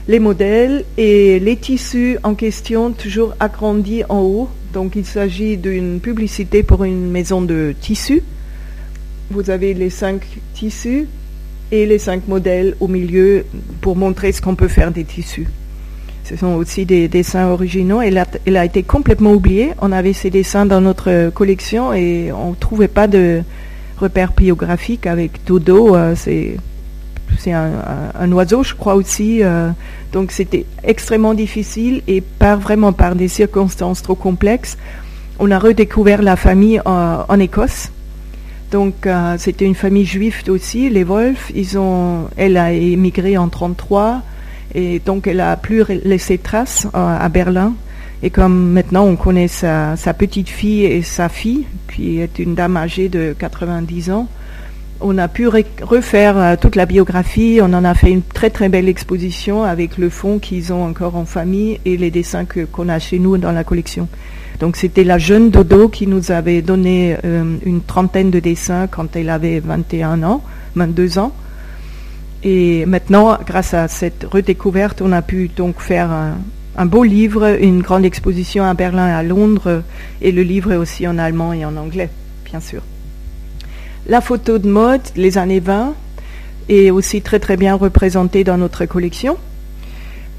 les 0.08 0.18
modèles 0.18 0.84
et 0.96 1.40
les 1.40 1.56
tissus 1.56 2.18
en 2.22 2.34
question, 2.34 2.92
toujours 2.92 3.34
agrandis 3.40 4.04
en 4.08 4.20
haut. 4.20 4.48
Donc 4.72 4.94
il 4.94 5.04
s'agit 5.04 5.56
d'une 5.56 6.00
publicité 6.00 6.62
pour 6.62 6.84
une 6.84 7.10
maison 7.10 7.42
de 7.42 7.74
tissus. 7.80 8.22
Vous 9.30 9.50
avez 9.50 9.74
les 9.74 9.90
cinq 9.90 10.22
tissus 10.54 11.08
et 11.72 11.86
les 11.86 11.98
cinq 11.98 12.28
modèles 12.28 12.76
au 12.78 12.86
milieu 12.86 13.44
pour 13.80 13.96
montrer 13.96 14.30
ce 14.30 14.40
qu'on 14.40 14.54
peut 14.54 14.68
faire 14.68 14.92
des 14.92 15.04
tissus. 15.04 15.48
Ce 16.22 16.36
sont 16.36 16.54
aussi 16.54 16.86
des 16.86 17.08
dessins 17.08 17.48
originaux. 17.48 18.00
Elle 18.00 18.18
a, 18.18 18.26
a 18.54 18.64
été 18.64 18.82
complètement 18.82 19.32
oubliée. 19.32 19.72
On 19.80 19.92
avait 19.92 20.12
ces 20.12 20.30
dessins 20.30 20.66
dans 20.66 20.80
notre 20.80 21.30
collection 21.30 21.92
et 21.92 22.30
on 22.32 22.50
ne 22.50 22.56
trouvait 22.56 22.88
pas 22.88 23.06
de 23.06 23.42
repères 23.98 24.32
biographiques 24.32 25.06
avec 25.06 25.44
Dodo. 25.46 25.96
Euh, 25.96 26.14
c'est 27.38 27.52
un, 27.52 28.32
oiseau, 28.32 28.62
je 28.62 28.74
crois 28.74 28.94
aussi. 28.94 29.42
Euh, 29.42 29.70
donc 30.12 30.32
c'était 30.32 30.66
extrêmement 30.82 31.34
difficile 31.34 32.02
et 32.06 32.20
par 32.20 32.58
vraiment 32.58 32.92
par 32.92 33.14
des 33.14 33.28
circonstances 33.28 34.02
trop 34.02 34.14
complexes, 34.14 34.76
on 35.38 35.50
a 35.50 35.58
redécouvert 35.58 36.22
la 36.22 36.36
famille 36.36 36.80
en, 36.84 37.40
Écosse. 37.40 37.90
Donc 38.72 39.06
euh, 39.06 39.36
c'était 39.38 39.64
une 39.64 39.74
famille 39.74 40.06
juive 40.06 40.42
aussi, 40.48 40.88
les 40.88 41.04
Wolf. 41.04 41.52
Ils 41.54 41.78
ont, 41.78 42.28
elle 42.36 42.56
a 42.56 42.72
émigré 42.72 43.36
en 43.36 43.48
33. 43.48 44.22
Et 44.74 44.98
donc, 44.98 45.26
elle 45.26 45.40
a 45.40 45.56
plus 45.56 45.84
laissé 46.04 46.36
trace 46.36 46.86
euh, 46.94 47.18
à 47.18 47.28
Berlin. 47.28 47.74
Et 48.22 48.30
comme 48.30 48.72
maintenant 48.72 49.04
on 49.04 49.16
connaît 49.16 49.48
sa, 49.48 49.96
petite 50.16 50.48
fille 50.48 50.84
et 50.84 51.02
sa 51.02 51.28
fille, 51.28 51.66
qui 51.92 52.20
est 52.20 52.38
une 52.38 52.54
dame 52.54 52.76
âgée 52.76 53.08
de 53.08 53.34
90 53.38 54.10
ans, 54.10 54.26
on 55.00 55.18
a 55.18 55.28
pu 55.28 55.48
refaire 55.48 56.38
euh, 56.38 56.56
toute 56.60 56.76
la 56.76 56.86
biographie. 56.86 57.60
On 57.62 57.72
en 57.72 57.84
a 57.84 57.94
fait 57.94 58.10
une 58.10 58.22
très 58.22 58.50
très 58.50 58.68
belle 58.68 58.88
exposition 58.88 59.64
avec 59.64 59.98
le 59.98 60.08
fond 60.08 60.38
qu'ils 60.38 60.72
ont 60.72 60.84
encore 60.84 61.16
en 61.16 61.24
famille 61.24 61.80
et 61.84 61.96
les 61.96 62.10
dessins 62.10 62.44
qu'on 62.44 62.88
a 62.88 62.98
chez 62.98 63.18
nous 63.18 63.36
dans 63.38 63.52
la 63.52 63.64
collection. 63.64 64.08
Donc 64.60 64.76
c'était 64.76 65.04
la 65.04 65.18
jeune 65.18 65.50
Dodo 65.50 65.88
qui 65.88 66.06
nous 66.06 66.30
avait 66.30 66.62
donné 66.62 67.16
euh, 67.24 67.56
une 67.64 67.82
trentaine 67.82 68.30
de 68.30 68.40
dessins 68.40 68.86
quand 68.86 69.14
elle 69.16 69.28
avait 69.28 69.60
21 69.60 70.22
ans, 70.22 70.42
22 70.76 71.18
ans. 71.18 71.32
Et 72.42 72.86
maintenant, 72.86 73.38
grâce 73.44 73.74
à 73.74 73.88
cette 73.88 74.24
redécouverte, 74.24 75.02
on 75.02 75.12
a 75.12 75.22
pu 75.22 75.48
donc 75.48 75.80
faire 75.80 76.10
un, 76.76 76.86
beau 76.86 77.02
livre, 77.02 77.58
une 77.60 77.82
grande 77.82 78.04
exposition 78.04 78.64
à 78.64 78.74
Berlin 78.74 79.08
et 79.08 79.12
à 79.12 79.22
Londres, 79.22 79.82
et 80.22 80.32
le 80.32 80.42
livre 80.42 80.72
est 80.72 80.76
aussi 80.76 81.08
en 81.08 81.18
allemand 81.18 81.52
et 81.52 81.64
en 81.64 81.76
anglais, 81.76 82.10
bien 82.44 82.60
sûr. 82.60 82.82
La 84.08 84.20
photo 84.20 84.58
de 84.58 84.68
mode, 84.68 85.00
les 85.16 85.36
années 85.36 85.58
20, 85.58 85.92
est 86.68 86.90
aussi 86.92 87.22
très 87.22 87.40
très 87.40 87.56
bien 87.56 87.74
représentée 87.74 88.44
dans 88.44 88.56
notre 88.56 88.86
collection. 88.86 89.36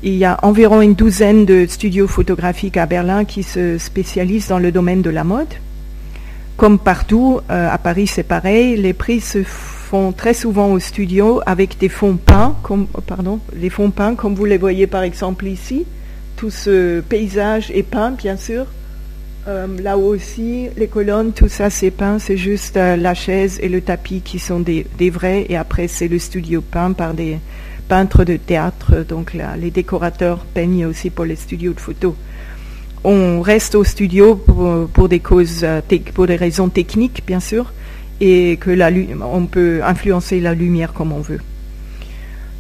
Il 0.04 0.14
y 0.14 0.24
a 0.24 0.40
environ 0.42 0.82
une 0.82 0.94
douzaine 0.94 1.46
de 1.46 1.66
studios 1.68 2.08
photographiques 2.08 2.78
à 2.78 2.86
Berlin 2.86 3.26
qui 3.26 3.44
se 3.44 3.78
spécialisent 3.78 4.48
dans 4.48 4.60
le 4.60 4.72
domaine 4.72 5.02
de 5.02 5.10
la 5.10 5.26
mode. 5.26 5.54
Comme 6.56 6.80
partout, 6.80 7.42
euh, 7.52 7.70
à 7.70 7.78
Paris 7.78 8.08
c'est 8.08 8.24
pareil, 8.24 8.78
les 8.78 8.94
prix 8.94 9.20
se 9.20 9.44
font 9.44 10.14
très 10.14 10.34
souvent 10.34 10.72
au 10.72 10.80
studio 10.80 11.42
avec 11.46 11.78
des 11.78 11.90
fonds 11.90 12.16
peints, 12.16 12.56
comme, 12.64 12.88
pardon, 13.06 13.42
les 13.54 13.70
fonds 13.70 13.92
peints 13.92 14.16
comme 14.16 14.34
vous 14.34 14.46
les 14.46 14.58
voyez 14.58 14.88
par 14.88 15.04
exemple 15.04 15.46
ici. 15.46 15.86
Tout 16.38 16.52
ce 16.52 17.02
paysage 17.02 17.70
est 17.72 17.84
peint, 17.84 18.12
bien 18.12 18.38
sûr. 18.38 18.66
Euh, 19.48 19.66
là 19.82 19.98
aussi, 19.98 20.68
les 20.76 20.88
colonnes, 20.88 21.32
tout 21.32 21.48
ça 21.48 21.70
c'est 21.70 21.92
peint, 21.92 22.20
c'est 22.20 22.36
juste 22.36 22.76
euh, 22.76 22.98
la 22.98 23.14
chaise 23.14 23.60
et 23.62 23.70
le 23.70 23.80
tapis 23.80 24.20
qui 24.20 24.40
sont 24.40 24.60
des, 24.60 24.86
vrais, 25.10 25.46
et 25.48 25.56
après 25.56 25.88
c'est 25.88 26.10
le 26.10 26.20
studio 26.20 26.62
peint 26.62 26.92
par 26.92 27.14
des 27.14 27.40
peintres 27.88 28.26
de 28.26 28.36
théâtre, 28.36 29.06
donc 29.08 29.34
là, 29.34 29.56
les 29.56 29.72
décorateurs 29.72 30.40
peignent 30.54 30.86
aussi 30.86 31.10
pour 31.10 31.24
les 31.24 31.38
studios 31.38 31.72
de 31.72 31.80
photo. 31.80 32.14
On 33.06 33.40
reste 33.40 33.76
au 33.76 33.86
studio 33.86 34.36
pour, 34.36 35.08
des 35.08 35.22
causes, 35.22 35.64
euh, 35.64 35.80
pour 36.14 36.26
raisons 36.26 36.68
techniques, 36.68 37.24
bien 37.26 37.40
sûr, 37.40 37.72
et 38.20 38.58
que 38.60 38.72
la, 38.72 38.90
on 39.22 39.46
peut 39.46 39.80
influencer 39.82 40.42
la 40.42 40.54
lumière 40.54 40.92
comme 40.92 41.14
on 41.14 41.22
veut. 41.22 41.40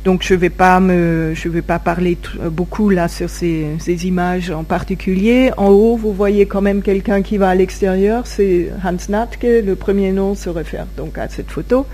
Donc 0.08 0.24
je 0.24 0.36
ne 0.36 0.39
vais 0.39 0.49
pas 0.49 0.80
me, 0.80 1.34
je 1.36 1.49
vais 1.49 1.62
pas 1.62 1.80
parler 1.80 2.18
beaucoup 2.49 2.89
là 2.89 3.10
sur 3.10 3.30
ces, 3.30 3.76
images 4.05 4.51
en 4.51 4.64
particulier. 4.64 5.51
En 5.58 5.68
haut, 5.68 5.97
vous 5.97 6.14
voyez 6.14 6.45
quand 6.45 6.62
même 6.62 6.82
quelqu'un 6.82 7.22
qui 7.22 7.36
va 7.36 7.49
à 7.49 7.55
l'extérieur. 7.55 8.26
C'est 8.26 8.70
Hans 8.86 8.95
Natke. 9.10 9.43
Le 9.43 9.76
premier 9.76 10.14
nom 10.14 10.34
se 10.34 10.47
réfère 10.47 10.86
donc 10.95 11.18
à 11.18 11.28
cette 11.28 11.51
photo. 11.51 11.86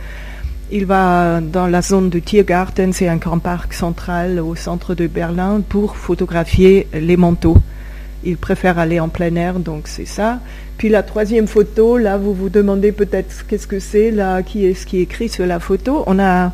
Il 0.71 0.85
va 0.85 1.41
dans 1.41 1.65
la 1.65 1.81
zone 1.81 2.11
de 2.11 2.19
Tiergarten, 2.19 2.93
c'est 2.93 3.07
un 3.07 3.15
grand 3.15 3.39
parc 3.39 3.73
central 3.73 4.39
au 4.39 4.53
centre 4.53 4.93
de 4.93 5.07
Berlin, 5.07 5.63
pour 5.67 5.97
photographier 5.97 6.87
les 6.93 7.17
manteaux. 7.17 7.57
Il 8.23 8.37
préfère 8.37 8.77
aller 8.77 8.99
en 8.99 9.09
plein 9.09 9.35
air, 9.35 9.57
donc 9.57 9.87
c'est 9.87 10.05
ça. 10.05 10.39
Puis 10.77 10.87
la 10.87 11.01
troisième 11.01 11.47
photo, 11.47 11.97
là, 11.97 12.19
vous 12.19 12.35
vous 12.35 12.49
demandez 12.49 12.91
peut-être 12.91 13.47
qu'est-ce 13.47 13.65
que 13.65 13.79
c'est, 13.79 14.11
là, 14.11 14.43
qui 14.43 14.67
est 14.67 14.75
ce 14.75 14.85
qui 14.85 14.99
écrit 14.99 15.29
sur 15.29 15.47
la 15.47 15.59
photo. 15.59 16.03
On 16.05 16.19
a 16.19 16.53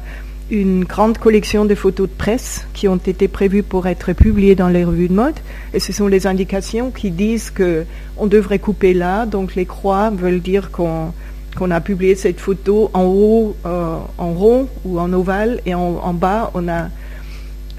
une 0.52 0.84
grande 0.84 1.18
collection 1.18 1.66
de 1.66 1.76
photos 1.76 2.10
de 2.10 2.14
presse 2.14 2.66
qui 2.74 2.88
ont 2.88 2.98
été 2.98 3.28
prévues 3.28 3.64
pour 3.64 3.88
être 3.88 4.14
publiées 4.14 4.56
dans 4.56 4.68
les 4.68 4.84
revues 4.84 5.08
de 5.08 5.14
mode. 5.14 5.36
Et 5.74 5.80
ce 5.80 5.94
sont 5.94 6.08
les 6.08 6.28
indications 6.28 6.92
qui 6.92 7.12
disent 7.12 7.52
que 7.52 7.86
on 8.18 8.28
devrait 8.28 8.60
couper 8.60 8.94
là. 8.94 9.26
Donc 9.26 9.56
les 9.56 9.66
croix 9.66 10.10
veulent 10.10 10.42
dire 10.42 10.72
qu'on 10.72 11.14
qu'on 11.58 11.72
a 11.72 11.82
publié 11.82 12.16
cette 12.16 12.40
photo 12.40 12.92
en 12.94 13.04
haut, 13.04 13.56
euh, 13.66 13.98
en 14.18 14.34
rond 14.34 14.70
ou 14.86 15.00
en 15.00 15.12
ovale, 15.12 15.62
et 15.66 15.74
en, 15.74 16.14
bas, 16.14 16.52
on 16.54 16.68
a 16.68 16.90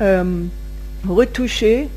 euh, 0.03 0.43
retouché 1.09 1.89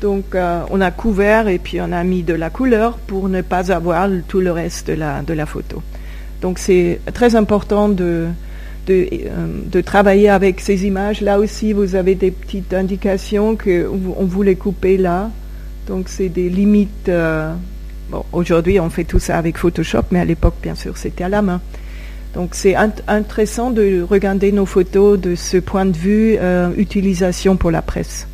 donc 0.00 0.34
euh, 0.34 0.62
on 0.70 0.80
a 0.80 0.90
couvert 0.90 1.46
et 1.46 1.58
puis 1.58 1.80
on 1.80 1.92
a 1.92 2.02
mis 2.02 2.24
de 2.24 2.34
la 2.34 2.50
couleur 2.50 2.98
pour 2.98 3.28
ne 3.28 3.40
pas 3.40 3.70
avoir 3.70 4.08
tout 4.26 4.40
le 4.40 4.50
reste 4.50 4.88
de 4.88 4.94
la, 4.94 5.22
de 5.22 5.32
la 5.32 5.46
photo. 5.46 5.80
Donc 6.40 6.58
c'est 6.58 6.98
très 7.14 7.36
important 7.36 7.88
de, 7.88 8.26
de, 8.86 9.08
euh, 9.74 9.82
travailler 9.82 10.28
avec 10.28 10.60
ces 10.60 10.86
images. 10.86 11.20
Là 11.20 11.38
aussi, 11.38 11.72
vous 11.72 11.94
avez 11.94 12.14
des 12.14 12.30
petites 12.30 12.74
indications 12.74 13.56
qu'on 13.56 14.26
voulait 14.26 14.56
couper 14.56 14.96
là. 14.96 15.30
Donc 15.86 16.08
c'est 16.08 16.28
des 16.28 16.48
limites. 16.48 17.08
Euh, 17.08 17.52
aujourd'hui, 18.32 18.78
on 18.80 18.90
fait 18.90 19.04
tout 19.04 19.18
ça 19.18 19.38
avec 19.38 19.58
Photoshop, 19.58 20.04
mais 20.10 20.20
à 20.20 20.24
l'époque, 20.24 20.54
bien 20.62 20.74
sûr, 20.74 20.96
c'était 20.96 21.24
à 21.24 21.28
la 21.28 21.42
main. 21.42 21.60
Donc 22.34 22.50
c'est 22.54 22.74
intéressant 22.74 23.70
de 23.70 24.02
regarder 24.02 24.52
nos 24.52 24.64
photos 24.64 25.20
de 25.20 25.34
ce 25.34 25.58
point 25.58 25.84
de 25.84 25.96
vue 25.96 26.38
utilisation 26.78 27.58
pour 27.58 27.70
la 27.70 27.82
presse. 27.82 28.26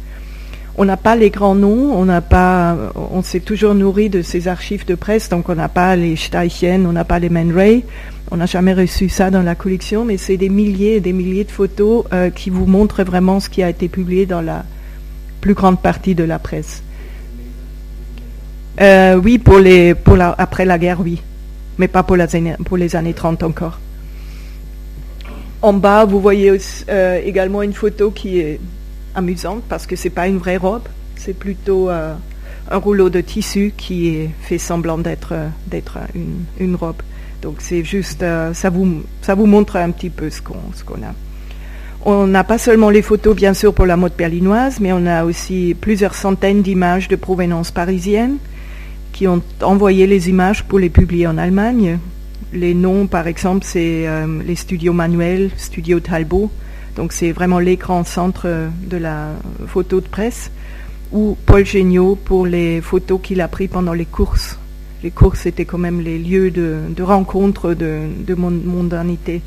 On 0.80 0.84
n'a 0.84 0.96
pas 0.96 1.16
les 1.16 1.30
grands 1.30 1.56
noms, 1.56 1.92
on 1.98 2.04
n'a 2.04 2.20
pas, 2.20 2.76
on 2.94 3.20
s'est 3.24 3.40
toujours 3.40 3.74
nourri 3.74 4.08
de 4.08 4.22
ces 4.22 4.46
archives 4.46 4.86
de 4.86 4.94
presse, 4.94 5.28
donc 5.28 5.48
on 5.48 5.56
n'a 5.56 5.68
pas 5.68 5.96
les 5.96 6.14
Steichen, 6.14 6.86
on 6.86 6.92
n'a 6.92 7.02
pas 7.02 7.18
les 7.18 7.28
Man 7.28 7.52
Ray, 7.52 7.82
on 8.30 8.36
n'a 8.36 8.46
jamais 8.46 8.74
reçu 8.74 9.08
ça 9.08 9.30
dans 9.30 9.42
la 9.42 9.54
collection, 9.54 10.04
mais 10.04 10.16
c'est 10.16 10.36
des 10.36 10.48
milliers 10.48 10.96
et 10.96 11.00
des 11.00 11.12
milliers 11.12 11.44
de 11.44 11.50
photos 11.50 12.04
euh, 12.12 12.30
qui 12.30 12.50
vous 12.50 12.66
montrent 12.66 13.02
vraiment 13.02 13.40
ce 13.40 13.48
qui 13.48 13.62
a 13.62 13.70
été 13.70 13.88
publié 13.88 14.26
dans 14.26 14.40
la 14.40 14.64
plus 15.40 15.54
grande 15.54 15.80
partie 15.80 16.14
de 16.14 16.24
la 16.24 16.38
presse. 16.38 16.82
Euh, 18.80 19.16
oui, 19.16 19.38
pour 19.38 19.58
les, 19.58 19.94
pour 19.94 20.16
la, 20.16 20.34
après 20.36 20.64
la 20.64 20.78
guerre, 20.78 21.00
oui, 21.00 21.22
mais 21.78 21.88
pas 21.88 22.02
pour, 22.02 22.16
les 22.16 22.96
années 22.96 23.14
30 23.14 23.42
encore. 23.42 23.78
En 25.62 25.72
bas, 25.72 26.04
vous 26.04 26.20
voyez 26.20 26.52
euh, 26.88 27.20
également 27.24 27.62
une 27.62 27.72
photo 27.72 28.10
qui 28.10 28.38
est 28.38 28.60
amusante 29.14 29.62
parce 29.68 29.86
que 29.86 29.96
c'est 29.96 30.10
pas 30.10 30.28
une 30.28 30.38
vraie 30.38 30.58
robe, 30.58 30.86
c'est 31.16 31.36
plutôt 31.36 31.88
un 31.90 32.76
rouleau 32.76 33.10
de 33.10 33.20
tissu 33.20 33.72
qui 33.76 34.28
fait 34.42 34.58
semblant 34.58 34.98
d'être 34.98 35.34
une, 36.60 36.76
robe. 36.76 37.02
Donc 37.42 37.56
c'est 37.58 37.84
juste 37.84 38.22
euh, 38.22 38.52
ça 38.52 38.70
vous 38.70 39.02
ça 39.22 39.34
vous 39.34 39.46
montre 39.46 39.76
un 39.76 39.90
petit 39.90 40.10
peu 40.10 40.30
ce 40.30 40.42
qu'on 40.42 40.56
a. 40.56 41.14
On 42.04 42.26
n'a 42.26 42.44
pas 42.44 42.58
seulement 42.58 42.90
les 42.90 43.02
photos 43.02 43.36
bien 43.36 43.54
sûr 43.54 43.74
pour 43.74 43.86
la 43.86 43.96
mode 43.96 44.12
berlinoise, 44.16 44.80
mais 44.80 44.92
on 44.92 45.06
a 45.06 45.24
aussi 45.24 45.76
plusieurs 45.80 46.14
centaines 46.14 46.62
d'images 46.62 47.08
de 47.08 47.16
provenance 47.16 47.70
parisienne 47.70 48.38
qui 49.12 49.26
ont 49.26 49.42
envoyé 49.62 50.06
les 50.06 50.28
images 50.28 50.62
pour 50.64 50.78
les 50.78 50.90
publier 50.90 51.26
en 51.26 51.38
Allemagne. 51.38 51.98
Les 52.52 52.72
noms, 52.72 53.06
par 53.06 53.26
exemple, 53.26 53.64
c'est 53.64 54.06
les 54.46 54.54
studios 54.54 54.92
Manuel, 54.92 55.50
Studio 55.56 55.98
Talbot, 56.00 56.50
donc 56.94 57.12
c'est 57.12 57.32
vraiment 57.32 57.58
l'écran 57.58 58.04
centre 58.04 58.48
de 58.86 58.96
la 58.96 59.32
photo 59.66 60.00
de 60.00 60.06
presse, 60.06 60.50
ou 61.12 61.36
Paul 61.46 61.66
Géniaud 61.66 62.14
pour 62.14 62.46
les 62.46 62.80
photos 62.80 63.20
qu'il 63.22 63.40
a 63.40 63.48
prises 63.48 63.70
pendant 63.70 63.92
les 63.92 64.06
courses. 64.06 64.58
Les 65.02 65.10
courses 65.10 65.46
étaient 65.46 65.64
quand 65.64 65.78
même 65.78 66.00
les 66.00 66.18
lieux 66.18 66.50
de, 66.50 67.02
rencontre 67.02 67.74
de, 67.74 68.00
de 68.26 68.34
mondanité. 68.34 69.42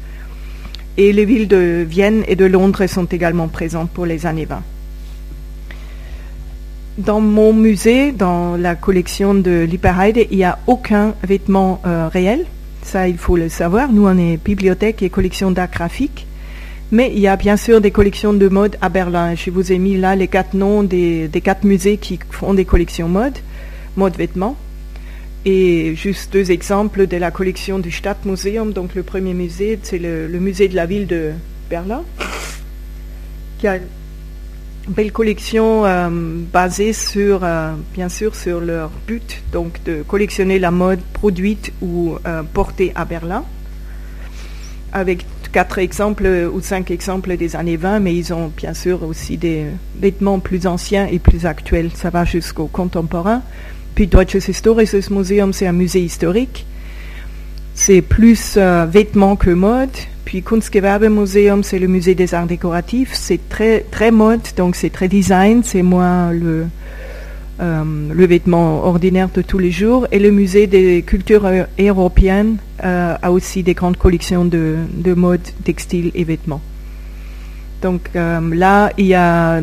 Et 0.97 1.13
les 1.13 1.25
villes 1.25 1.47
de 1.47 1.85
Vienne 1.87 2.23
et 2.27 2.35
de 2.35 2.45
Londres 2.45 2.85
sont 2.87 3.05
également 3.05 3.47
présentes 3.47 3.89
pour 3.91 4.05
les 4.05 4.25
années 4.25 4.45
20. 4.45 4.61
Dans 6.97 7.21
mon 7.21 7.53
musée, 7.53 8.11
dans 8.11 8.57
la 8.57 8.75
collection 8.75 9.33
de 9.33 9.65
l'Hyperheide, 9.69 10.27
il 10.29 10.37
n'y 10.37 10.43
a 10.43 10.59
aucun 10.67 11.15
vêtement 11.23 11.81
euh, 11.85 12.09
réel. 12.09 12.45
Ça, 12.83 13.07
il 13.07 13.17
faut 13.17 13.37
le 13.37 13.47
savoir. 13.47 13.91
Nous, 13.91 14.05
on 14.05 14.17
est 14.17 14.37
bibliothèque 14.37 15.01
et 15.01 15.09
collection 15.09 15.51
d'art 15.51 15.71
graphique. 15.71 16.27
Mais 16.91 17.09
il 17.13 17.19
y 17.19 17.27
a 17.27 17.37
bien 17.37 17.55
sûr 17.55 17.79
des 17.79 17.91
collections 17.91 18.33
de 18.33 18.47
mode 18.49 18.75
à 18.81 18.89
Berlin. 18.89 19.35
Je 19.35 19.49
vous 19.49 19.71
ai 19.71 19.77
mis 19.77 19.95
là 19.95 20.17
les 20.17 20.27
quatre 20.27 20.53
noms 20.53 20.83
des, 20.83 21.29
quatre 21.41 21.63
musées 21.63 21.95
qui 21.95 22.19
font 22.29 22.53
des 22.53 22.65
collections 22.65 23.07
mode, 23.07 23.37
mode 23.95 24.17
vêtements. 24.17 24.57
Et 25.43 25.95
juste 25.95 26.31
deux 26.31 26.51
exemples 26.51 27.07
de 27.07 27.17
la 27.17 27.31
collection 27.31 27.79
du 27.79 27.91
Stadtmuseum. 27.91 28.73
Donc 28.73 28.93
le 28.93 29.01
premier 29.01 29.33
musée, 29.33 29.79
c'est 29.81 29.97
le, 29.97 30.27
musée 30.39 30.67
de 30.67 30.75
la 30.75 30.85
ville 30.85 31.07
de 31.07 31.31
Berlin, 31.69 32.03
qui 33.57 33.67
a 33.67 33.77
une 33.77 34.93
belle 34.93 35.11
collection 35.11 35.85
euh, 35.85 36.09
basée 36.51 36.93
sur, 36.93 37.43
euh, 37.43 37.73
bien 37.93 38.09
sûr, 38.09 38.35
sur 38.35 38.59
leur 38.59 38.91
but, 39.07 39.41
donc 39.51 39.83
de 39.83 40.03
collectionner 40.03 40.59
la 40.59 40.69
mode 40.69 41.01
produite 41.13 41.73
ou 41.81 42.17
euh, 42.27 42.43
portée 42.43 42.91
à 42.93 43.05
Berlin, 43.05 43.43
avec 44.93 45.25
quatre 45.51 45.79
exemples 45.79 46.49
ou 46.53 46.61
cinq 46.61 46.91
exemples 46.91 47.35
des 47.35 47.55
années 47.55 47.77
20, 47.77 47.99
mais 47.99 48.15
ils 48.15 48.33
ont 48.33 48.51
bien 48.55 48.73
sûr 48.73 49.03
aussi 49.03 49.37
des 49.37 49.65
vêtements 49.99 50.39
plus 50.39 50.67
anciens 50.67 51.07
et 51.07 51.19
plus 51.19 51.45
actuels. 51.45 51.89
Ça 51.95 52.09
va 52.09 52.25
jusqu'au 52.25 52.67
contemporain. 52.67 53.41
Puis 53.95 54.07
Deutsches 54.07 54.47
Historisches 54.47 55.09
Museum, 55.09 55.53
c'est 55.53 55.67
un 55.67 55.73
musée 55.73 56.01
historique. 56.01 56.65
C'est 57.73 58.01
plus 58.01 58.55
euh, 58.57 58.85
vêtements 58.85 59.35
que 59.35 59.49
mode. 59.49 59.89
Puis 60.25 60.43
Kunstgewerbemuseum, 60.43 61.63
c'est 61.63 61.79
le 61.79 61.87
musée 61.87 62.15
des 62.15 62.33
arts 62.33 62.45
décoratifs. 62.45 63.11
C'est 63.13 63.49
très, 63.49 63.81
très 63.81 64.11
mode, 64.11 64.41
donc 64.55 64.75
c'est 64.75 64.89
très 64.89 65.07
design, 65.07 65.61
c'est 65.63 65.81
moins 65.81 66.31
le, 66.31 66.67
euh, 67.59 67.83
vêtement 68.15 68.85
ordinaire 68.85 69.29
de 69.33 69.41
tous 69.41 69.57
les 69.57 69.71
jours. 69.71 70.07
Et 70.11 70.19
le 70.19 70.31
musée 70.31 70.67
des 70.67 71.01
cultures 71.01 71.45
euh, 71.45 71.63
européennes 71.79 72.57
a 72.83 73.31
aussi 73.31 73.61
des 73.61 73.75
grandes 73.75 73.97
collections 73.97 74.43
de, 74.43 74.77
de 74.91 75.13
mode, 75.13 75.41
textile 75.63 76.11
et 76.15 76.23
vêtements. 76.23 76.61
Donc 77.83 78.09
là, 78.15 78.91
il 78.97 79.05
y 79.05 79.13
a 79.13 79.61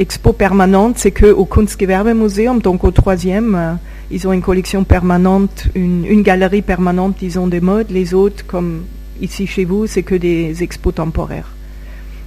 expo 0.00 0.32
permanente, 0.32 0.96
c'est 0.96 1.10
qu'au 1.10 1.44
Kunstgewerbemuseum, 1.44 2.60
donc 2.60 2.84
au 2.84 2.90
troisième, 2.90 3.54
euh, 3.54 3.74
ils 4.10 4.26
ont 4.26 4.32
une 4.32 4.40
collection 4.40 4.82
permanente, 4.82 5.66
une, 5.74 6.22
galerie 6.22 6.62
permanente, 6.62 7.16
disons, 7.18 7.46
des 7.46 7.60
modes. 7.60 7.90
Les 7.90 8.14
autres, 8.14 8.44
comme 8.46 8.84
ici 9.20 9.46
chez 9.46 9.66
vous, 9.66 9.86
c'est 9.86 10.02
que 10.02 10.14
des 10.14 10.62
expos 10.62 10.94
temporaires. 10.94 11.52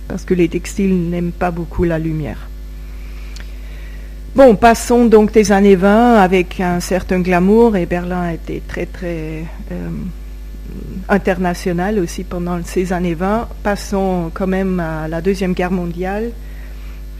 Parce 0.07 0.24
que 0.24 0.36
les 0.36 0.47
textiles 0.47 1.09
n'aiment 1.09 1.32
pas 1.32 1.49
beaucoup 1.49 1.84
la 1.84 1.97
lumière. 1.97 2.47
Bon, 4.36 4.55
passons 4.55 5.05
donc 5.05 5.32
des 5.32 5.51
années 5.51 5.76
20 5.76 6.15
avec 6.15 6.59
un 6.59 6.80
certain 6.80 7.21
glamour, 7.21 7.76
et 7.76 7.88
Berlin 7.88 8.30
était 8.30 8.61
très 8.67 8.86
très 8.86 9.45
euh, 9.71 9.89
international 11.09 11.97
aussi 11.99 12.24
pendant 12.24 12.59
ces 12.63 12.93
années 12.93 13.15
20. 13.15 13.47
Passons 13.63 14.30
quand 14.34 14.47
même 14.47 14.80
à 14.80 15.07
la 15.07 15.21
Deuxième 15.21 15.53
Guerre 15.53 15.71
mondiale 15.71 16.32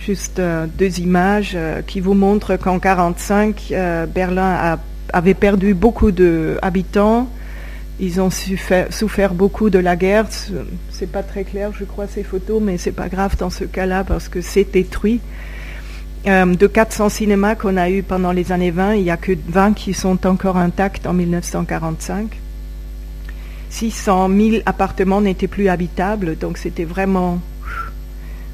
Juste 0.06 0.40
euh, 0.40 0.66
deux 0.68 1.00
images 1.00 1.54
euh, 1.56 1.82
qui 1.82 2.02
vous 2.02 2.14
montrent 2.14 2.58
qu'en 2.58 2.74
1945, 2.74 3.68
euh, 3.72 4.06
Berlin 4.06 4.78
avait 5.14 5.34
perdu 5.34 5.74
beaucoup 5.74 6.12
d'habitants. 6.12 7.30
Ils 8.02 8.20
ont 8.20 8.30
souffert, 8.30 9.34
beaucoup 9.34 9.70
de 9.70 9.80
la 9.80 9.96
guerre. 9.96 10.26
C'est 10.92 11.10
pas 11.10 11.24
très 11.24 11.46
clair, 11.46 11.72
je 11.80 11.86
crois, 11.86 12.08
ces 12.08 12.24
photos, 12.24 12.62
mais 12.62 12.78
c'est 12.78 12.92
pas 12.92 13.08
grave 13.08 13.38
dans 13.38 13.50
ce 13.50 13.64
cas-là 13.64 14.04
parce 14.04 14.28
que 14.28 14.42
c'est 14.42 14.70
détruit. 14.74 15.22
de 16.26 16.68
400 16.68 17.08
cinémas 17.08 17.56
qu'on 17.56 17.78
a 17.78 17.90
eu 17.90 18.04
pendant 18.04 18.34
les 18.34 18.52
années 18.52 18.72
20, 18.72 18.96
il 18.96 19.04
n'y 19.04 19.12
a 19.12 19.18
que 19.18 19.32
20 19.48 19.74
qui 19.74 19.94
sont 19.94 20.28
encore 20.28 20.58
intacts 20.58 21.08
en 21.08 21.14
1945. 21.14 22.28
600 23.70 24.30
000 24.30 24.64
appartements 24.66 25.22
n'étaient 25.22 25.48
plus 25.48 25.70
habitables, 25.70 26.38
donc 26.38 26.58
c'était 26.58 26.84
vraiment 26.84 27.40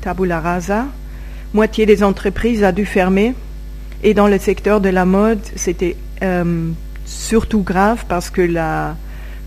tabula 0.02 0.42
rasa 0.42 0.86
moitié 1.54 1.86
des 1.86 2.04
entreprises 2.04 2.64
a 2.64 2.72
dû 2.72 2.86
fermer. 2.86 3.34
Et 4.04 4.14
dans 4.14 4.28
le 4.28 4.38
secteur 4.38 4.80
de 4.82 4.90
la 4.90 5.06
mode, 5.06 5.40
c'était 5.56 5.96
euh, 6.24 6.70
surtout 7.06 7.62
grave 7.62 8.06
parce 8.08 8.30
que 8.30 8.42
la 8.42 8.96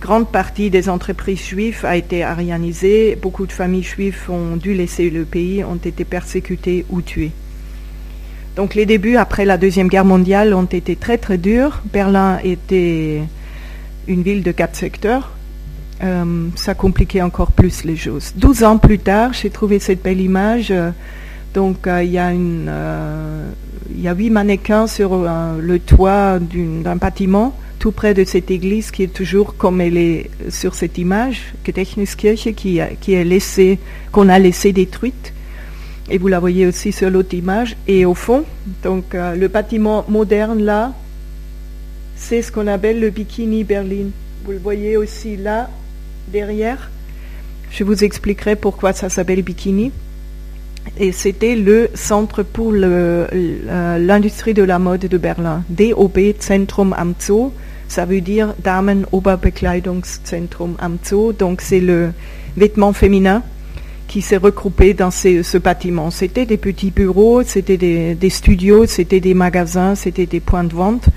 grande 0.01 0.29
partie 0.29 0.69
des 0.69 0.89
entreprises 0.89 1.41
juives 1.41 1.85
a 1.85 1.97
été 1.97 2.23
arianisée. 2.23 3.17
Beaucoup 3.21 3.47
de 3.47 3.53
familles 3.53 3.85
juives 3.85 4.29
ont 4.29 4.57
dû 4.57 4.75
laisser 4.75 5.11
le 5.11 5.25
pays, 5.25 5.65
ont 5.65 5.77
été 5.77 6.05
persécutées 6.05 6.85
ou 6.91 7.01
tuées. 7.01 7.31
Donc 8.57 8.75
les 8.75 8.85
débuts 8.85 9.17
après 9.17 9.45
la 9.47 9.57
Deuxième 9.57 9.89
Guerre 9.89 10.05
mondiale 10.05 10.53
ont 10.53 10.65
été 10.65 10.97
très 10.97 11.17
très 11.17 11.39
durs. 11.39 11.81
Berlin 11.91 12.39
était 12.45 13.23
une 14.07 14.23
ville 14.23 14.43
de 14.43 14.53
quatre 14.53 14.77
secteurs. 14.77 15.31
Euh, 16.03 16.49
ça 16.57 16.75
compliquait 16.75 17.23
encore 17.23 17.53
plus 17.53 17.85
les 17.85 17.97
choses. 17.97 18.33
Douze 18.37 18.65
ans 18.65 18.77
plus 18.77 18.99
tard, 18.99 19.33
j'ai 19.33 19.51
trouvé 19.51 19.79
cette 19.79 20.03
belle 20.03 20.21
image. 20.21 20.71
Euh, 20.71 20.91
donc 21.55 21.87
euh, 21.87 22.03
il 22.03 22.13
y, 22.13 22.19
a 22.19 22.31
euh, 22.31 23.51
y 23.95 24.09
a 24.09 24.15
huit 24.15 24.31
mannequins 24.31 24.87
sur 24.87 25.13
euh, 25.13 25.59
le 25.61 25.79
toit 25.79 26.39
d'un 26.39 26.97
bâtiment 26.97 27.55
tout 27.79 27.93
près 27.93 28.15
de 28.15 28.25
cette 28.25 28.51
église 28.51 28.91
qui 28.91 29.03
est 29.03 29.13
toujours 29.13 29.57
comme 29.57 29.81
elle 29.81 29.97
est 29.97 30.31
sur 30.51 30.75
cette 30.75 30.99
image, 30.99 31.53
Gedächtniskirche, 31.67 32.53
qui, 32.53 32.81
qui 33.01 33.15
est 33.15 33.25
laissée, 33.25 33.81
qu'on 34.13 34.29
a 34.29 34.39
laissé 34.39 34.73
détruite. 34.73 35.33
Et 36.09 36.19
vous 36.19 36.29
la 36.29 36.39
voyez 36.39 36.65
aussi 36.67 36.93
sur 36.93 37.11
l'autre 37.11 37.35
image. 37.35 37.77
Et 37.89 38.05
au 38.05 38.15
fond, 38.15 38.45
donc 38.85 39.15
le 39.15 39.49
bâtiment 39.49 40.05
moderne 40.09 40.63
là, 40.63 40.93
c'est 42.15 42.41
ce 42.41 42.53
qu'on 42.53 42.69
appelle 42.69 43.01
le 43.01 43.11
Bikini 43.11 43.65
Berlin. 43.65 44.11
Vous 44.45 44.53
le 44.53 44.59
voyez 44.59 44.97
aussi 44.97 45.37
là, 45.37 45.69
derrière. 46.29 46.89
Je 47.73 47.83
vous 47.83 48.05
expliquerai 48.05 48.55
pourquoi 48.55 48.93
ça 48.93 49.09
s'appelle 49.09 49.43
Bikini 49.43 49.91
et 50.99 51.13
c'était 51.13 51.57
le 51.57 51.89
centre 51.95 52.43
pour 52.43 52.73
l'industrie 52.73 54.55
de 54.55 54.63
la 54.63 54.79
mode 54.79 55.01
de 55.01 55.19
Berlin. 55.19 55.65
DOB 55.69 56.19
Zentrum 56.41 56.95
am 56.97 57.15
Zoo, 57.21 57.53
ça 57.89 58.05
veut 58.05 58.21
dire 58.21 58.55
Damen 58.63 59.07
Oberbekleidungszentrum 59.13 60.77
am 60.79 60.99
Zoo, 61.05 61.33
donc 61.33 61.61
c'est 61.61 61.81
le 61.81 62.13
vêtement 62.57 62.93
féminin 62.93 63.43
qui 64.09 64.21
s'est 64.21 64.37
regroupé 64.37 64.93
dans 64.93 65.11
ce 65.11 65.59
bâtiment. 65.59 66.11
C'était 66.11 66.45
des 66.45 66.59
petits 66.59 66.91
bureaux, 66.91 67.43
c'était 67.43 67.79
des, 67.79 68.31
studios, 68.31 68.85
c'était 68.87 69.21
des 69.21 69.33
magasins, 69.33 69.95
c'était 69.95 70.27
des 70.27 70.41
points 70.41 70.65
de 70.65 70.75
vente 70.75 71.09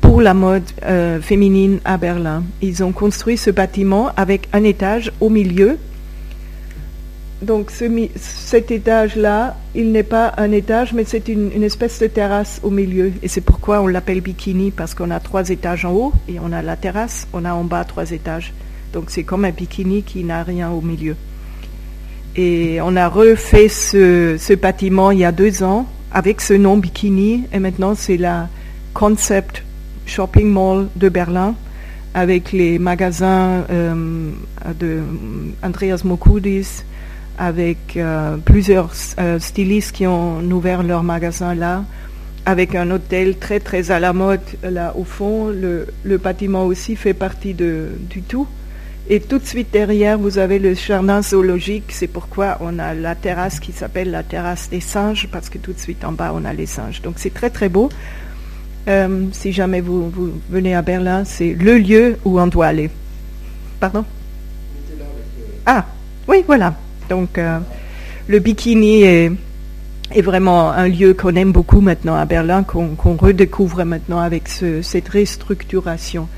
pour 0.00 0.22
la 0.22 0.34
mode 0.34 0.62
euh, 0.84 1.20
féminine 1.20 1.80
à 1.84 1.96
Berlin. 1.96 2.44
Ils 2.62 2.84
ont 2.84 2.92
construit 2.92 3.36
ce 3.36 3.50
bâtiment 3.50 4.10
avec 4.16 4.48
un 4.52 4.62
étage 4.62 5.10
au 5.20 5.30
milieu 5.30 5.78
donc 7.40 7.70
cet 7.70 8.70
étage-là, 8.72 9.56
il 9.74 9.92
n'est 9.92 10.02
pas 10.02 10.34
un 10.38 10.50
étage, 10.50 10.92
mais 10.92 11.04
c'est 11.04 11.28
une, 11.28 11.62
espèce 11.62 12.00
de 12.00 12.08
terrasse 12.08 12.60
au 12.64 12.70
milieu. 12.70 13.12
Et 13.22 13.28
c'est 13.28 13.40
pourquoi 13.40 13.80
on 13.80 13.86
l'appelle 13.86 14.20
bikini, 14.20 14.72
parce 14.72 14.94
qu'on 14.94 15.10
a 15.10 15.20
trois 15.20 15.48
étages 15.48 15.84
en 15.84 15.92
haut 15.92 16.12
et 16.28 16.40
on 16.40 16.52
a 16.52 16.62
la 16.62 16.76
terrasse, 16.76 17.28
on 17.32 17.44
a 17.44 17.54
en 17.54 17.62
bas 17.62 17.84
trois 17.84 18.10
étages. 18.10 18.52
Donc 18.92 19.04
c'est 19.08 19.22
comme 19.22 19.44
un 19.44 19.50
bikini 19.50 20.02
qui 20.02 20.24
n'a 20.24 20.42
rien 20.42 20.70
au 20.70 20.80
milieu. 20.80 21.14
Et 22.34 22.80
on 22.82 22.96
a 22.96 23.08
refait 23.08 23.68
ce, 23.68 24.36
ce, 24.38 24.54
bâtiment 24.54 25.10
il 25.10 25.20
y 25.20 25.24
a 25.24 25.32
deux 25.32 25.62
ans 25.62 25.86
avec 26.12 26.40
ce 26.40 26.54
nom 26.54 26.76
bikini. 26.76 27.44
Et 27.52 27.60
maintenant 27.60 27.94
c'est 27.94 28.16
la 28.16 28.48
Concept 28.94 29.62
Shopping 30.06 30.50
Mall 30.50 30.88
de 30.96 31.08
Berlin 31.08 31.54
avec 32.14 32.52
les 32.52 32.78
magasins 32.78 33.64
euh, 33.70 34.30
de 34.80 35.02
Andreas 35.62 36.02
Mokudis, 36.04 36.82
avec 37.38 37.96
euh, 37.96 38.36
plusieurs 38.36 38.90
euh, 39.18 39.38
stylistes 39.38 39.92
qui 39.92 40.06
ont 40.06 40.40
ouvert 40.40 40.82
leur 40.82 41.04
magasin 41.04 41.54
là, 41.54 41.84
avec 42.44 42.74
un 42.74 42.90
hôtel 42.90 43.38
très 43.38 43.60
très 43.60 43.90
à 43.90 44.00
la 44.00 44.12
mode 44.12 44.40
là 44.62 44.94
au 44.96 45.04
fond. 45.04 45.48
Le, 45.48 46.16
bâtiment 46.18 46.64
aussi 46.64 46.96
fait 46.96 47.14
partie 47.14 47.54
de, 47.54 47.90
du 48.10 48.22
tout. 48.22 48.46
Et 49.10 49.20
tout 49.20 49.38
de 49.38 49.46
suite 49.46 49.68
derrière, 49.72 50.18
vous 50.18 50.36
avez 50.36 50.58
le 50.58 50.74
jardin 50.74 51.22
zoologique. 51.22 51.84
C'est 51.88 52.08
pourquoi 52.08 52.58
on 52.60 52.78
a 52.78 52.92
la 52.92 53.14
terrasse 53.14 53.60
qui 53.60 53.72
s'appelle 53.72 54.10
la 54.10 54.22
terrasse 54.22 54.68
des 54.68 54.80
singes, 54.80 55.28
parce 55.30 55.48
que 55.48 55.58
tout 55.58 55.72
de 55.72 55.78
suite 55.78 56.04
en 56.04 56.12
bas, 56.12 56.32
on 56.34 56.44
a 56.44 56.52
les 56.52 56.66
singes. 56.66 57.00
Donc 57.00 57.14
c'est 57.16 57.32
très 57.32 57.50
très 57.50 57.68
beau. 57.68 57.88
Euh, 58.88 59.26
si 59.32 59.52
jamais 59.52 59.80
vous, 59.80 60.10
vous 60.10 60.32
venez 60.50 60.74
à 60.74 60.82
Berlin, 60.82 61.24
c'est 61.24 61.54
le 61.54 61.78
lieu 61.78 62.18
où 62.24 62.40
on 62.40 62.46
doit 62.46 62.66
aller. 62.66 62.90
Pardon? 63.80 64.04
Ah, 65.64 65.86
oui, 66.26 66.42
voilà. 66.46 66.74
Donc, 67.08 67.38
euh, 67.38 67.58
le 68.28 68.38
bikini 68.38 69.02
est, 69.02 69.32
vraiment 70.22 70.70
un 70.70 70.88
lieu 70.88 71.14
qu'on 71.14 71.34
aime 71.36 71.52
beaucoup 71.52 71.80
maintenant 71.80 72.14
à 72.14 72.24
Berlin, 72.24 72.62
qu'on 72.62 73.16
redécouvre 73.16 73.84
maintenant 73.84 74.20
avec 74.20 74.48
cette 74.48 75.08
restructuration. 75.08 76.28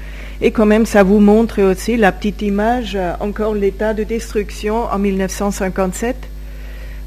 Et 0.42 0.50
quand 0.50 0.66
même, 0.66 0.86
ça 0.86 1.02
vous 1.02 1.20
montre 1.20 1.62
aussi 1.62 1.96
la 1.96 2.12
petite 2.12 2.42
image, 2.42 2.96
euh, 2.96 3.12
encore 3.20 3.54
l'état 3.54 3.92
de 3.94 4.04
destruction 4.04 4.86
en 4.90 4.98
1957, 4.98 6.16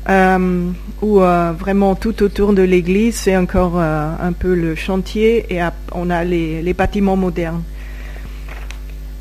euh, 0.10 0.70
où 1.02 1.20
vraiment 1.60 1.96
tout 1.96 2.22
autour 2.24 2.54
de 2.54 2.62
l'église, 2.62 3.16
c'est 3.16 3.38
encore 3.38 3.80
un 3.80 4.34
peu 4.34 4.54
le 4.54 4.76
chantier 4.76 5.46
et 5.50 5.62
on 5.94 6.10
a 6.10 6.24
les 6.26 6.74
bâtiments 6.74 7.16
modernes. 7.16 7.64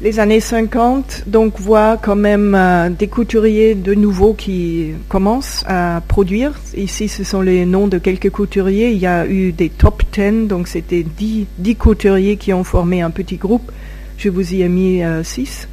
Les 0.02 0.18
années 0.18 0.40
50, 0.40 1.28
donc, 1.28 1.60
voient 1.60 1.96
quand 1.96 2.16
même 2.16 2.56
euh, 2.56 2.90
des 2.90 3.06
couturiers 3.06 3.76
de 3.76 3.94
nouveau 3.94 4.34
qui 4.34 4.94
commencent 5.08 5.62
à 5.68 6.02
produire. 6.08 6.58
Ici, 6.76 7.06
ce 7.06 7.22
sont 7.22 7.40
les 7.40 7.64
noms 7.66 7.86
de 7.86 7.98
quelques 7.98 8.30
couturiers. 8.30 8.90
Il 8.90 8.98
y 8.98 9.06
a 9.06 9.24
eu 9.28 9.52
des 9.52 9.68
top 9.68 10.02
10, 10.12 10.48
donc 10.48 10.66
c'était 10.66 11.04
10, 11.04 11.46
10 11.56 11.76
couturiers 11.76 12.36
qui 12.36 12.52
ont 12.52 12.64
formé 12.64 13.00
un 13.00 13.10
petit 13.10 13.36
groupe. 13.36 13.70
Je 14.18 14.28
vous 14.28 14.52
y 14.52 14.62
ai 14.62 14.68
mis 14.68 15.02
6. 15.22 15.68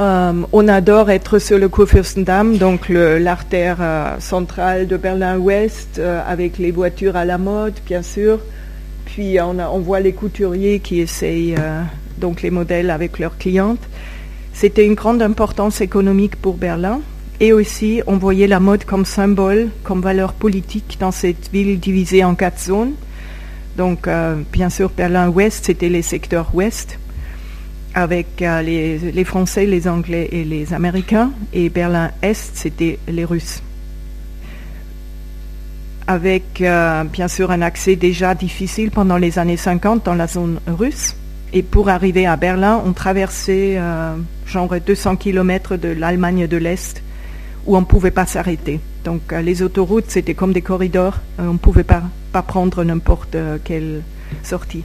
Euh, 0.00 0.32
on 0.50 0.66
adore 0.66 1.10
être 1.10 1.38
sur 1.38 1.58
le 1.58 1.68
Kurfürstendamm, 1.68 2.56
donc 2.56 2.88
l'artère 2.88 3.76
euh, 3.80 4.16
centrale 4.18 4.88
de 4.88 4.96
Berlin-Ouest, 4.96 6.00
avec 6.26 6.58
les 6.58 6.72
voitures 6.72 7.14
à 7.14 7.24
la 7.24 7.38
mode, 7.38 7.74
bien 7.86 8.02
sûr. 8.02 8.40
Puis 9.04 9.38
on 9.40 9.78
voit 9.78 10.00
les 10.00 10.12
couturiers 10.12 10.80
qui 10.80 10.98
essayent 10.98 11.54
donc 12.18 12.42
les 12.42 12.50
modèles 12.50 12.90
avec 12.90 13.18
leurs 13.18 13.38
clientes. 13.38 13.86
C'était 14.52 14.84
une 14.84 14.94
grande 14.94 15.22
importance 15.22 15.80
économique 15.80 16.36
pour 16.36 16.56
Berlin. 16.56 17.00
Et 17.40 17.52
aussi, 17.52 18.02
on 18.08 18.16
voyait 18.16 18.48
la 18.48 18.58
mode 18.58 18.84
comme 18.84 19.04
symbole, 19.04 19.68
comme 19.84 20.00
valeur 20.00 20.32
politique 20.32 20.96
dans 20.98 21.12
cette 21.12 21.50
ville 21.52 21.78
divisée 21.78 22.24
en 22.24 22.34
quatre 22.34 22.60
zones. 22.60 22.94
Donc, 23.76 24.08
euh, 24.08 24.34
bien 24.52 24.70
sûr, 24.70 24.90
Berlin-Ouest, 24.90 25.66
c'était 25.66 25.88
les 25.88 26.02
secteurs 26.02 26.52
ouest, 26.52 26.98
avec 27.94 28.42
euh, 28.42 28.60
les, 28.62 29.24
Français, 29.24 29.66
les 29.66 29.86
Anglais 29.86 30.28
et 30.32 30.42
les 30.42 30.74
Américains. 30.74 31.30
Et 31.52 31.68
Berlin-Est, 31.68 32.56
c'était 32.56 32.98
les 33.06 33.24
Russes. 33.24 33.62
Avec, 36.08 36.60
euh, 36.60 37.04
bien 37.04 37.28
sûr, 37.28 37.52
un 37.52 37.62
accès 37.62 37.94
déjà 37.94 38.34
difficile 38.34 38.90
pendant 38.90 39.16
les 39.16 39.38
années 39.38 39.56
50 39.56 40.04
dans 40.04 40.14
la 40.14 40.26
zone 40.26 40.58
russe. 40.66 41.14
Et 41.52 41.62
pour 41.62 41.88
arriver 41.88 42.26
à 42.26 42.36
Berlin, 42.36 42.82
on 42.84 42.92
traversait 42.92 43.76
euh, 43.78 44.14
genre 44.46 44.74
200 44.84 45.16
km 45.16 45.76
de 45.76 45.88
l'Allemagne 45.88 46.46
de 46.46 46.56
l'Est 46.56 47.02
où 47.66 47.76
on 47.76 47.80
ne 47.80 47.86
pouvait 47.86 48.10
pas 48.10 48.26
s'arrêter. 48.26 48.80
Donc 49.04 49.32
euh, 49.32 49.40
les 49.40 49.62
autoroutes, 49.62 50.06
c'était 50.08 50.34
comme 50.34 50.52
des 50.52 50.60
corridors. 50.60 51.16
Euh, 51.40 51.48
on 51.48 51.54
ne 51.54 51.58
pouvait 51.58 51.84
pas, 51.84 52.02
pas 52.32 52.42
prendre 52.42 52.84
n'importe 52.84 53.36
quelle 53.64 54.02
sortie. 54.42 54.84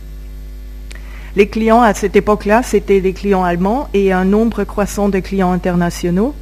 Les 1.36 1.47
clients 1.47 1.82
à 1.82 1.93
cette 1.93 2.16
époque-là, 2.16 2.61
c'était 2.64 3.01
des 3.01 3.14
clients 3.14 3.43
allemands 3.43 3.89
et 3.93 4.14
un 4.14 4.24
nombre 4.24 4.64
croissant 4.64 5.09
de 5.09 5.20
clients 5.20 5.51
internationaux. 5.51 6.36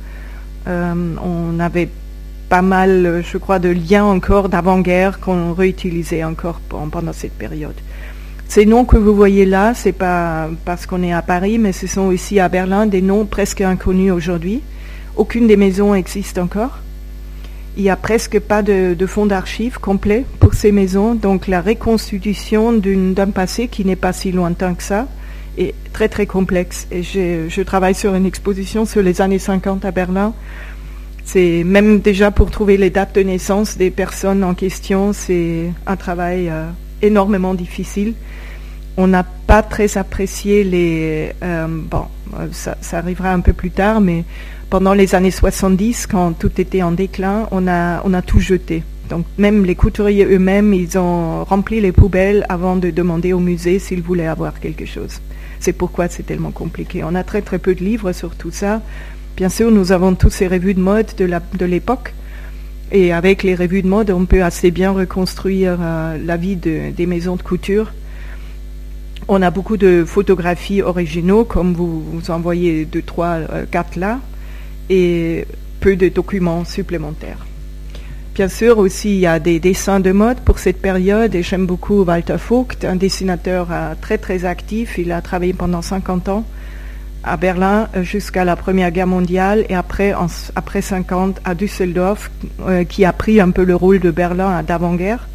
on 0.67 1.59
avait 1.59 1.89
pas 2.49 2.61
mal, 2.61 3.23
je 3.23 3.37
crois, 3.37 3.59
de 3.59 3.69
liens 3.69 4.03
encore 4.03 4.49
d'avant-guerre 4.49 5.21
qu'on 5.21 5.53
réutilisait 5.53 6.25
encore 6.25 6.59
pendant 6.59 7.13
cette 7.13 7.31
période. 7.31 7.79
Ces 8.51 8.65
noms 8.65 8.83
que 8.83 8.97
vous 8.97 9.15
voyez 9.15 9.45
là, 9.45 9.73
c'est 9.73 9.93
pas 9.93 10.49
parce 10.65 10.85
qu'on 10.85 11.03
est 11.03 11.13
à 11.13 11.21
Paris, 11.21 11.57
mais 11.57 11.71
ce 11.71 11.87
sont 11.87 12.07
aussi 12.07 12.37
à 12.37 12.49
Berlin 12.49 12.85
des 12.85 13.01
noms 13.01 13.23
presque 13.23 13.61
inconnus 13.61 14.11
aujourd'hui. 14.11 14.59
Aucune 15.15 15.47
des 15.47 15.55
maisons 15.55 15.95
existe 15.95 16.37
encore. 16.37 16.79
Il 17.77 17.83
n'y 17.83 17.89
a 17.89 17.95
presque 17.95 18.41
pas 18.41 18.61
de, 18.61 19.05
fonds 19.05 19.25
d'archives 19.25 19.79
complet 19.79 20.25
pour 20.41 20.53
ces 20.53 20.73
maisons, 20.73 21.15
donc 21.15 21.47
la 21.47 21.61
reconstitution 21.61 22.73
d'un 22.73 23.29
passé 23.29 23.69
qui 23.69 23.85
n'est 23.85 23.95
pas 23.95 24.11
si 24.11 24.33
lointain 24.33 24.73
que 24.73 24.83
ça 24.83 25.07
est 25.57 25.73
très 25.93 26.09
très 26.09 26.25
complexe. 26.25 26.87
Et 26.91 27.03
je 27.03 27.61
travaille 27.61 27.95
sur 27.95 28.15
une 28.15 28.25
exposition 28.25 28.83
sur 28.83 29.01
les 29.01 29.21
années 29.21 29.39
50 29.39 29.85
à 29.85 29.91
Berlin. 29.91 30.33
C'est 31.23 31.63
même 31.63 32.01
déjà 32.01 32.31
pour 32.31 32.51
trouver 32.51 32.75
les 32.75 32.89
dates 32.89 33.15
de 33.15 33.21
naissance 33.21 33.77
des 33.77 33.91
personnes 33.91 34.43
en 34.43 34.55
question, 34.55 35.13
c'est 35.13 35.71
un 35.87 35.95
travail 35.95 36.49
euh, 36.49 36.65
énormément 37.01 37.53
difficile 37.53 38.13
on 39.01 39.07
n'a 39.07 39.23
pas 39.23 39.63
très 39.63 39.97
apprécié 39.97 40.63
les... 40.63 41.31
Euh, 41.43 41.65
bon, 41.67 42.05
ça, 42.51 42.75
arrivera 42.91 43.33
un 43.33 43.39
peu 43.39 43.51
plus 43.51 43.71
tard, 43.71 43.99
mais 43.99 44.23
pendant 44.69 44.93
les 44.93 45.15
années 45.15 45.31
70, 45.31 46.05
quand 46.05 46.33
tout 46.33 46.51
était 46.61 46.83
en 46.83 46.91
déclin, 46.91 47.47
on 47.51 47.67
a, 47.67 48.01
on 48.05 48.13
a 48.13 48.21
tout 48.21 48.39
jeté. 48.39 48.83
Donc 49.09 49.25
même 49.39 49.65
les 49.65 49.75
couturiers 49.75 50.25
eux-mêmes, 50.25 50.73
ils 50.73 50.97
ont 50.99 51.43
rempli 51.43 51.81
les 51.81 51.91
poubelles 51.91 52.45
avant 52.47 52.75
de 52.75 52.91
demander 52.91 53.33
au 53.33 53.39
musée 53.39 53.79
s'ils 53.79 54.03
voulaient 54.03 54.27
avoir 54.27 54.59
quelque 54.59 54.85
chose. 54.85 55.19
C'est 55.59 55.73
pourquoi 55.73 56.07
c'est 56.07 56.23
tellement 56.23 56.51
compliqué. 56.51 57.03
On 57.03 57.15
a 57.15 57.23
très 57.23 57.41
très 57.41 57.57
peu 57.57 57.73
de 57.73 57.83
livres 57.83 58.13
sur 58.13 58.35
tout 58.35 58.51
ça. 58.51 58.81
Bien 59.35 59.49
sûr, 59.49 59.71
nous 59.71 59.91
avons 59.91 60.13
toutes 60.13 60.31
ces 60.31 60.47
revues 60.47 60.75
de 60.75 60.79
mode 60.79 61.07
de 61.17 61.65
l'époque. 61.65 62.13
et 62.91 63.11
avec 63.11 63.41
les 63.43 63.55
revues 63.55 63.81
de 63.81 63.87
mode, 63.87 64.11
on 64.11 64.25
peut 64.25 64.43
assez 64.43 64.69
bien 64.69 64.91
reconstruire 64.91 65.77
euh, 65.81 66.17
la 66.23 66.37
vie 66.37 66.55
des 66.55 67.05
maisons 67.07 67.35
de 67.35 67.41
couture 67.41 67.91
on 69.33 69.41
a 69.41 69.49
beaucoup 69.49 69.77
de 69.77 70.03
photographies 70.05 70.81
originaux, 70.81 71.45
comme 71.45 71.73
vous, 71.73 72.03
vous 72.03 72.31
en 72.31 72.41
voyez 72.41 72.83
deux, 72.83 73.01
trois, 73.01 73.37
euh, 73.37 73.63
quatre 73.71 73.95
là, 73.95 74.19
et 74.89 75.47
peu 75.79 75.95
de 75.95 76.09
documents 76.09 76.65
supplémentaires. 76.65 77.45
Bien 78.35 78.49
sûr, 78.49 78.77
aussi, 78.77 79.15
il 79.15 79.19
y 79.21 79.27
a 79.27 79.39
des 79.39 79.61
dessins 79.61 80.01
de 80.01 80.11
mode 80.11 80.41
pour 80.41 80.59
cette 80.59 80.81
période, 80.81 81.33
et 81.33 81.43
j'aime 81.43 81.65
beaucoup 81.65 82.03
Walter 82.03 82.35
Vogt, 82.45 82.83
un 82.83 82.97
dessinateur 82.97 83.69
euh, 83.71 83.93
très, 84.01 84.17
très 84.17 84.43
actif. 84.43 84.97
Il 84.97 85.13
a 85.13 85.21
travaillé 85.21 85.53
pendant 85.53 85.81
50 85.81 86.27
ans 86.27 86.43
à 87.23 87.37
Berlin 87.37 87.87
euh, 87.95 88.03
jusqu'à 88.03 88.43
la 88.43 88.57
Première 88.57 88.91
Guerre 88.91 89.07
mondiale, 89.07 89.65
et 89.69 89.75
après, 89.75 90.13
après 90.57 90.81
50 90.81 91.39
à 91.45 91.55
Düsseldorf, 91.55 92.29
qui 92.89 93.05
a 93.05 93.13
pris 93.13 93.39
un 93.39 93.51
peu 93.51 93.63
le 93.63 93.77
rôle 93.77 94.01
de 94.01 94.11
Berlin 94.11 94.61
d'avant-guerre. 94.61 95.29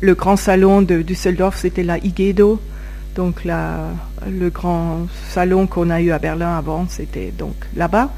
Le 0.00 0.14
grand 0.14 0.36
salon 0.36 0.80
de 0.80 1.02
Düsseldorf, 1.02 1.58
c'était 1.58 1.82
la 1.82 1.98
Igedo, 1.98 2.58
donc 3.14 3.44
le 3.44 4.48
grand 4.50 5.06
salon 5.28 5.66
qu'on 5.66 5.90
a 5.90 6.00
eu 6.00 6.10
à 6.10 6.18
Berlin 6.18 6.56
avant, 6.56 6.86
c'était 6.88 7.32
donc 7.36 7.54
là-bas. 7.76 8.10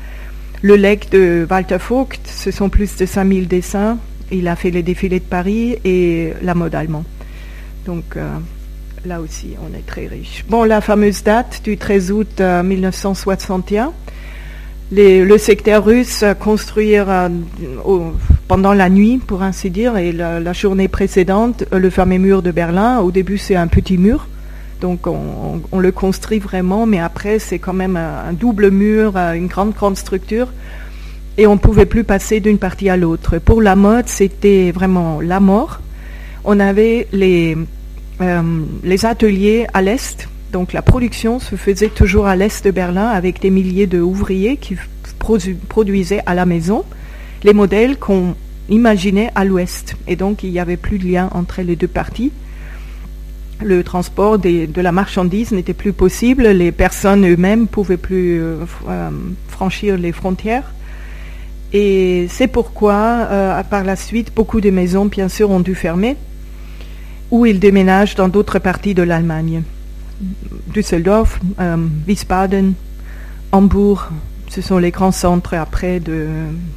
Le 0.63 0.77
legs 0.77 1.09
de 1.11 1.47
Walter 1.51 1.79
Vogt, 1.89 2.21
ce 2.25 2.51
sont 2.51 2.69
plus 2.69 2.97
de 2.97 3.05
5000 3.05 3.49
dessins. 3.49 3.99
Il 4.31 4.47
a 4.47 4.55
fait 4.55 4.71
les 4.71 4.83
défilés 4.85 5.19
de 5.19 5.25
Paris 5.25 5.77
et 5.85 6.33
la 6.43 6.55
mode 6.55 6.75
allemande. 6.75 7.05
Donc 7.85 8.17
euh, 8.17 8.29
là 9.05 9.21
aussi, 9.21 9.55
on 9.61 9.77
est 9.77 9.85
très 9.85 10.07
riche. 10.07 10.45
Bon, 10.49 10.63
la 10.63 10.81
fameuse 10.81 11.25
date 11.25 11.63
du 11.65 11.77
13 11.77 12.13
août 12.13 12.41
1961. 12.41 13.93
Euh, 14.93 15.25
le 15.25 15.39
secteur 15.39 15.85
russe 15.85 16.25
construire 16.39 17.07
euh, 17.09 17.29
pendant 18.47 18.73
la 18.73 18.89
nuit, 18.89 19.19
pour 19.19 19.43
ainsi 19.43 19.69
dire, 19.71 19.97
et 19.97 20.13
la 20.13 20.53
journée 20.53 20.87
précédente, 20.87 21.65
le 21.73 21.91
fameux 21.91 22.19
mur 22.19 22.43
de 22.43 22.51
Berlin. 22.51 23.01
Au 23.01 23.11
début, 23.11 23.39
c'est 23.39 23.57
un 23.57 23.67
petit 23.67 23.99
mur 23.99 24.29
donc 24.83 25.07
on, 25.07 25.79
le 25.79 25.93
construit 25.93 26.41
vraiment, 26.41 26.87
mais 26.87 26.99
après 26.99 27.39
c'est 27.39 27.61
quand 27.61 27.73
même 27.73 27.97
un, 27.97 28.33
double 28.33 28.71
mur, 28.71 29.13
euh, 29.17 29.33
une 29.33 29.47
grande, 29.47 29.73
grande 29.73 29.97
structure. 29.97 30.49
Et 31.39 31.47
on 31.47 31.55
ne 31.55 31.61
pouvait 31.61 31.87
plus 31.87 32.05
passer 32.05 32.41
d'une 32.41 32.59
partie 32.59 32.91
à 32.91 32.97
l'autre. 32.99 33.39
Pour 33.39 33.63
la 33.63 33.75
mode, 33.77 34.09
c'était 34.09 34.71
vraiment 34.71 35.21
la 35.23 35.41
mort. 35.41 35.81
On 36.45 36.61
avait 36.61 37.07
les, 37.13 37.57
euh, 38.21 38.43
les 38.83 39.07
ateliers 39.07 39.67
à 39.73 39.81
l'est, 39.81 40.29
donc 40.53 40.73
la 40.73 40.83
production 40.83 41.39
se 41.39 41.55
faisait 41.55 41.89
toujours 41.89 42.27
à 42.27 42.35
l'est 42.35 42.65
de 42.65 42.71
Berlin 42.73 43.07
avec 43.07 43.41
des 43.41 43.51
milliers 43.51 43.87
d'ouvriers 43.87 44.57
qui 44.57 44.77
produisaient 45.69 46.23
à 46.27 46.35
la 46.35 46.45
maison 46.45 46.85
les 47.45 47.53
modèles 47.55 47.99
qu'on 47.99 48.35
imaginait 48.69 49.31
à 49.37 49.45
l'ouest. 49.45 49.95
Et 50.09 50.17
donc 50.17 50.43
il 50.43 50.51
n'y 50.51 50.59
avait 50.59 50.77
plus 50.77 50.99
de 50.99 51.07
lien 51.07 51.31
entre 51.33 51.63
les 51.63 51.77
deux 51.77 51.89
parties 51.89 52.33
le 53.65 53.83
transport 53.83 54.39
de 54.39 54.81
la 54.81 54.93
marchandise 54.93 55.53
n'était 55.53 55.75
plus 55.75 55.93
possible, 55.93 56.49
les 56.49 56.73
personnes 56.73 57.27
eux-mêmes 57.27 57.67
pouvaient 57.67 57.97
plus 57.97 58.41
euh, 58.41 58.57
euh, 58.89 59.11
franchir 59.49 59.97
les 59.97 60.13
frontières. 60.13 60.73
Et 61.73 62.27
c'est 62.29 62.49
pourquoi, 62.49 62.95
euh, 62.95 63.63
par 63.63 63.85
la 63.85 63.97
suite, 63.97 64.33
beaucoup 64.35 64.61
de 64.61 64.71
maisons, 64.71 65.07
bien 65.07 65.29
sûr, 65.29 65.51
ont 65.51 65.61
dû 65.61 65.75
fermer, 65.75 66.17
ou 67.31 67.47
ils 67.47 67.59
déménagent 67.59 68.15
dans 68.15 68.29
d'autres 68.29 68.59
parties 68.59 68.95
de 68.95 69.03
l'Allemagne. 69.03 69.63
Düsseldorf, 70.69 71.41
Wiesbaden, 72.07 72.75
Hambourg, 73.51 74.09
ce 74.49 74.61
sont 74.61 74.79
les 74.79 74.91
grands 74.91 75.13
centres 75.13 75.55
après 75.55 75.99
de, 75.99 76.29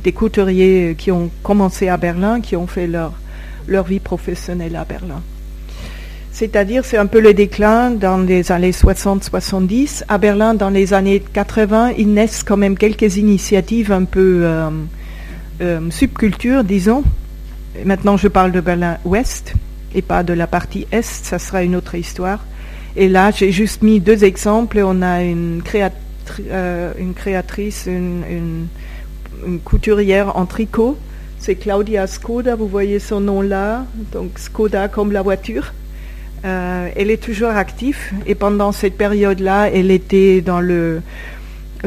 des 0.04 0.14
couturiers 0.14 0.96
qui 0.98 1.12
ont 1.12 1.30
commencé 1.44 1.90
à 1.90 1.98
Berlin, 1.98 2.42
qui 2.42 2.56
ont 2.56 2.68
fait 2.68 2.88
leur 2.88 3.84
vie 3.84 4.00
professionnelle 4.00 4.76
à 4.78 4.86
Berlin. 4.86 5.22
C'est-à-dire, 6.36 6.84
c'est 6.84 6.98
un 6.98 7.06
peu 7.06 7.22
le 7.22 7.34
déclin 7.34 7.92
dans 7.92 8.18
les 8.18 8.52
années 8.52 8.72
60-70. 8.72 10.04
À 10.10 10.18
Berlin, 10.18 10.54
dans 10.54 10.70
les 10.70 10.94
années 10.94 11.22
80, 11.22 11.94
il 11.98 12.12
naissent 12.14 12.44
quand 12.44 12.58
même 12.58 12.78
quelques 12.78 13.16
initiatives 13.16 13.94
un 13.94 14.04
peu 14.04 14.42
euh, 14.44 14.70
euh, 15.62 15.80
subculture, 15.92 16.66
disons. 16.66 17.06
maintenant, 17.86 18.18
je 18.18 18.28
parle 18.28 18.52
de 18.52 18.60
Berlin-Ouest 18.60 19.54
et 19.94 20.02
pas 20.02 20.24
de 20.24 20.34
la 20.34 20.46
partie 20.46 20.86
Est, 20.92 21.24
ça 21.26 21.40
sera 21.40 21.64
une 21.64 21.74
autre 21.74 21.96
histoire. 21.96 22.46
Et 22.98 23.08
là, 23.08 23.32
j'ai 23.32 23.54
juste 23.54 23.82
mis 23.82 24.02
deux 24.02 24.26
exemples. 24.26 24.82
On 24.84 25.02
a 25.04 25.24
une, 25.24 25.62
euh, 26.52 26.92
une 27.00 27.14
créatrice, 27.14 27.86
une, 27.88 28.68
une 29.48 29.60
couturière 29.62 30.36
en 30.36 30.46
tricot. 30.46 30.98
C'est 31.40 31.56
Claudia 31.56 32.08
Skoda, 32.08 32.56
vous 32.56 32.68
voyez 32.68 33.00
son 33.00 33.22
nom 33.22 33.40
là. 33.40 33.86
Donc 34.12 34.38
Skoda 34.38 34.90
comme 34.90 35.14
la 35.14 35.22
voiture 35.22 35.72
Euh, 36.44 36.90
elle 36.96 37.10
est 37.10 37.22
toujours 37.22 37.50
active 37.50 37.98
et 38.28 38.36
pendant 38.36 38.72
cette 38.72 38.98
période-là, 38.98 39.70
elle 39.74 39.92
était 39.92 40.42
dans 40.42 40.62
le 40.62 41.02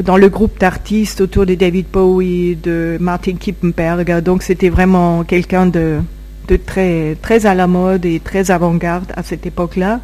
dans 0.03 0.17
le 0.17 0.29
groupe 0.29 0.59
d'artistes 0.59 1.19
autour 1.19 1.45
de 1.45 1.55
David 1.55 1.87
Bowie, 1.91 2.55
de 2.55 2.97
Martin 2.99 3.35
Kippenberger. 3.35 4.21
Donc 4.21 4.43
c'était 4.43 4.69
vraiment 4.69 5.23
quelqu'un 5.23 5.65
de, 5.65 5.99
de 6.47 6.55
très 6.55 7.15
très 7.21 7.45
à 7.45 7.53
la 7.53 7.67
mode 7.67 8.05
et 8.05 8.19
très 8.19 8.51
avant-garde 8.51 9.11
à 9.15 9.23
cette 9.23 9.45
époque-là. 9.45 9.99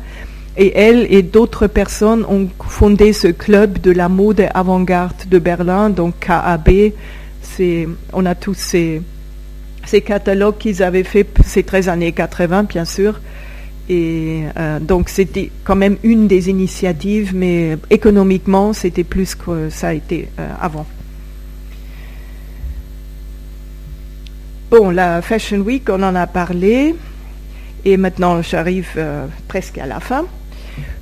Et 0.57 0.77
elle 0.77 1.05
et 1.09 1.21
d'autres 1.21 1.67
personnes 1.67 2.25
ont 2.29 2.47
fondé 2.65 3.11
ce 3.11 3.27
club 3.27 3.81
de 3.81 3.91
la 3.91 4.07
mode 4.07 4.47
avant-garde 4.53 5.27
de 5.29 5.37
Berlin, 5.37 5.89
donc 5.89 6.13
KAB. 6.19 6.91
On 8.13 8.25
a 8.25 8.35
tous 8.35 8.53
ces, 8.53 9.01
ces 9.85 10.01
catalogues 10.01 10.57
qu'ils 10.57 10.81
avaient 10.81 11.03
fait 11.03 11.27
ces 11.45 11.63
13 11.63 11.89
années 11.89 12.11
80, 12.11 12.63
bien 12.63 12.85
sûr. 12.85 13.19
Et 13.87 14.45
euh, 14.57 14.79
donc 14.79 15.09
c'était 15.09 15.51
quand 15.63 15.75
même 15.75 15.97
une 16.03 16.27
des 16.27 16.49
initiatives, 16.49 17.35
mais 17.35 17.77
économiquement 17.89 18.73
c'était 18.73 19.03
plus 19.03 19.35
que 19.35 19.69
ça 19.69 19.89
a 19.89 19.93
été 19.93 20.27
euh, 20.39 20.49
avant. 20.59 20.87
Bon, 24.71 24.89
la 24.89 25.21
Fashion 25.21 25.59
Week, 25.59 25.87
on 25.89 26.01
en 26.01 26.15
a 26.15 26.25
parlé, 26.25 26.95
et 27.85 27.97
maintenant 27.97 28.41
j'arrive 28.41 28.89
euh, 28.97 29.27
presque 29.47 29.77
à 29.77 29.85
la 29.85 29.99
fin. 29.99 30.25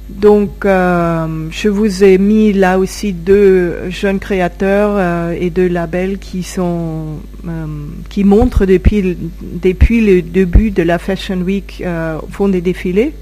Donc, 0.10 0.66
euh, 0.66 1.48
je 1.50 1.70
vous 1.70 2.04
ai 2.04 2.18
mis 2.18 2.52
là 2.52 2.78
aussi 2.78 3.14
deux 3.14 3.90
jeunes 3.90 4.20
créateurs 4.20 4.92
euh, 4.96 5.36
et 5.40 5.50
deux 5.50 5.68
labels 5.68 6.20
qui 6.20 6.44
sont 6.44 7.20
euh, 7.48 7.66
qui 8.10 8.26
montrent 8.26 8.66
depuis 8.66 9.18
depuis 9.42 10.06
le 10.06 10.22
début 10.22 10.72
de 10.72 10.84
la 10.84 11.00
Fashion 11.00 11.38
Week 11.38 11.84
font 12.30 12.50
des 12.50 12.62
défilés. 12.62 13.14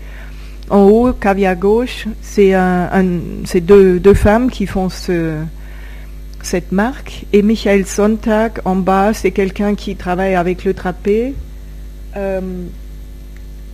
En 0.71 0.83
haut, 0.83 1.13
cavia 1.13 1.51
à 1.51 1.55
gauche, 1.55 2.07
c'est 2.21 2.53
un, 2.53 3.05
deux, 3.61 4.13
femmes 4.13 4.49
qui 4.49 4.65
font 4.65 4.89
ce, 4.89 5.35
cette 6.41 6.71
marque. 6.71 7.25
Et 7.33 7.41
Michael 7.41 7.85
Sonntag 7.85 8.53
en 8.63 8.77
bas, 8.77 9.13
c'est 9.13 9.31
quelqu'un 9.31 9.75
qui 9.75 9.97
travaille 9.97 10.33
avec 10.33 10.63
le 10.63 10.73
trapé. 10.73 11.33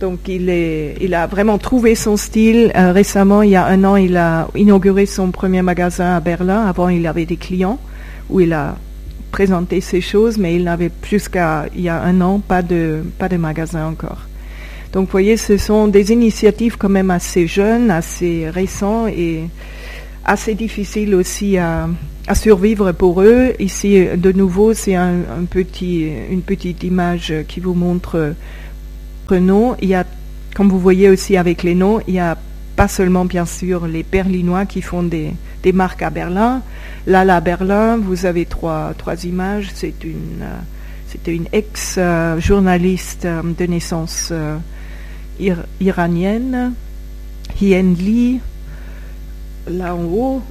Donc 0.00 0.28
il, 0.28 1.14
a 1.14 1.26
vraiment 1.26 1.58
trouvé 1.58 1.94
son 1.94 2.16
style. 2.16 2.70
Euh, 2.76 2.92
récemment, 2.92 3.42
il 3.42 3.50
y 3.50 3.56
a 3.56 3.66
un 3.66 3.82
an, 3.84 3.96
il 3.96 4.16
a 4.16 4.48
inauguré 4.54 5.06
son 5.06 5.30
premier 5.30 5.62
magasin 5.62 6.16
à 6.16 6.20
Berlin. 6.20 6.66
Avant, 6.66 6.88
il 6.88 7.06
avait 7.06 7.26
des 7.26 7.36
clients 7.36 7.78
où 8.30 8.40
il 8.40 8.52
a 8.52 8.76
présenté 9.32 9.80
ses 9.80 10.00
choses, 10.00 10.38
mais 10.38 10.54
il 10.54 10.64
n'avait 10.64 10.90
jusqu'à 11.08 11.66
il 11.74 11.82
y 11.82 11.88
a 11.88 12.00
un 12.00 12.20
an 12.20 12.38
pas 12.38 12.62
de, 12.62 13.02
pas 13.18 13.28
de 13.28 13.36
magasin 13.36 13.86
encore. 13.86 14.28
Donc 14.92 15.06
vous 15.06 15.12
voyez, 15.12 15.36
ce 15.36 15.56
sont 15.56 15.88
des 15.88 16.12
initiatives 16.12 16.76
quand 16.78 16.88
même 16.88 17.10
assez 17.10 17.46
jeunes, 17.46 17.90
assez 17.90 18.48
récentes 18.48 19.10
et 19.10 19.44
assez 20.24 20.54
difficiles 20.54 21.14
aussi 21.14 21.58
à, 21.58 21.88
survivre 22.34 22.92
pour 22.92 23.22
eux. 23.22 23.52
Ici, 23.58 24.06
de 24.16 24.32
nouveau, 24.32 24.74
c'est 24.74 24.94
un, 24.94 25.16
petit, 25.50 26.08
une 26.30 26.42
petite 26.42 26.84
image 26.84 27.32
qui 27.48 27.60
vous 27.60 27.74
montre 27.74 28.34
noms. 29.36 29.76
Il 29.80 29.88
y 29.88 29.94
a, 29.94 30.04
comme 30.54 30.68
vous 30.68 30.78
voyez 30.78 31.08
aussi 31.08 31.36
avec 31.36 31.62
les 31.62 31.74
noms, 31.74 32.00
il 32.06 32.14
y 32.14 32.18
a 32.18 32.36
pas 32.76 32.88
seulement 32.88 33.24
bien 33.24 33.44
sûr 33.44 33.88
les 33.88 34.04
Berlinois 34.04 34.64
qui 34.64 34.82
font 34.82 35.02
des, 35.02 35.34
marques 35.74 36.02
à 36.02 36.10
Berlin. 36.10 36.62
Là, 37.06 37.20
à 37.34 37.40
Berlin, 37.40 37.96
vous 37.96 38.24
avez 38.24 38.46
trois, 38.46 38.94
trois 38.96 39.24
images. 39.24 39.70
C'est 39.74 40.04
une, 40.04 40.42
euh, 40.42 40.58
c'était 41.08 41.34
une 41.34 41.46
ex-journaliste 41.52 43.24
euh, 43.24 43.42
de 43.42 43.64
naissance 43.66 44.28
euh, 44.30 44.56
iranienne, 45.80 46.72
Hien 47.60 47.82
Li. 47.82 48.40
Là 49.68 49.94
en 49.94 50.04
haut, 50.04 50.42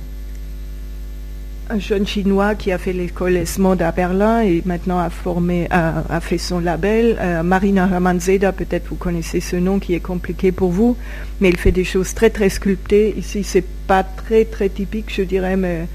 un 1.70 1.80
jeune 1.80 2.06
chinois 2.06 2.56
qui 2.56 2.72
a 2.72 2.78
fait 2.78 2.94
l'école 2.94 3.38
ESMOD 3.38 3.82
à 3.82 3.92
Berlin 3.92 4.42
et 4.42 4.62
maintenant 4.66 5.00
a 5.00 5.10
formé, 5.10 5.68
a, 5.70 6.20
fait 6.22 6.38
son 6.38 6.60
label. 6.60 7.18
Euh, 7.20 7.44
Marina 7.44 7.88
Ramanzeda, 7.88 8.52
peut-être 8.52 8.88
vous 8.90 8.96
connaissez 8.96 9.40
ce 9.40 9.56
nom 9.56 9.80
qui 9.80 9.94
est 9.94 10.00
compliqué 10.00 10.52
pour 10.52 10.72
vous, 10.72 10.98
mais 11.42 11.50
il 11.50 11.58
fait 11.58 11.72
des 11.72 11.84
choses 11.84 12.14
très 12.14 12.30
très 12.30 12.50
sculptées. 12.50 13.14
Ici, 13.18 13.44
c'est 13.44 13.66
pas 13.88 14.04
très 14.04 14.46
très 14.46 14.70
typique, 14.70 15.14
je 15.14 15.24
dirais, 15.24 15.58
mais 15.58 15.88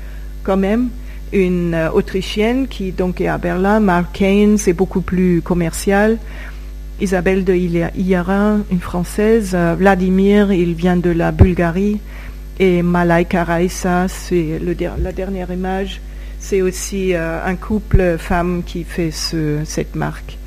quand 0.42 0.56
même. 0.56 0.88
Une 1.32 1.72
euh, 1.72 1.90
Autrichienne 1.90 2.68
qui 2.68 2.92
donc 2.92 3.20
est 3.22 3.28
à 3.28 3.38
Berlin. 3.38 3.80
Mark 3.80 4.12
Kane, 4.12 4.58
c'est 4.58 4.74
beaucoup 4.74 5.00
plus 5.00 5.40
commercial. 5.40 6.18
Isabelle 7.00 7.44
de 7.44 7.54
Illarin, 7.54 8.60
une 8.70 8.80
Française. 8.80 9.52
Euh, 9.54 9.74
Vladimir, 9.78 10.52
il 10.52 10.74
vient 10.74 10.96
de 10.96 11.10
la 11.10 11.32
Bulgarie. 11.32 12.00
Et 12.58 12.82
Malaika 12.82 13.44
Raissa, 13.44 14.06
c'est 14.08 14.60
la 15.02 15.12
dernière 15.12 15.50
image, 15.50 16.00
c'est 16.38 16.60
aussi 16.60 17.14
euh, 17.14 17.44
un 17.44 17.56
couple 17.56 18.16
femme 18.18 18.62
qui 18.64 18.84
fait 18.84 19.10
cette 19.10 19.94
marque. 19.94 20.38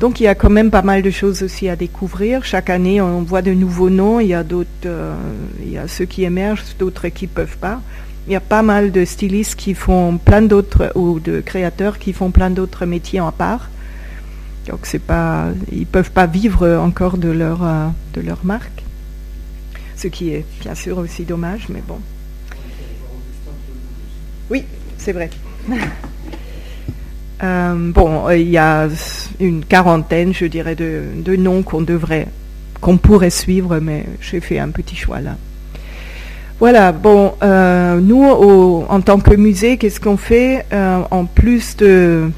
Donc 0.00 0.20
il 0.20 0.24
y 0.24 0.28
a 0.28 0.34
quand 0.34 0.50
même 0.50 0.70
pas 0.70 0.82
mal 0.82 1.02
de 1.02 1.10
choses 1.10 1.42
aussi 1.42 1.68
à 1.68 1.76
découvrir. 1.76 2.44
Chaque 2.44 2.68
année, 2.68 3.00
on 3.00 3.22
voit 3.22 3.42
de 3.42 3.52
nouveaux 3.52 3.90
noms. 3.90 4.20
Il 4.20 4.26
y 4.26 4.34
a 4.34 4.42
d'autres, 4.42 4.68
euh, 4.84 5.14
il 5.62 5.72
y 5.72 5.78
a 5.78 5.88
ceux 5.88 6.04
qui 6.04 6.24
émergent, 6.24 6.62
d'autres 6.78 7.08
qui 7.08 7.26
peuvent 7.26 7.56
pas. 7.58 7.80
Il 8.26 8.32
y 8.32 8.36
a 8.36 8.40
pas 8.40 8.62
mal 8.62 8.90
de 8.90 9.04
stylistes 9.04 9.54
qui 9.54 9.74
font 9.74 10.18
plein 10.18 10.42
d'autres 10.42 10.92
ou 10.94 11.20
de 11.20 11.40
créateurs 11.40 11.98
qui 11.98 12.12
font 12.12 12.30
plein 12.30 12.50
d'autres 12.50 12.86
métiers 12.86 13.20
en 13.20 13.32
part. 13.32 13.70
Donc 14.68 14.80
c'est 14.82 14.98
pas, 14.98 15.46
ils 15.72 15.86
peuvent 15.86 16.10
pas 16.10 16.26
vivre 16.26 16.78
encore 16.78 17.18
de 17.18 17.30
leur 17.30 17.62
euh, 17.62 17.88
de 18.14 18.20
leur 18.20 18.44
marque 18.44 18.83
ce 20.04 20.08
qui 20.08 20.34
est 20.34 20.44
bien 20.60 20.74
sûr 20.74 20.98
aussi 20.98 21.24
dommage, 21.24 21.68
mais 21.70 21.82
bon. 21.86 21.98
Oui, 24.50 24.64
c'est 24.98 25.12
vrai. 25.12 25.30
Euh, 27.42 27.74
bon, 27.76 28.30
il 28.30 28.48
y 28.48 28.56
a 28.56 28.88
une 29.40 29.64
quarantaine, 29.64 30.32
je 30.32 30.46
dirais, 30.46 30.76
de, 30.76 31.36
noms 31.36 31.62
qu'on 31.62 31.82
devrait, 31.82 32.28
qu'on 32.80 32.96
pourrait 32.96 33.28
suivre, 33.28 33.80
mais 33.80 34.06
j'ai 34.20 34.40
fait 34.40 34.60
un 34.60 34.70
petit 34.70 34.94
choix 34.94 35.20
là. 35.20 35.36
Voilà, 36.60 36.92
bon, 36.92 37.34
euh, 37.42 38.00
nous, 38.00 38.24
en 38.88 39.00
tant 39.00 39.18
que 39.18 39.34
musée, 39.34 39.76
qu'est-ce 39.76 40.00
qu'on 40.00 40.16
fait 40.16 40.64
euh, 40.72 41.02
en 41.10 41.26
plus 41.26 41.76
de 41.76 42.30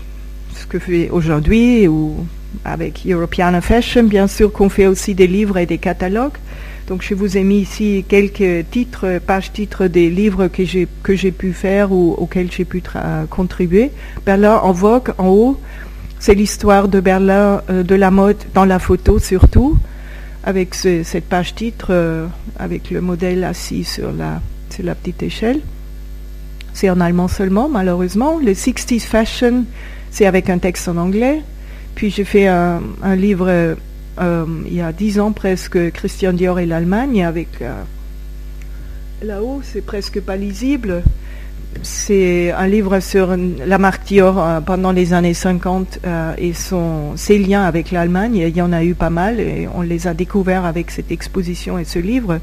ce 0.55 0.67
que 0.67 0.79
fait 0.79 1.11
aujourd'hui 1.11 1.87
ou 1.87 2.27
avec 2.65 3.07
European 3.07 3.61
Fashion, 3.61 4.05
bien 4.05 4.27
sûr 4.27 4.51
qu'on 4.51 4.71
fait 4.71 4.87
aussi 4.87 5.15
des 5.15 5.27
livres 5.27 5.59
et 5.59 5.67
des 5.67 5.79
catalogues. 5.79 6.39
Donc 6.87 7.03
je 7.03 7.15
vous 7.15 7.37
ai 7.37 7.43
mis 7.43 7.59
ici 7.59 8.05
quelques 8.09 8.71
titres, 8.71 9.19
pages 9.27 9.53
titres 9.53 9.89
des 9.89 10.09
livres 10.09 10.47
que 10.47 10.65
j'ai 10.65 10.87
que 11.03 11.17
j'ai 11.17 11.33
pu 11.33 11.53
faire 11.53 11.91
ou 11.91 12.15
auxquels 12.17 12.51
j'ai 12.53 12.65
pu 12.65 12.83
contribuer. 13.29 13.91
Berlin 14.25 14.57
en 14.63 14.73
vogue 14.73 15.13
en 15.19 15.29
haut, 15.29 15.61
c'est 16.21 16.35
l'histoire 16.35 16.89
de 16.89 17.01
Berlin 17.01 17.63
euh, 17.71 17.83
de 17.83 17.95
la 17.95 18.11
mode 18.11 18.37
dans 18.55 18.65
la 18.65 18.79
photo 18.79 19.19
surtout, 19.19 19.77
avec 20.45 20.75
cette 20.75 21.25
page 21.25 21.57
titre 21.57 21.89
euh, 21.91 22.27
avec 22.59 22.91
le 22.91 23.01
modèle 23.01 23.43
assis 23.43 23.83
sur 23.83 24.13
la 24.13 24.41
sur 24.71 24.85
la 24.85 24.95
petite 24.95 25.25
échelle. 25.25 25.61
C'est 26.73 26.91
en 26.91 27.01
allemand 27.01 27.27
seulement, 27.27 27.69
malheureusement. 27.69 28.39
Le 28.39 28.53
60s 28.53 29.01
Fashion, 29.01 29.65
c'est 30.11 30.27
avec 30.27 30.51
un 30.51 30.59
texte 30.59 30.89
en 30.89 30.99
anglais. 30.99 31.43
Puis 31.95 32.11
j'ai 32.11 32.25
fait 32.25 32.47
un, 32.47 32.81
livre 33.17 33.47
euh, 33.49 33.75
il 34.19 34.75
y 34.75 34.81
a 34.81 34.93
dix 34.93 35.21
ans 35.21 35.33
presque, 35.33 35.91
Christian 35.93 36.33
Dior 36.33 36.59
et 36.59 36.67
l'Allemagne, 36.67 37.25
avec 37.25 37.61
euh, 37.61 37.83
là-haut, 39.23 39.61
c'est 39.63 39.85
presque 39.85 40.21
pas 40.21 40.37
lisible. 40.37 41.03
C'est 41.83 42.53
un 42.53 42.67
livre 42.67 43.01
sur 43.01 43.37
la 43.37 43.79
marque 43.79 44.07
Dior 44.07 44.41
euh, 44.41 44.61
pendant 44.61 44.93
les 44.93 45.13
années 45.13 45.35
50 45.35 46.01
et 46.39 46.55
son, 46.55 47.17
ses 47.17 47.39
liens 47.39 47.65
avec 47.65 47.91
l'Allemagne. 47.91 48.37
Il 48.37 48.57
y 48.57 48.63
en 48.63 48.73
a 48.73 48.83
eu 48.83 48.95
pas 48.95 49.11
mal 49.11 49.41
et 49.41 49.69
on 49.75 49.83
les 49.83 50.07
a 50.07 50.15
découverts 50.15 50.65
avec 50.65 50.91
cette 50.91 51.11
exposition 51.11 51.79
et 51.79 51.85
ce 51.85 51.99
livre. 51.99 52.39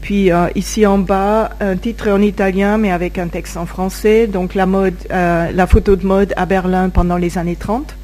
Puis 0.00 0.30
ici 0.54 0.86
en 0.86 0.98
bas, 0.98 1.50
un 1.60 1.76
titre 1.76 2.08
en 2.08 2.22
italien 2.22 2.78
mais 2.78 2.92
avec 2.92 3.18
un 3.18 3.26
texte 3.26 3.56
en 3.56 3.66
français. 3.66 4.28
Donc 4.28 4.54
la 4.54 4.66
mode, 4.66 4.94
la 5.10 5.66
photo 5.66 5.96
de 5.96 6.06
mode 6.06 6.32
à 6.36 6.46
Berlin 6.46 6.88
pendant 6.88 7.16
les 7.16 7.36
années 7.36 7.56
30, 7.56 7.96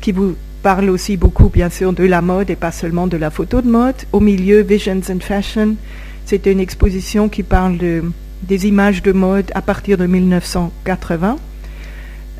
qui 0.00 0.12
vous 0.12 0.36
parle 0.64 0.88
aussi 0.88 1.18
beaucoup, 1.18 1.50
bien 1.50 1.68
sûr, 1.68 1.92
de 1.92 2.04
la 2.04 2.22
mode 2.22 2.48
et 2.48 2.56
pas 2.56 2.72
seulement 2.72 3.06
de 3.06 3.18
la 3.18 3.30
photo 3.30 3.60
de 3.60 3.68
mode. 3.68 3.96
Au 4.12 4.20
milieu, 4.20 4.62
Visions 4.62 5.02
and 5.10 5.20
Fashion, 5.20 5.76
c'est 6.24 6.46
une 6.46 6.58
exposition 6.58 7.28
qui 7.28 7.42
parle 7.42 7.76
de, 7.76 8.02
des 8.42 8.66
images 8.66 9.02
de 9.02 9.12
mode 9.12 9.50
à 9.54 9.60
partir 9.60 9.98
de 9.98 10.06
1980. 10.06 11.36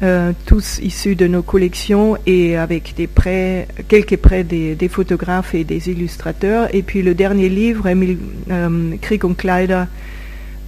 Euh, 0.03 0.33
tous 0.47 0.81
issus 0.83 1.17
de 1.17 1.27
nos 1.27 1.43
collections 1.43 2.17
et 2.27 2.57
avec 2.57 2.95
des 2.97 3.07
prêts, 3.07 3.69
quelques 3.89 4.17
prêts 4.17 4.43
des, 4.43 4.89
photographes 4.89 5.55
et 5.55 5.65
des 5.65 5.91
illustrateurs. 5.91 6.75
Et 6.75 6.83
puis 6.83 7.03
le 7.03 7.15
dernier 7.15 7.51
livre, 7.51 7.87
Emile 7.89 8.17
euh, 8.51 8.97
Krieg 9.03 9.23
und 9.27 9.35
Kleider, 9.35 9.85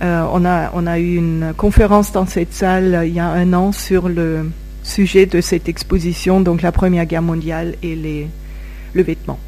euh, 0.02 0.26
on 0.30 0.86
a 0.86 0.98
eu 0.98 1.16
une 1.16 1.54
conférence 1.56 2.12
dans 2.12 2.26
cette 2.26 2.52
salle 2.52 3.04
il 3.06 3.14
y 3.14 3.18
a 3.18 3.28
un 3.28 3.54
an 3.54 3.72
sur 3.72 4.10
le, 4.10 4.44
sujet 4.86 5.26
de 5.26 5.40
cette 5.40 5.68
exposition, 5.68 6.40
donc 6.40 6.62
la 6.62 6.72
Première 6.72 7.06
Guerre 7.06 7.22
mondiale 7.22 7.74
et 7.82 8.28
le 8.94 9.02
vêtement. 9.02 9.38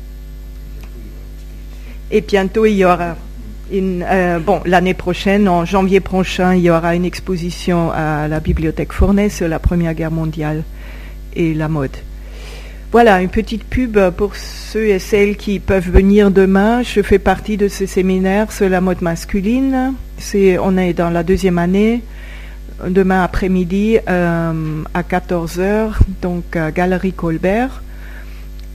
Et 2.11 2.21
bientôt, 2.21 2.67
il 2.67 2.75
y 2.75 2.85
aura 2.85 3.17
euh, 3.71 4.39
bon, 4.39 4.61
l'année 4.65 4.95
prochaine, 4.95 5.49
en 5.49 5.65
janvier 5.65 6.01
prochain, 6.01 6.55
il 6.55 6.63
y 6.63 6.71
aura 6.71 6.95
une 6.95 7.05
exposition 7.05 7.91
à 7.93 8.27
la 8.27 8.41
Bibliothèque 8.41 8.93
Fournais 8.93 9.29
sur 9.29 9.47
la 9.47 9.59
Première 9.59 9.95
Guerre 9.95 10.11
mondiale 10.11 10.63
et 11.37 11.53
la 11.55 11.69
mode. 11.69 11.97
Voilà, 12.91 13.21
une 13.21 13.29
petite 13.29 13.65
pub 13.65 13.99
pour 14.17 14.35
ceux 14.37 14.87
et 14.87 14.99
celles 14.99 15.37
qui 15.37 15.59
peuvent 15.59 15.91
venir 15.91 16.31
demain. 16.31 16.83
Je 16.83 17.03
fais 17.03 17.19
partie 17.19 17.59
de 17.59 17.69
ce 17.69 17.85
séminaire 17.85 18.51
sur 18.51 18.71
la 18.71 18.81
mode 18.81 19.03
masculine. 19.03 19.93
C'est, 20.17 20.57
on 20.59 20.79
est 20.79 20.95
dans 20.95 21.11
la 21.11 21.23
deuxième 21.23 21.59
année. 21.59 22.03
Demain 22.87 23.23
après-midi 23.23 23.99
euh, 24.09 24.83
à 24.95 25.03
14h, 25.03 25.95
donc 26.23 26.55
à 26.55 26.71
Galerie 26.71 27.13
Colbert. 27.13 27.83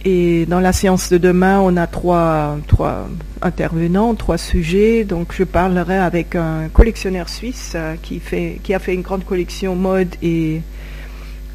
Et 0.05 0.45
dans 0.47 0.59
la 0.59 0.73
séance 0.73 1.09
de 1.09 1.17
demain, 1.17 1.61
on 1.61 1.77
a 1.77 1.87
trois, 1.87 2.57
trois 2.67 3.07
intervenants, 3.41 4.15
trois 4.15 4.37
sujets. 4.37 5.05
Donc 5.05 5.33
je 5.33 5.45
parlerai 5.45 5.97
avec 5.97 6.35
un 6.35 6.67
collectionneur 6.73 7.29
suisse 7.29 7.73
euh, 7.75 7.95
qui, 8.01 8.19
fait, 8.19 8.59
qui 8.63 8.73
a 8.73 8.79
fait 8.79 8.93
une 8.93 9.01
grande 9.01 9.23
collection 9.23 9.75
mode 9.75 10.15
et 10.21 10.61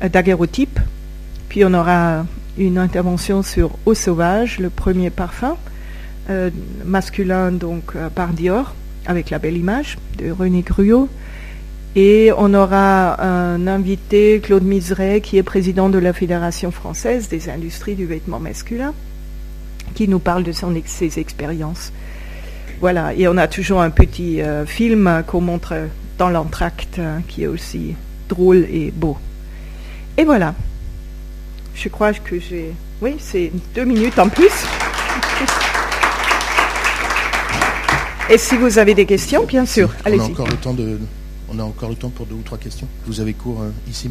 euh. 0.03 0.09
Puis 1.51 1.65
on 1.65 1.75
aura 1.75 2.25
une 2.57 2.79
intervention 2.79 3.43
sur 3.43 3.77
Eau 3.85 3.95
sauvage, 3.95 4.59
le 4.59 4.71
premier 4.71 5.11
parfum 5.11 5.57
euh, 6.31 6.51
masculin 6.85 7.53
donc 7.53 7.95
par 8.15 8.29
Dior, 8.29 8.75
avec 9.07 9.31
la 9.31 9.39
belle 9.39 9.57
image 9.57 9.99
de 10.19 10.31
René 10.31 10.63
Gruot. 10.63 11.09
Et 11.97 12.31
on 12.37 12.55
aura 12.55 13.21
un 13.23 13.67
invité, 13.67 14.41
Claude 14.41 14.63
Miseret, 14.63 15.21
qui 15.21 15.39
est 15.39 15.43
président 15.43 15.89
de 15.89 15.99
la 15.99 16.13
Fédération 16.13 16.71
française 16.71 17.29
des 17.29 17.49
industries 17.49 17.95
du 17.95 18.07
vêtement 18.07 18.39
masculin, 18.39 18.95
qui 19.95 20.07
nous 20.07 20.19
parle 20.19 20.45
de 20.45 20.53
son, 20.53 20.75
ses 20.85 21.19
expériences. 21.19 21.93
Voilà, 22.81 23.15
et 23.15 23.27
on 23.27 23.37
a 23.37 23.49
toujours 23.49 23.81
un 23.81 23.91
petit 23.91 24.41
euh, 24.41 24.65
film 24.65 25.25
qu'on 25.27 25.41
montre 25.41 25.75
dans 26.19 26.29
l'entracte, 26.29 27.01
hein, 27.01 27.23
qui 27.27 27.43
est 27.43 27.49
aussi 27.49 27.97
drôle 28.29 28.67
et 28.71 28.93
beau. 28.95 29.17
Et 30.17 30.25
voilà. 30.25 30.55
Je 31.75 31.89
crois 31.89 32.13
que 32.13 32.39
j'ai... 32.39 32.73
Oui, 33.01 33.17
c'est 33.19 33.51
deux 33.75 33.85
minutes 33.85 34.19
en 34.19 34.29
plus. 34.29 34.53
Et 38.31 38.37
si 38.37 38.57
vous 38.57 38.79
avez 38.79 38.95
des 38.95 39.07
questions, 39.07 39.45
bien 39.45 39.65
sûr, 39.65 39.91
allez-y. 40.05 40.21
On 40.21 40.25
a 40.25 40.29
encore 40.29 40.49
le 40.49 40.57
temps 40.57 40.75
de... 40.75 40.99
On 41.51 41.59
a 41.59 41.63
encore 41.63 41.89
le 41.89 41.95
temps 41.95 42.11
pour 42.11 42.27
deux 42.27 42.35
ou 42.35 42.43
trois 42.43 42.59
questions. 42.59 42.87
Vous 43.07 43.21
avez 43.21 43.33
cours 43.33 43.63
euh, 43.63 43.71
ici 43.89 44.11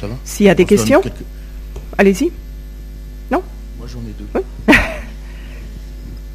Ça 0.00 0.08
va 0.08 0.14
S'il 0.24 0.46
y 0.46 0.48
a 0.48 0.54
des 0.54 0.64
questions, 0.64 1.00
allez-y. 1.96 2.30
Non 3.30 3.42
Moi 3.78 3.86
j'en 3.88 4.00
ai 4.00 4.14
deux. 4.18 4.74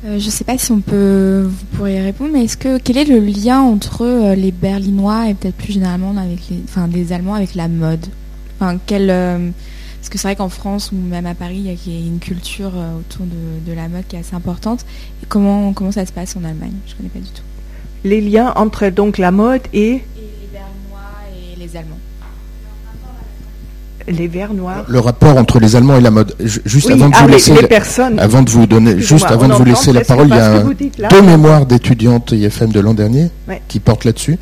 Euh, 0.06 0.20
je 0.20 0.28
ne 0.28 0.32
sais 0.32 0.44
pas 0.44 0.60
si 0.60 0.72
on 0.72 0.80
peut, 0.80 1.50
vous 1.50 1.66
pourriez 1.76 2.00
répondre, 2.00 2.30
mais 2.32 2.44
est-ce 2.44 2.56
que 2.56 2.78
quel 2.78 2.98
est 2.98 3.04
le 3.04 3.18
lien 3.18 3.62
entre 3.62 4.06
euh, 4.06 4.36
les 4.36 4.52
Berlinois 4.52 5.28
et 5.28 5.34
peut-être 5.34 5.56
plus 5.56 5.74
généralement 5.74 6.16
avec 6.16 6.40
les, 6.52 6.60
enfin, 6.66 6.86
les 6.86 7.12
Allemands 7.14 7.34
avec 7.34 7.56
la 7.56 7.68
mode? 7.68 8.06
Enfin, 8.60 8.78
quel, 8.86 9.08
parce 9.08 10.10
que 10.10 10.20
c'est 10.20 10.28
vrai 10.28 10.36
qu'en 10.36 10.50
France 10.50 10.92
ou 10.92 10.96
même 10.96 11.26
à 11.26 11.34
Paris, 11.34 11.58
il 11.58 11.94
y 11.94 11.98
a 11.98 12.00
une 12.00 12.20
culture 12.20 12.74
autour 13.00 13.26
de, 13.66 13.74
la 13.74 13.90
mode 13.90 14.06
qui 14.08 14.16
est 14.16 14.20
assez 14.20 14.36
importante. 14.36 14.86
Et 15.24 15.26
comment 15.28 15.74
comment 15.74 15.92
ça 15.92 16.06
se 16.06 16.12
passe 16.12 16.36
en 16.36 16.44
Allemagne? 16.44 16.76
Je 16.86 16.92
ne 16.92 16.98
connais 16.98 17.10
pas 17.10 17.20
du 17.20 17.32
tout 17.32 17.42
les 18.04 18.22
liens 18.22 18.54
entre 18.56 18.88
donc 18.90 19.18
la 19.18 19.32
mode 19.32 19.62
et, 19.74 19.90
et 19.90 19.92
les 19.92 20.48
Bernois 20.52 21.00
et 21.54 21.60
les 21.60 21.76
Allemands. 21.78 21.98
Les 24.10 24.28
verts 24.30 24.54
noirs. 24.54 24.86
Le 24.88 25.00
rapport 25.00 25.36
entre 25.38 25.60
les 25.60 25.76
Allemands 25.76 25.98
et 25.98 26.02
la 26.02 26.12
mode. 26.12 26.34
Juste 26.40 26.90
avant 26.90 27.10
de 27.10 27.16
vous 27.16 27.28
laisser, 27.28 27.54
avant 28.18 28.42
de 28.42 28.50
vous 28.50 28.66
donner, 28.66 29.00
juste 29.00 29.26
avant 29.26 29.50
de 29.50 29.54
vous 29.54 29.66
laisser 29.66 29.92
la 29.92 30.02
parole, 30.02 30.28
il 30.30 30.36
y 30.36 30.40
a 30.40 30.64
deux 31.10 31.22
mémoires 31.22 31.66
d'étudiantes 31.66 32.32
IFM 32.32 32.72
de 32.72 32.80
l'an 32.80 32.94
dernier 32.94 33.30
qui 33.68 33.80
portent 33.82 34.06
là-dessus. 34.06 34.38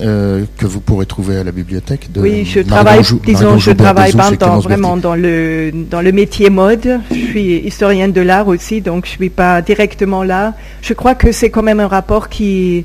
Euh, 0.00 0.44
que 0.56 0.66
vous 0.66 0.80
pourrez 0.80 1.06
trouver 1.06 1.38
à 1.38 1.44
la 1.44 1.50
bibliothèque. 1.50 2.12
De 2.12 2.20
oui, 2.20 2.44
je 2.44 2.60
travaille, 2.60 3.02
disons, 3.24 3.58
je 3.58 3.72
travaille 3.72 4.12
pas 4.12 4.30
vraiment 4.60 4.96
dans 4.96 5.16
le 5.16 5.72
dans 5.72 6.02
le 6.02 6.12
métier 6.12 6.50
mode. 6.50 7.00
Je 7.10 7.16
suis 7.16 7.56
historienne 7.56 8.12
de 8.12 8.20
l'art 8.20 8.46
aussi, 8.46 8.80
donc 8.80 9.06
je 9.06 9.10
suis 9.10 9.28
pas 9.28 9.60
directement 9.60 10.22
là. 10.22 10.54
Je 10.82 10.94
crois 10.94 11.16
que 11.16 11.32
c'est 11.32 11.50
quand 11.50 11.64
même 11.64 11.80
un 11.80 11.88
rapport 11.88 12.28
qui 12.28 12.84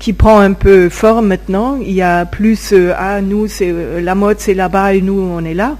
qui 0.00 0.12
prend 0.12 0.40
un 0.40 0.52
peu 0.52 0.88
forme 0.88 1.28
maintenant. 1.28 1.78
Il 1.80 1.92
y 1.92 2.02
a 2.02 2.26
plus 2.26 2.72
euh, 2.72 2.92
ah 2.96 3.20
nous 3.20 3.46
c'est 3.46 3.70
euh, 3.70 4.00
la 4.00 4.16
mode 4.16 4.40
c'est 4.40 4.54
là-bas 4.54 4.94
et 4.94 5.00
nous 5.00 5.20
on 5.20 5.44
est 5.44 5.54
là. 5.54 5.76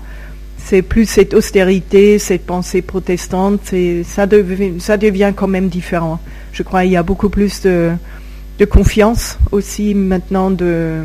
C'est 0.58 0.82
plus 0.82 1.06
cette 1.06 1.34
austérité, 1.34 2.20
cette 2.20 2.46
pensée 2.46 2.82
protestante. 2.82 3.74
Ça 4.04 4.26
devient 4.26 4.74
ça 4.78 4.96
devient 4.96 5.32
quand 5.34 5.48
même 5.48 5.68
différent. 5.68 6.20
Je 6.52 6.62
crois 6.62 6.84
il 6.84 6.92
y 6.92 6.96
a 6.96 7.02
beaucoup 7.02 7.30
plus 7.30 7.62
de 7.62 7.90
de 8.59 8.64
confiance 8.64 9.38
aussi 9.52 9.94
maintenant 9.94 10.50
de, 10.50 11.04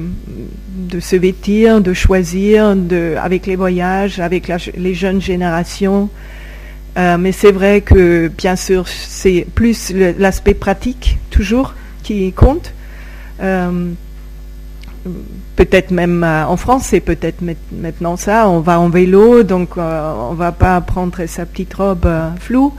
se 1.00 1.16
vêtir, 1.16 1.82
de 1.82 1.94
choisir, 1.94 2.76
avec 3.22 3.46
les 3.46 3.56
voyages, 3.56 4.20
avec 4.20 4.52
les 4.76 4.94
jeunes 4.94 5.22
générations. 5.22 6.10
Euh, 6.96 7.18
mais 7.18 7.32
c'est 7.32 7.52
vrai 7.52 7.82
que 7.82 8.28
bien 8.38 8.56
sûr 8.56 8.88
c'est 8.88 9.48
plus 9.56 9.92
l'aspect 10.20 10.54
pratique 10.54 11.18
toujours 11.32 11.74
qui 12.04 12.32
compte. 12.34 12.74
Euh, 13.42 13.92
peut-être 15.56 15.90
même 15.90 16.24
euh, 16.24 16.46
en 16.46 16.56
France, 16.56 16.84
c'est 16.86 17.00
peut-être 17.00 17.42
maintenant 17.72 18.16
ça. 18.16 18.48
On 18.48 18.60
va 18.60 18.80
en 18.80 18.90
vélo, 18.90 19.44
donc 19.44 19.78
on 19.78 20.34
va 20.34 20.52
pas 20.52 20.80
prendre 20.82 21.26
sa 21.26 21.46
petite 21.46 21.74
robe 21.74 22.08
floue, 22.40 22.74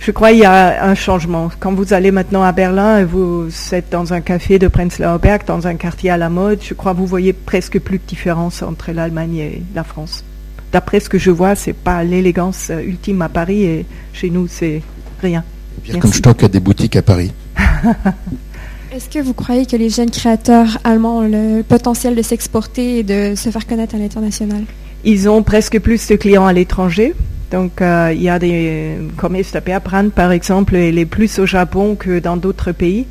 je 0.00 0.10
crois 0.12 0.30
qu'il 0.30 0.40
y 0.40 0.44
a 0.44 0.84
un 0.84 0.94
changement. 0.94 1.50
Quand 1.60 1.74
vous 1.74 1.92
allez 1.92 2.10
maintenant 2.10 2.42
à 2.42 2.52
Berlin 2.52 3.00
et 3.00 3.04
vous 3.04 3.48
êtes 3.72 3.90
dans 3.90 4.12
un 4.14 4.22
café 4.22 4.58
de 4.58 4.66
Prenzlauer 4.66 5.18
Berg, 5.18 5.42
dans 5.46 5.66
un 5.66 5.74
quartier 5.74 6.10
à 6.10 6.16
la 6.16 6.30
mode, 6.30 6.60
je 6.62 6.72
crois 6.72 6.92
que 6.92 6.96
vous 6.96 7.06
voyez 7.06 7.34
presque 7.34 7.78
plus 7.78 7.98
de 7.98 8.04
différence 8.06 8.62
entre 8.62 8.92
l'Allemagne 8.92 9.36
et 9.36 9.62
la 9.74 9.84
France. 9.84 10.24
D'après 10.72 11.00
ce 11.00 11.08
que 11.08 11.18
je 11.18 11.30
vois, 11.30 11.54
c'est 11.54 11.74
pas 11.74 12.02
l'élégance 12.02 12.72
ultime 12.82 13.20
à 13.22 13.28
Paris 13.28 13.64
et 13.64 13.86
chez 14.14 14.30
nous, 14.30 14.46
c'est 14.48 14.82
rien. 15.20 15.44
Birkenstock 15.84 16.44
a 16.44 16.48
des 16.48 16.60
boutiques 16.60 16.96
à 16.96 17.02
Paris. 17.02 17.32
Est-ce 18.92 19.08
que 19.08 19.18
vous 19.22 19.34
croyez 19.34 19.66
que 19.66 19.76
les 19.76 19.90
jeunes 19.90 20.10
créateurs 20.10 20.78
allemands 20.82 21.18
ont 21.18 21.28
le 21.28 21.62
potentiel 21.62 22.14
de 22.14 22.22
s'exporter 22.22 22.98
et 22.98 23.02
de 23.02 23.34
se 23.36 23.50
faire 23.50 23.66
connaître 23.66 23.94
à 23.94 23.98
l'international? 23.98 24.64
Ils 25.04 25.28
ont 25.28 25.42
presque 25.42 25.78
plus 25.78 26.08
de 26.08 26.16
clients 26.16 26.46
à 26.46 26.52
l'étranger. 26.52 27.14
Donc, 27.50 27.82
euh, 27.82 28.12
il 28.14 28.22
y 28.22 28.28
a 28.28 28.38
des, 28.38 28.96
comme 29.16 29.36
Brand, 29.84 30.12
par 30.12 30.30
exemple, 30.30 30.76
il 30.76 30.98
est 30.98 31.06
plus 31.06 31.38
au 31.38 31.46
Japon 31.46 31.96
que 31.96 32.20
dans 32.20 32.36
d'autres 32.36 32.72
pays. 32.72 33.06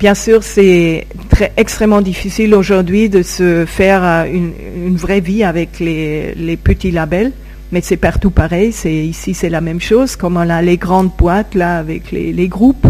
Bien 0.00 0.14
sûr, 0.14 0.42
c'est 0.42 1.06
très, 1.30 1.52
extrêmement 1.56 2.00
difficile 2.00 2.54
aujourd'hui 2.54 3.08
de 3.08 3.22
se 3.22 3.64
faire 3.64 4.02
euh, 4.02 4.24
une, 4.26 4.96
vraie 4.96 5.20
vie 5.20 5.44
avec 5.44 5.78
les, 5.78 6.58
petits 6.62 6.90
labels, 6.90 7.30
mais 7.70 7.80
c'est 7.80 7.96
partout 7.96 8.30
pareil. 8.30 8.72
C'est 8.72 8.92
ici, 8.92 9.34
c'est 9.34 9.50
la 9.50 9.60
même 9.60 9.80
chose. 9.80 10.16
Comme 10.16 10.36
on 10.36 10.50
a 10.50 10.60
les 10.60 10.76
grandes 10.76 11.12
boîtes 11.16 11.54
là 11.54 11.78
avec 11.78 12.10
les, 12.10 12.48
groupes, 12.48 12.88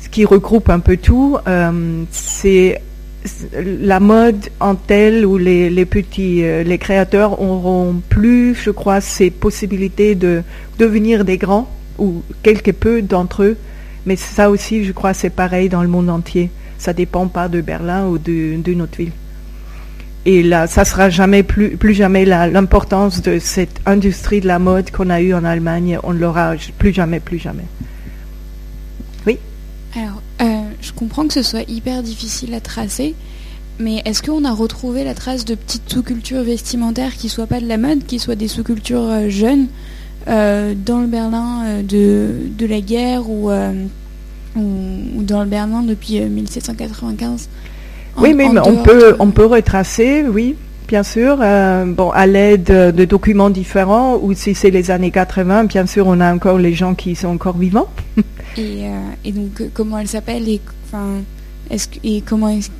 ce 0.00 0.10
qui 0.10 0.26
regroupe 0.26 0.68
un 0.68 0.80
peu 0.80 0.98
tout, 0.98 1.38
euh, 1.48 2.04
c'est 2.10 2.78
la 3.52 4.00
mode 4.00 4.48
en 4.60 4.74
telle 4.74 5.24
où 5.24 5.38
les, 5.38 5.84
petits, 5.86 6.44
euh, 6.44 6.62
les 6.62 6.78
créateurs 6.78 7.40
auront 7.40 8.00
plus, 8.08 8.54
je 8.54 8.70
crois, 8.70 9.00
ces 9.00 9.30
possibilités 9.30 10.14
de 10.14 10.42
devenir 10.78 11.24
des 11.24 11.38
grands, 11.38 11.68
ou 11.98 12.22
quelque 12.42 12.70
peu 12.70 13.02
d'entre 13.02 13.42
eux. 13.42 13.56
Mais 14.06 14.16
ça 14.16 14.50
aussi, 14.50 14.84
je 14.84 14.92
crois, 14.92 15.14
c'est 15.14 15.30
pareil 15.30 15.68
dans 15.68 15.82
le 15.82 15.88
monde 15.88 16.10
entier. 16.10 16.50
Ça 16.78 16.92
dépend 16.92 17.28
pas 17.28 17.48
de 17.48 17.60
Berlin 17.60 18.06
ou 18.06 18.18
d'une 18.18 18.82
autre 18.82 18.98
ville. 18.98 19.12
Et 20.26 20.42
là, 20.42 20.66
ça 20.66 20.84
sera 20.84 21.10
jamais 21.10 21.42
plus, 21.42 21.76
plus 21.76 21.94
jamais 21.94 22.24
l'importance 22.24 23.20
de 23.20 23.38
cette 23.38 23.80
industrie 23.84 24.40
de 24.40 24.46
la 24.46 24.58
mode 24.58 24.90
qu'on 24.90 25.10
a 25.10 25.20
eue 25.20 25.34
en 25.34 25.44
Allemagne. 25.44 25.98
On 26.02 26.12
l'aura 26.12 26.54
plus 26.78 26.92
jamais, 26.92 27.20
plus 27.20 27.38
jamais. 27.38 27.64
Oui? 29.26 29.38
Alors, 29.94 30.22
euh, 30.40 30.63
je 30.84 30.92
comprends 30.92 31.26
que 31.26 31.34
ce 31.34 31.42
soit 31.42 31.68
hyper 31.68 32.02
difficile 32.02 32.54
à 32.54 32.60
tracer, 32.60 33.14
mais 33.78 34.02
est-ce 34.04 34.22
qu'on 34.22 34.44
a 34.44 34.52
retrouvé 34.52 35.02
la 35.02 35.14
trace 35.14 35.44
de 35.44 35.54
petites 35.54 35.90
sous-cultures 35.90 36.42
vestimentaires 36.42 37.14
qui 37.14 37.28
soient 37.28 37.46
pas 37.46 37.60
de 37.60 37.66
la 37.66 37.78
mode, 37.78 38.04
qui 38.04 38.18
soient 38.18 38.34
des 38.34 38.48
sous-cultures 38.48 39.08
euh, 39.10 39.28
jeunes 39.28 39.66
euh, 40.28 40.74
dans 40.76 41.00
le 41.00 41.06
Berlin 41.06 41.82
de, 41.82 42.66
la 42.66 42.80
guerre 42.80 43.28
ou, 43.28 43.50
ou, 43.50 45.22
dans 45.22 45.42
le 45.42 45.48
Berlin 45.48 45.82
depuis 45.82 46.20
1795 46.20 47.48
Oui, 48.18 48.34
mais 48.34 48.46
on, 48.46 48.76
peut, 48.82 49.16
on 49.18 49.30
peut 49.30 49.46
retracer, 49.46 50.24
oui, 50.26 50.54
bien 50.86 51.02
sûr, 51.02 51.38
bon, 51.38 52.10
à 52.10 52.26
l'aide 52.26 52.94
de 52.94 53.04
documents 53.04 53.50
différents, 53.50 54.18
ou 54.22 54.32
si 54.34 54.54
c'est 54.54 54.70
les 54.70 54.90
années 54.90 55.10
80, 55.10 55.64
bien 55.64 55.86
sûr, 55.86 56.06
on 56.06 56.20
a 56.20 56.32
encore 56.32 56.58
les 56.58 56.74
gens 56.74 56.94
qui 56.94 57.16
sont 57.16 57.28
encore 57.28 57.58
vivants. 57.58 57.88
Et, 58.56 58.86
euh, 58.86 58.90
et 59.24 59.32
donc, 59.32 59.60
euh, 59.60 59.68
comment 59.72 59.98
elle 59.98 60.08
s'appelle 60.08 60.48
et, 60.48 60.60
enfin, 60.86 61.22
est-ce, 61.70 61.88
et 62.02 62.20
comment 62.20 62.48
est 62.48 62.70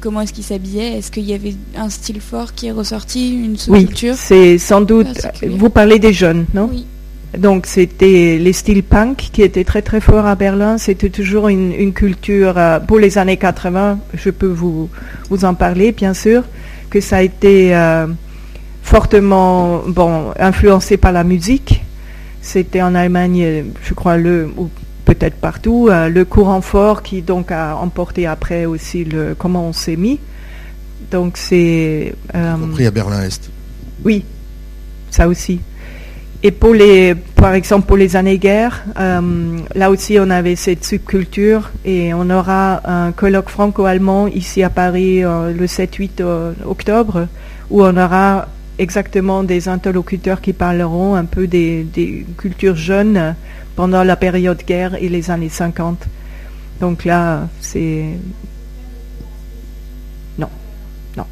comment 0.00 0.20
est-ce 0.20 0.34
qu'il 0.34 0.44
s'habillait 0.44 0.98
Est-ce 0.98 1.10
qu'il 1.10 1.24
y 1.24 1.32
avait 1.32 1.54
un 1.76 1.88
style 1.88 2.20
fort 2.20 2.52
qui 2.52 2.66
est 2.66 2.72
ressorti, 2.72 3.34
une 3.34 3.56
sous-culture? 3.56 4.12
Oui, 4.12 4.18
c'est 4.20 4.58
sans 4.58 4.82
doute. 4.82 5.26
Vous 5.48 5.70
parlez 5.70 5.98
des 5.98 6.12
jeunes, 6.12 6.44
non? 6.52 6.68
Oui. 6.70 6.84
Donc 7.38 7.66
c'était 7.66 8.38
les 8.38 8.52
styles 8.52 8.82
punk 8.82 9.16
qui 9.32 9.42
étaient 9.42 9.64
très 9.64 9.82
très 9.82 10.00
forts 10.00 10.26
à 10.26 10.34
Berlin. 10.34 10.78
C'était 10.78 11.08
toujours 11.08 11.48
une, 11.48 11.72
une 11.72 11.92
culture, 11.92 12.54
euh, 12.56 12.78
pour 12.80 12.98
les 12.98 13.18
années 13.18 13.38
80, 13.38 13.98
je 14.14 14.30
peux 14.30 14.46
vous, 14.46 14.88
vous 15.30 15.44
en 15.44 15.54
parler 15.54 15.90
bien 15.90 16.14
sûr, 16.14 16.44
que 16.90 17.00
ça 17.00 17.16
a 17.16 17.22
été 17.22 17.74
euh, 17.74 18.06
fortement 18.82 19.82
bon, 19.88 20.32
influencé 20.38 20.96
par 20.96 21.12
la 21.12 21.24
musique. 21.24 21.82
C'était 22.40 22.82
en 22.82 22.94
Allemagne, 22.94 23.64
je 23.82 23.94
crois, 23.94 24.18
le, 24.18 24.50
ou 24.56 24.68
peut-être 25.04 25.36
partout, 25.36 25.88
euh, 25.90 26.08
le 26.08 26.24
courant 26.24 26.60
fort 26.60 27.02
qui 27.02 27.22
donc 27.22 27.50
a 27.52 27.76
emporté 27.76 28.26
après 28.26 28.64
aussi 28.64 29.04
le 29.04 29.34
comment 29.36 29.68
on 29.68 29.72
s'est 29.72 29.96
mis. 29.96 30.18
Donc 31.10 31.36
c'est... 31.36 32.14
Y 32.34 32.60
compris 32.60 32.86
à 32.86 32.90
Berlin-Est. 32.90 33.50
Oui, 34.04 34.24
ça 35.10 35.28
aussi. 35.28 35.60
Et 36.42 36.50
pour 36.50 36.74
les, 36.74 37.14
par 37.14 37.54
exemple, 37.54 37.86
pour 37.86 37.96
les 37.96 38.16
années 38.16 38.38
guerre, 38.38 38.84
euh, 38.98 39.58
là 39.74 39.90
aussi, 39.90 40.18
on 40.20 40.28
avait 40.28 40.56
cette 40.56 40.84
subculture 40.84 41.70
et 41.84 42.12
on 42.12 42.28
aura 42.28 42.82
un 42.84 43.12
colloque 43.12 43.48
franco-allemand 43.48 44.26
ici 44.26 44.62
à 44.62 44.68
Paris 44.68 45.24
euh, 45.24 45.52
le 45.52 45.66
7-8 45.66 46.22
octobre 46.66 47.28
où 47.70 47.82
on 47.82 47.96
aura 47.96 48.48
exactement 48.78 49.42
des 49.42 49.68
interlocuteurs 49.68 50.40
qui 50.40 50.52
parleront 50.52 51.14
un 51.14 51.24
peu 51.24 51.46
des, 51.46 51.84
des 51.84 52.26
cultures 52.36 52.76
jeunes 52.76 53.34
pendant 53.76 54.04
la 54.04 54.16
période 54.16 54.62
guerre 54.66 54.94
et 55.02 55.08
les 55.08 55.30
années 55.30 55.48
50. 55.48 55.98
Donc 56.80 57.04
là, 57.04 57.48
c'est... 57.60 58.04
Non, 60.38 60.48
non. 61.16 61.24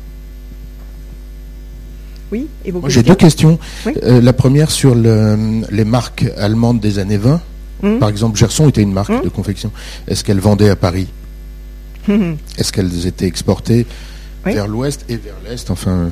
Oui, 2.30 2.49
et 2.64 2.72
Moi, 2.72 2.88
j'ai 2.88 3.03
deux 3.03 3.14
questions. 3.14 3.59
Oui. 3.86 3.93
Euh, 4.03 4.20
la 4.20 4.32
première 4.32 4.70
sur 4.70 4.95
le- 4.95 5.62
les 5.70 5.84
marques 5.84 6.24
allemandes 6.38 6.80
des 6.80 6.99
années 6.99 7.18
20. 7.18 7.40
Hmm 7.82 7.99
Par 7.99 8.09
exemple, 8.09 8.38
Gerson 8.38 8.68
était 8.68 8.82
une 8.82 8.93
marque 8.93 9.11
Hmm. 9.11 9.22
de 9.24 9.28
confection. 9.28 9.72
Est-ce 10.09 10.22
qu'elles 10.24 10.40
vendaient 10.40 10.70
à 10.70 10.76
Paris 10.76 11.09
Mhm. 12.09 12.36
Est-ce 12.59 12.72
qu'elles 12.72 13.07
étaient 13.07 13.26
exportées 13.26 13.86
Oui. 14.47 14.55
vers 14.55 14.66
l'ouest 14.68 15.05
et 15.09 15.16
vers 15.16 15.34
l'est 15.49 15.70
Enfin, 15.70 16.11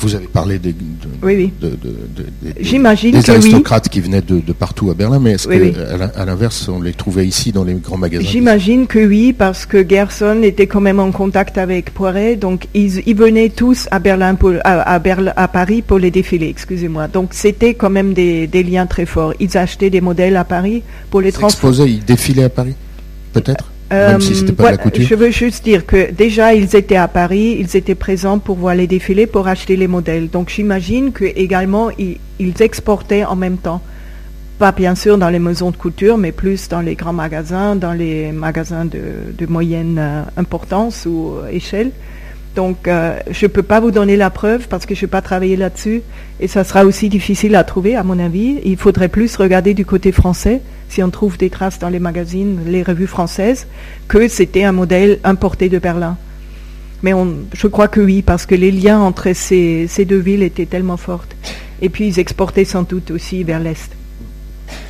vous 0.00 0.14
avez 0.14 0.26
parlé 0.28 0.58
des, 0.58 0.72
de- 0.72 0.78
Oui, 1.22 1.34
oui. 1.36 1.52
de- 1.60 1.68
de- 1.68 1.74
de- 1.76 2.26
des- 2.42 2.52
des- 2.52 2.64
J'imagine 2.64 3.12
des 3.12 3.18
que 3.22 3.30
oui. 3.32 3.36
aristocrates 3.38 3.88
qui 3.88 4.00
venaient 4.00 4.20
de, 4.22 4.40
partout 4.52 4.90
à 4.90 4.94
Berlin, 4.94 5.18
mais 5.18 5.32
est-ce 5.32 5.48
qu'à 5.48 6.24
l'inverse, 6.24 6.68
on 6.68 6.80
les 6.80 6.92
trouvait 6.92 7.26
ici 7.26 7.52
dans 7.52 7.64
les 7.64 7.74
grands 7.74 7.96
magasins 7.98 8.24
J'imagine 8.26 8.86
que 8.86 8.98
oui, 9.06 9.32
parce 9.32 9.66
que 9.66 9.86
Gerson 9.88 10.42
était 10.42 10.66
quand 10.66 10.80
même 10.80 11.00
en 11.00 11.10
contact 11.10 11.58
avec 11.58 11.92
Poiret, 11.94 12.36
donc 12.36 12.66
ils, 12.74 13.02
ils 13.06 13.16
venaient 13.16 13.48
tous 13.50 13.88
à 13.90 13.98
Berlin, 13.98 14.34
pour, 14.34 14.52
à, 14.64 14.82
à 14.82 14.98
Berl- 14.98 15.32
à 15.36 15.48
Paris 15.48 15.82
pour 15.82 15.98
les 15.98 16.10
défilés, 16.10 16.48
excusez-moi. 16.48 17.08
Donc 17.08 17.30
c'était 17.32 17.74
quand 17.74 17.90
même 17.90 18.12
des, 18.14 18.46
des 18.46 18.62
liens 18.62 18.86
très 18.86 19.06
forts. 19.06 19.34
Ils 19.40 19.56
achetaient 19.58 19.90
des 19.90 20.00
modèles 20.00 20.36
à 20.36 20.44
Paris 20.44 20.82
pour 21.10 21.20
les 21.20 21.28
Ils 21.30 21.32
transporter. 21.32 21.76
s'exposaient, 21.76 21.90
ils 21.92 22.04
défilaient 22.04 22.44
à 22.44 22.48
Paris 22.50 22.74
Peut-être? 23.32 23.70
Même 23.90 24.20
si 24.20 24.34
c'était 24.34 24.52
pas 24.52 24.64
de 24.64 24.68
la 24.70 24.76
voilà, 24.76 24.90
couture 24.90 25.06
Je 25.08 25.14
veux 25.14 25.30
juste 25.30 25.64
dire 25.64 25.86
que 25.86 26.10
déjà 26.12 26.54
ils 26.54 26.76
étaient 26.76 26.96
à 26.96 27.08
Paris, 27.08 27.56
ils 27.58 27.76
étaient 27.76 27.94
présents 27.94 28.38
pour 28.38 28.56
voir 28.56 28.74
les 28.74 28.86
défilés, 28.86 29.26
pour 29.26 29.48
acheter 29.48 29.76
les 29.76 29.86
modèles. 29.86 30.28
Donc 30.28 30.50
j'imagine 30.50 31.12
que 31.12 31.24
également 31.24 31.90
ils, 31.98 32.18
ils 32.38 32.60
exportaient 32.60 33.24
en 33.24 33.36
même 33.36 33.56
temps. 33.56 33.80
Pas 34.58 34.72
bien 34.72 34.94
sûr 34.94 35.16
dans 35.18 35.30
les 35.30 35.38
maisons 35.38 35.70
de 35.70 35.76
couture, 35.76 36.18
mais 36.18 36.32
plus 36.32 36.68
dans 36.68 36.80
les 36.80 36.96
grands 36.96 37.12
magasins, 37.12 37.76
dans 37.76 37.92
les 37.92 38.32
magasins 38.32 38.84
de, 38.84 39.00
de 39.36 39.46
moyenne 39.46 39.98
euh, 39.98 40.22
importance 40.36 41.06
ou 41.06 41.36
euh, 41.36 41.48
échelle. 41.48 41.92
Donc 42.56 42.88
euh, 42.88 43.18
je 43.30 43.46
ne 43.46 43.50
peux 43.50 43.62
pas 43.62 43.78
vous 43.78 43.92
donner 43.92 44.16
la 44.16 44.30
preuve 44.30 44.66
parce 44.68 44.84
que 44.84 44.94
je 44.94 45.02
n'ai 45.02 45.08
pas 45.08 45.22
travaillé 45.22 45.56
là-dessus 45.56 46.02
et 46.40 46.48
ça 46.48 46.64
sera 46.64 46.84
aussi 46.84 47.08
difficile 47.08 47.54
à 47.54 47.62
trouver 47.62 47.94
à 47.94 48.02
mon 48.02 48.18
avis. 48.18 48.58
Il 48.64 48.76
faudrait 48.76 49.08
plus 49.08 49.36
regarder 49.36 49.74
du 49.74 49.86
côté 49.86 50.10
français 50.10 50.60
si 50.88 51.02
on 51.02 51.10
trouve 51.10 51.36
des 51.36 51.50
traces 51.50 51.78
dans 51.78 51.88
les 51.88 51.98
magazines, 51.98 52.60
les 52.66 52.82
revues 52.82 53.06
françaises, 53.06 53.66
que 54.08 54.28
c'était 54.28 54.64
un 54.64 54.72
modèle 54.72 55.18
importé 55.24 55.68
de 55.68 55.78
Berlin. 55.78 56.16
Mais 57.02 57.12
on, 57.14 57.34
je 57.54 57.66
crois 57.68 57.88
que 57.88 58.00
oui, 58.00 58.22
parce 58.22 58.46
que 58.46 58.54
les 58.54 58.72
liens 58.72 58.98
entre 58.98 59.32
ces, 59.32 59.86
ces 59.88 60.04
deux 60.04 60.18
villes 60.18 60.42
étaient 60.42 60.66
tellement 60.66 60.96
forts. 60.96 61.26
Et 61.80 61.88
puis 61.88 62.08
ils 62.08 62.18
exportaient 62.18 62.64
sans 62.64 62.82
doute 62.82 63.10
aussi 63.10 63.44
vers 63.44 63.60
l'Est. 63.60 63.90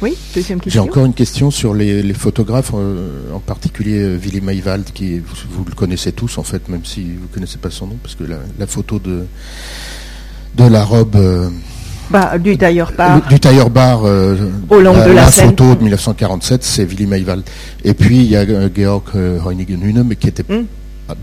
Oui, 0.03 0.17
deuxième 0.35 0.59
J'ai 0.59 0.65
question. 0.65 0.83
encore 0.85 1.05
une 1.05 1.15
question 1.15 1.51
sur 1.51 1.75
les, 1.75 2.03
les 2.03 2.15
photographes, 2.15 2.73
euh, 2.75 3.33
en 3.33 3.39
particulier 3.41 3.99
euh, 4.01 4.17
Willy 4.17 4.41
Maywald, 4.41 4.87
qui 4.93 5.19
vous, 5.21 5.35
vous 5.51 5.65
le 5.65 5.75
connaissez 5.75 6.13
tous 6.13 6.39
en 6.39 6.43
fait, 6.43 6.69
même 6.69 6.85
si 6.85 7.03
vous 7.05 7.23
ne 7.31 7.35
connaissez 7.35 7.59
pas 7.59 7.71
son 7.71 7.87
nom, 7.89 7.97
parce 8.03 8.15
que 8.15 8.25
la, 8.25 8.39
la 8.59 8.67
photo 8.67 8.99
de, 8.99 9.27
de 10.57 10.65
la 10.65 10.85
robe 10.85 11.15
euh, 11.17 11.51
Bah, 12.11 12.39
du 12.39 12.57
d'ailleurs 12.57 12.93
pas. 12.93 13.17
le- 13.17 13.29
du 13.29 13.39
tailleur 13.39 13.69
bar 13.71 14.03
euh, 14.05 14.37
Au 14.71 14.81
long 14.81 14.95
de 14.95 15.11
la 15.13 15.31
scène. 15.31 15.49
photo 15.51 15.75
de 15.75 15.81
1947, 15.83 16.65
c'est 16.65 16.85
Willy 16.85 17.07
Maywald. 17.07 17.43
Et 17.85 17.93
puis 17.95 18.17
il 18.19 18.31
y 18.31 18.37
a 18.37 18.41
euh, 18.41 18.69
Georg 18.75 19.03
euh, 19.15 19.39
Heunigen-Hühne, 19.47 20.05
mais 20.07 20.17
qui 20.17 20.29
était 20.29 20.43
Hmm. 20.49 20.65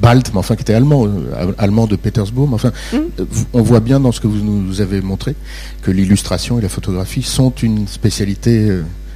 Balt, 0.02 0.32
mais 0.34 0.40
enfin 0.40 0.56
qui 0.56 0.62
était 0.62 0.74
allemand, 0.74 1.06
euh, 1.06 1.52
allemand 1.58 1.86
de 1.88 1.96
Petersbourg. 1.96 2.48
mais 2.48 2.56
Enfin, 2.56 2.72
Hmm. 2.94 3.24
on 3.54 3.62
voit 3.62 3.80
bien 3.80 4.00
dans 4.00 4.12
ce 4.12 4.20
que 4.20 4.28
vous 4.28 4.44
nous 4.44 4.82
avez 4.82 5.02
montré 5.02 5.36
que 5.82 5.92
l'illustration 5.92 6.60
et 6.60 6.62
la 6.62 6.70
photographie 6.70 7.24
sont 7.24 7.52
une 7.64 7.88
spécialité 7.88 8.70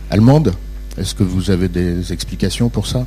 allemande. 0.10 0.54
Est-ce 0.98 1.14
que 1.16 1.24
vous 1.24 1.50
avez 1.52 1.68
des 1.70 2.12
explications 2.14 2.70
pour 2.70 2.88
ça? 2.88 3.06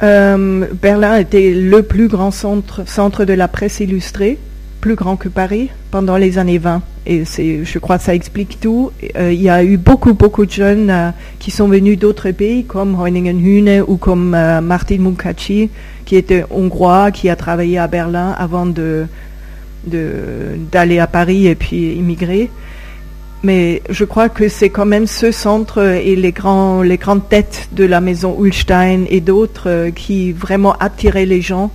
Berlin 0.00 1.16
était 1.18 1.52
le 1.52 1.82
plus 1.82 2.08
grand 2.08 2.30
centre, 2.30 2.82
centre 2.88 3.24
de 3.24 3.32
la 3.32 3.48
presse 3.48 3.80
illustrée, 3.80 4.38
plus 4.80 4.94
grand 4.94 5.16
que 5.16 5.28
Paris, 5.28 5.70
pendant 5.90 6.16
les 6.16 6.38
années 6.38 6.58
20. 6.58 6.82
Et 7.06 7.24
je 7.24 7.78
crois 7.78 7.98
que 7.98 8.04
ça 8.04 8.14
explique 8.14 8.60
tout. 8.60 8.92
Euh, 9.16 9.32
il 9.32 9.40
y 9.40 9.48
a 9.48 9.64
eu 9.64 9.76
beaucoup, 9.76 10.14
beaucoup 10.14 10.46
de 10.46 10.50
jeunes 10.50 10.90
euh, 10.90 11.10
qui 11.38 11.50
sont 11.50 11.68
venus 11.68 11.98
d'autres 11.98 12.30
pays, 12.30 12.64
comme 12.64 12.94
Heuningen-Hühne 12.94 13.82
ou 13.86 13.96
comme 13.96 14.34
euh, 14.34 14.60
Martin 14.60 14.98
Munkaci, 14.98 15.70
qui 16.04 16.16
était 16.16 16.44
hongrois, 16.50 17.10
qui 17.10 17.28
a 17.28 17.36
travaillé 17.36 17.78
à 17.78 17.86
Berlin 17.86 18.34
avant 18.38 18.66
de, 18.66 19.06
d'aller 19.84 20.98
à 20.98 21.06
Paris 21.06 21.46
et 21.46 21.54
puis 21.54 21.94
immigrer. 21.94 22.50
Mais 23.42 23.82
je 23.88 24.04
crois 24.04 24.28
que 24.28 24.48
c'est 24.48 24.68
quand 24.68 24.86
même 24.86 25.06
ce 25.06 25.30
centre 25.30 25.80
et 25.80 26.16
les, 26.16 26.34
les 26.84 26.96
grandes 26.96 27.28
têtes 27.28 27.68
de 27.72 27.84
la 27.84 28.00
maison 28.00 28.36
Ulstein 28.42 29.04
et 29.08 29.20
d'autres 29.20 29.90
qui 29.94 30.32
vraiment 30.32 30.72
attiraient 30.74 31.24
les 31.24 31.40
gens 31.40 31.70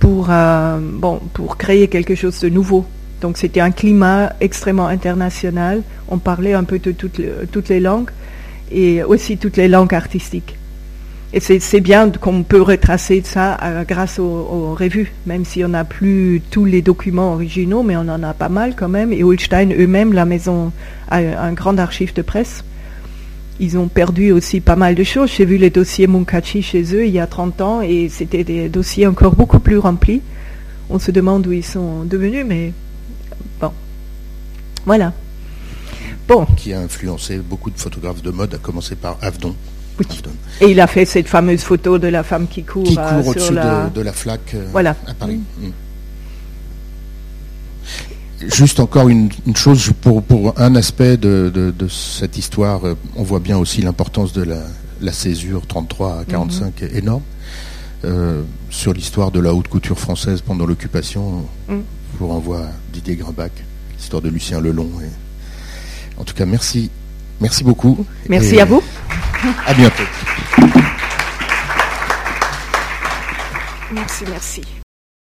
pour, 0.00 0.28
euh, 0.30 0.78
bon, 0.80 1.20
pour 1.34 1.56
créer 1.56 1.86
quelque 1.88 2.14
chose 2.16 2.40
de 2.40 2.48
nouveau. 2.48 2.84
Donc 3.20 3.36
c'était 3.36 3.60
un 3.60 3.70
climat 3.70 4.32
extrêmement 4.40 4.86
international. 4.88 5.82
On 6.08 6.18
parlait 6.18 6.54
un 6.54 6.64
peu 6.64 6.78
de 6.78 6.90
toutes, 6.90 7.18
les- 7.68 7.80
langues 7.80 8.10
et 8.72 9.02
aussi 9.04 9.36
toutes 9.36 9.56
les 9.58 9.68
langues 9.68 9.94
artistiques. 9.94 10.56
Et 11.32 11.38
c'est 11.38 11.80
bien 11.80 12.10
qu'on 12.10 12.42
peut 12.42 12.60
retracer 12.60 13.22
ça 13.24 13.56
euh, 13.62 13.84
grâce 13.84 14.18
aux, 14.18 14.24
aux 14.24 14.74
revues, 14.74 15.12
même 15.26 15.44
si 15.44 15.62
on 15.64 15.68
n'a 15.68 15.84
plus 15.84 16.42
tous 16.50 16.64
les 16.64 16.82
documents 16.82 17.34
originaux, 17.34 17.84
mais 17.84 17.96
on 17.96 18.08
en 18.08 18.22
a 18.24 18.34
pas 18.34 18.48
mal 18.48 18.74
quand 18.74 18.88
même. 18.88 19.12
Et 19.12 19.20
Ulstein 19.20 19.70
eux-mêmes, 19.78 20.12
la 20.12 20.24
maison, 20.24 20.72
a 21.08 21.18
un 21.18 21.52
grand 21.52 21.78
archive 21.78 22.14
de 22.14 22.22
presse. 22.22 22.64
Ils 23.60 23.76
ont 23.76 23.88
perdu 23.88 24.32
aussi 24.32 24.60
pas 24.60 24.74
mal 24.74 24.94
de 24.94 25.04
choses. 25.04 25.30
J'ai 25.36 25.44
vu 25.44 25.58
les 25.58 25.68
dossiers 25.68 26.06
Munkachi 26.06 26.62
chez 26.62 26.82
eux 26.94 27.04
il 27.06 27.12
y 27.12 27.20
a 27.20 27.26
30 27.26 27.60
ans 27.60 27.82
et 27.82 28.08
c'était 28.08 28.42
des 28.42 28.70
dossiers 28.70 29.06
encore 29.06 29.36
beaucoup 29.36 29.60
plus 29.60 29.76
remplis. 29.76 30.22
On 30.88 30.98
se 30.98 31.10
demande 31.10 31.46
où 31.46 31.52
ils 31.52 31.64
sont 31.64 32.04
devenus, 32.04 32.44
mais 32.48 32.72
bon. 33.60 33.70
Voilà. 34.86 35.12
Bon, 36.26 36.46
qui 36.56 36.72
a 36.72 36.80
influencé 36.80 37.38
beaucoup 37.38 37.70
de 37.70 37.78
photographes 37.78 38.22
de 38.22 38.30
mode, 38.30 38.54
à 38.54 38.58
commencer 38.58 38.96
par 38.96 39.18
Avedon. 39.20 39.54
Oui. 39.98 40.06
Et 40.62 40.70
il 40.70 40.80
a 40.80 40.86
fait 40.86 41.04
cette 41.04 41.28
fameuse 41.28 41.62
photo 41.62 41.98
de 41.98 42.08
la 42.08 42.22
femme 42.22 42.48
qui 42.48 42.62
court, 42.64 42.84
qui 42.84 42.96
euh, 42.98 43.20
court 43.20 43.28
au-dessus 43.28 43.52
la... 43.52 43.90
de, 43.90 43.94
de 43.96 44.00
la 44.00 44.12
flaque 44.12 44.54
euh, 44.54 44.68
Voilà. 44.72 44.96
à 45.06 45.12
Paris. 45.12 45.40
Mm. 45.58 45.68
Juste 48.46 48.80
encore 48.80 49.08
une, 49.08 49.28
une 49.46 49.56
chose 49.56 49.92
pour, 50.00 50.22
pour 50.22 50.58
un 50.58 50.74
aspect 50.74 51.16
de, 51.16 51.50
de- 51.54 51.70
de 51.70 51.88
cette 51.88 52.38
histoire, 52.38 52.84
euh, 52.86 52.94
on 53.16 53.22
voit 53.22 53.40
bien 53.40 53.58
aussi 53.58 53.82
l'importance 53.82 54.32
de 54.32 54.42
la, 54.42 54.62
la 55.00 55.12
césure 55.12 55.66
33 55.66 56.20
à 56.20 56.24
45 56.24 56.82
est 56.82 56.94
énorme. 56.96 57.22
Euh, 58.04 58.42
sur 58.70 58.94
l'histoire 58.94 59.30
de 59.30 59.40
la 59.40 59.52
haute 59.52 59.68
couture 59.68 59.98
française 59.98 60.40
pendant 60.40 60.64
l'occupation, 60.64 61.46
Mm. 61.68 61.80
je 62.14 62.18
vous 62.18 62.28
renvoie 62.28 62.60
à 62.60 62.70
Didier 62.94 63.16
Grimbach, 63.16 63.50
l'histoire 63.98 64.22
de 64.22 64.30
Lucien 64.30 64.58
Lelon. 64.60 64.88
Et... 65.02 66.18
En 66.20 66.24
tout 66.24 66.34
cas, 66.34 66.46
merci, 66.46 66.90
merci 67.42 67.62
beaucoup. 67.62 68.06
Merci 68.28 68.54
Et 68.56 68.60
à 68.62 68.64
vous. 68.64 68.82
À 69.66 69.74
bientôt. 69.74 70.04
Merci, 73.92 74.24
merci. 74.30 74.62